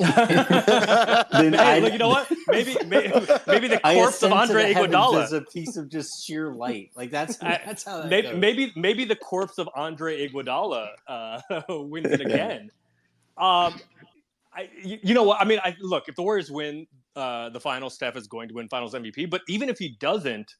Then 1.32 1.52
hey, 1.52 1.58
I- 1.58 1.78
look, 1.78 1.92
you 1.92 1.98
know 1.98 2.08
what? 2.08 2.30
Maybe 2.48 2.76
maybe, 2.86 3.12
maybe 3.46 3.68
the 3.68 3.78
corpse 3.84 4.22
of 4.22 4.32
ascend 4.32 4.48
to 4.48 4.54
the 4.54 4.58
Andre 4.60 4.72
heavens 4.72 4.94
Iguodala. 4.94 5.22
as 5.22 5.32
a 5.32 5.40
piece 5.42 5.76
of 5.76 5.88
just 5.88 6.24
sheer 6.26 6.52
light. 6.52 6.90
Like 6.96 7.10
that's 7.10 7.40
I- 7.42 7.60
that's 7.66 7.84
how 7.84 7.98
that 8.02 8.08
Maybe, 8.10 8.28
goes. 8.28 8.36
maybe 8.40 8.72
maybe 8.76 9.04
the 9.04 9.16
corpse 9.16 9.58
of 9.58 9.68
Andre 9.74 10.28
Iguodala 10.28 10.88
uh, 11.06 11.40
wins 11.68 12.06
it 12.10 12.20
again. 12.20 12.70
um, 13.38 13.80
I, 14.54 14.68
you, 14.84 14.98
you 15.02 15.14
know 15.14 15.22
what? 15.22 15.40
I 15.40 15.44
mean, 15.44 15.60
I 15.64 15.74
look 15.80 16.08
if 16.08 16.16
the 16.16 16.22
Warriors 16.22 16.50
win 16.50 16.86
uh, 17.16 17.50
the 17.50 17.60
final 17.60 17.90
Steph 17.90 18.16
is 18.16 18.26
going 18.26 18.48
to 18.48 18.54
win 18.54 18.68
Finals 18.68 18.94
MVP. 18.94 19.30
But 19.30 19.42
even 19.48 19.68
if 19.68 19.78
he 19.78 19.96
doesn't, 20.00 20.54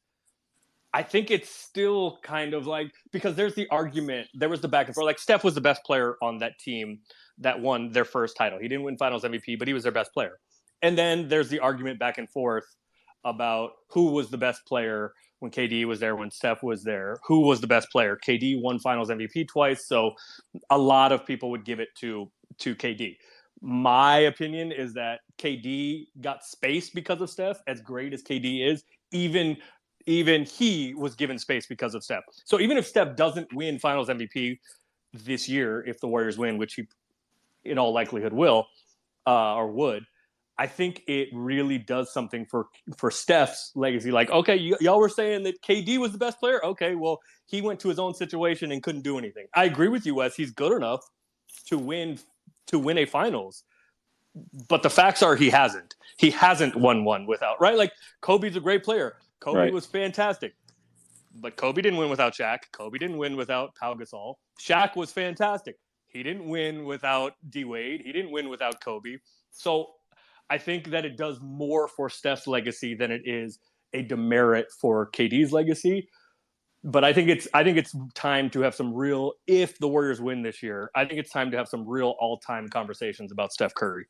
I 0.93 1.01
think 1.01 1.31
it's 1.31 1.49
still 1.49 2.19
kind 2.21 2.53
of 2.53 2.67
like 2.67 2.91
because 3.11 3.35
there's 3.35 3.55
the 3.55 3.67
argument. 3.69 4.27
There 4.35 4.49
was 4.49 4.61
the 4.61 4.67
back 4.67 4.87
and 4.87 4.95
forth. 4.95 5.05
Like 5.05 5.19
Steph 5.19 5.43
was 5.43 5.55
the 5.55 5.61
best 5.61 5.83
player 5.83 6.15
on 6.21 6.37
that 6.39 6.59
team 6.59 6.99
that 7.39 7.59
won 7.59 7.91
their 7.91 8.05
first 8.05 8.37
title. 8.37 8.59
He 8.59 8.67
didn't 8.67 8.83
win 8.83 8.97
Finals 8.97 9.23
MVP, 9.23 9.57
but 9.57 9.67
he 9.67 9.73
was 9.73 9.83
their 9.83 9.91
best 9.91 10.13
player. 10.13 10.39
And 10.83 10.97
then 10.97 11.27
there's 11.29 11.49
the 11.49 11.59
argument 11.59 11.97
back 11.97 12.19
and 12.19 12.29
forth 12.29 12.65
about 13.25 13.71
who 13.89 14.11
was 14.11 14.29
the 14.29 14.37
best 14.37 14.65
player 14.67 15.13
when 15.39 15.51
KD 15.51 15.85
was 15.85 15.99
there, 15.99 16.15
when 16.15 16.29
Steph 16.29 16.61
was 16.61 16.83
there. 16.83 17.17
Who 17.27 17.41
was 17.41 17.59
the 17.59 17.67
best 17.67 17.89
player? 17.91 18.17
KD 18.25 18.61
won 18.61 18.79
Finals 18.79 19.09
MVP 19.09 19.47
twice, 19.47 19.87
so 19.87 20.11
a 20.69 20.77
lot 20.77 21.11
of 21.11 21.25
people 21.25 21.49
would 21.51 21.65
give 21.65 21.79
it 21.79 21.89
to 22.01 22.31
to 22.59 22.75
KD. 22.75 23.17
My 23.65 24.19
opinion 24.19 24.73
is 24.73 24.93
that 24.95 25.21
KD 25.39 26.07
got 26.19 26.43
space 26.43 26.89
because 26.89 27.21
of 27.21 27.29
Steph. 27.29 27.61
As 27.65 27.79
great 27.79 28.13
as 28.13 28.21
KD 28.21 28.69
is, 28.69 28.83
even 29.13 29.55
even 30.05 30.43
he 30.43 30.93
was 30.95 31.15
given 31.15 31.39
space 31.39 31.65
because 31.65 31.95
of 31.95 32.03
Steph. 32.03 32.23
So 32.43 32.59
even 32.59 32.75
if 32.75 32.85
Steph 32.85 33.15
doesn't 33.15 33.53
win 33.53 33.79
Finals 33.79 34.09
MVP 34.09 34.59
this 35.13 35.47
year, 35.47 35.81
if 35.87 35.97
the 36.01 36.09
Warriors 36.09 36.37
win, 36.37 36.57
which 36.57 36.73
he 36.73 36.83
in 37.63 37.77
all 37.77 37.93
likelihood 37.93 38.33
will 38.33 38.67
uh, 39.25 39.55
or 39.55 39.71
would, 39.71 40.03
I 40.57 40.67
think 40.67 41.01
it 41.07 41.29
really 41.31 41.77
does 41.77 42.11
something 42.11 42.45
for 42.45 42.67
for 42.97 43.11
Steph's 43.11 43.71
legacy. 43.75 44.11
Like, 44.11 44.29
okay, 44.29 44.71
y- 44.71 44.77
y'all 44.81 44.99
were 44.99 45.07
saying 45.07 45.43
that 45.43 45.61
KD 45.61 45.99
was 45.99 46.11
the 46.11 46.17
best 46.17 46.37
player. 46.37 46.63
Okay, 46.65 46.95
well, 46.95 47.21
he 47.45 47.61
went 47.61 47.79
to 47.79 47.87
his 47.87 47.97
own 47.97 48.13
situation 48.13 48.73
and 48.73 48.83
couldn't 48.83 49.03
do 49.03 49.17
anything. 49.17 49.47
I 49.55 49.63
agree 49.63 49.87
with 49.87 50.05
you, 50.05 50.15
Wes. 50.15 50.35
He's 50.35 50.51
good 50.51 50.73
enough 50.73 50.99
to 51.67 51.77
win 51.77 52.19
to 52.67 52.79
win 52.79 52.97
a 52.97 53.05
finals. 53.05 53.63
But 54.67 54.83
the 54.83 54.89
facts 54.89 55.21
are 55.21 55.35
he 55.35 55.49
hasn't. 55.49 55.95
He 56.17 56.31
hasn't 56.31 56.75
won 56.75 57.03
one 57.05 57.25
without, 57.27 57.59
right? 57.61 57.77
Like 57.77 57.91
Kobe's 58.21 58.55
a 58.55 58.59
great 58.59 58.83
player. 58.83 59.17
Kobe 59.39 59.59
Right. 59.59 59.73
was 59.73 59.85
fantastic. 59.85 60.53
But 61.35 61.55
Kobe 61.55 61.81
didn't 61.81 61.97
win 61.99 62.09
without 62.09 62.33
Shaq. 62.33 62.59
Kobe 62.71 62.97
didn't 62.97 63.17
win 63.17 63.35
without 63.35 63.75
Pau 63.75 63.93
Gasol. 63.95 64.35
Shaq 64.61 64.95
was 64.95 65.11
fantastic. 65.11 65.77
He 66.07 66.21
didn't 66.23 66.47
win 66.47 66.85
without 66.85 67.33
D 67.49 67.63
Wade. 67.65 68.01
He 68.05 68.11
didn't 68.11 68.31
win 68.31 68.49
without 68.49 68.79
Kobe. 68.81 69.17
So 69.51 69.89
I 70.49 70.57
think 70.59 70.89
that 70.91 71.05
it 71.05 71.17
does 71.17 71.39
more 71.41 71.87
for 71.87 72.09
Steph's 72.09 72.45
legacy 72.47 72.93
than 72.95 73.11
it 73.11 73.23
is 73.25 73.59
a 73.93 74.03
demerit 74.03 74.67
for 74.79 75.09
KD's 75.11 75.51
legacy. 75.51 76.07
But 76.83 77.03
I 77.03 77.13
think 77.13 77.29
it's 77.29 77.47
I 77.53 77.63
think 77.63 77.77
it's 77.77 77.95
time 78.13 78.49
to 78.51 78.61
have 78.61 78.75
some 78.75 78.93
real 78.93 79.33
if 79.47 79.77
the 79.79 79.87
Warriors 79.87 80.19
win 80.19 80.41
this 80.41 80.61
year, 80.61 80.91
I 80.95 81.05
think 81.05 81.19
it's 81.19 81.31
time 81.31 81.51
to 81.51 81.57
have 81.57 81.67
some 81.67 81.87
real 81.87 82.15
all-time 82.19 82.67
conversations 82.67 83.31
about 83.31 83.53
Steph 83.53 83.73
Curry. 83.73 84.05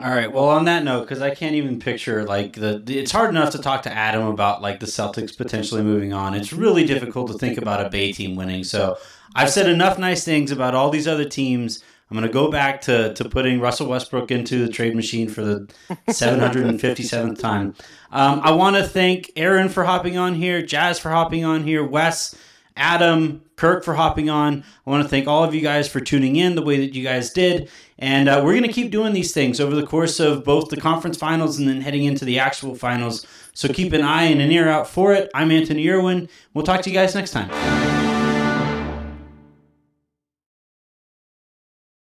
All 0.00 0.10
right. 0.10 0.30
Well, 0.32 0.48
on 0.48 0.64
that 0.64 0.82
note, 0.82 1.02
because 1.02 1.22
I 1.22 1.32
can't 1.32 1.54
even 1.54 1.78
picture 1.78 2.24
like 2.24 2.54
the, 2.54 2.80
the- 2.84 2.98
it's 2.98 3.12
hard 3.12 3.30
enough 3.30 3.50
to 3.50 3.58
talk 3.58 3.82
to 3.82 3.92
Adam 3.92 4.26
about 4.26 4.60
like 4.60 4.80
the 4.80 4.86
Celtics 4.86 5.36
potentially 5.36 5.82
moving 5.82 6.12
on. 6.12 6.34
It's 6.34 6.52
really 6.52 6.84
difficult 6.84 7.30
to 7.30 7.38
think 7.38 7.58
about 7.58 7.86
a 7.86 7.88
Bay 7.88 8.12
team 8.12 8.34
winning. 8.34 8.64
So 8.64 8.98
I've 9.36 9.50
said 9.50 9.68
enough 9.68 9.98
nice 9.98 10.24
things 10.24 10.50
about 10.50 10.74
all 10.74 10.90
these 10.90 11.06
other 11.06 11.24
teams. 11.24 11.82
I'm 12.14 12.20
going 12.20 12.30
to 12.30 12.32
go 12.32 12.48
back 12.48 12.82
to, 12.82 13.12
to 13.12 13.28
putting 13.28 13.58
Russell 13.58 13.88
Westbrook 13.88 14.30
into 14.30 14.64
the 14.64 14.72
trade 14.72 14.94
machine 14.94 15.28
for 15.28 15.42
the 15.42 15.68
757th 16.10 17.40
time. 17.40 17.74
Um, 18.12 18.40
I 18.44 18.52
want 18.52 18.76
to 18.76 18.84
thank 18.84 19.32
Aaron 19.34 19.68
for 19.68 19.82
hopping 19.82 20.16
on 20.16 20.36
here, 20.36 20.62
Jazz 20.62 21.00
for 21.00 21.10
hopping 21.10 21.44
on 21.44 21.64
here, 21.64 21.82
Wes, 21.82 22.36
Adam, 22.76 23.42
Kirk 23.56 23.82
for 23.82 23.94
hopping 23.94 24.30
on. 24.30 24.62
I 24.86 24.90
want 24.90 25.02
to 25.02 25.08
thank 25.08 25.26
all 25.26 25.42
of 25.42 25.56
you 25.56 25.60
guys 25.60 25.88
for 25.88 25.98
tuning 25.98 26.36
in 26.36 26.54
the 26.54 26.62
way 26.62 26.86
that 26.86 26.94
you 26.94 27.02
guys 27.02 27.32
did. 27.32 27.68
And 27.98 28.28
uh, 28.28 28.42
we're 28.44 28.52
going 28.52 28.62
to 28.62 28.72
keep 28.72 28.92
doing 28.92 29.12
these 29.12 29.34
things 29.34 29.58
over 29.58 29.74
the 29.74 29.84
course 29.84 30.20
of 30.20 30.44
both 30.44 30.68
the 30.68 30.76
conference 30.76 31.16
finals 31.16 31.58
and 31.58 31.68
then 31.68 31.80
heading 31.80 32.04
into 32.04 32.24
the 32.24 32.38
actual 32.38 32.76
finals. 32.76 33.26
So 33.54 33.68
keep 33.68 33.92
an 33.92 34.02
eye 34.02 34.26
and 34.26 34.40
an 34.40 34.52
ear 34.52 34.68
out 34.68 34.88
for 34.88 35.14
it. 35.14 35.32
I'm 35.34 35.50
Anthony 35.50 35.88
Irwin. 35.90 36.28
We'll 36.52 36.64
talk 36.64 36.82
to 36.82 36.90
you 36.90 36.94
guys 36.94 37.16
next 37.16 37.32
time. 37.32 38.13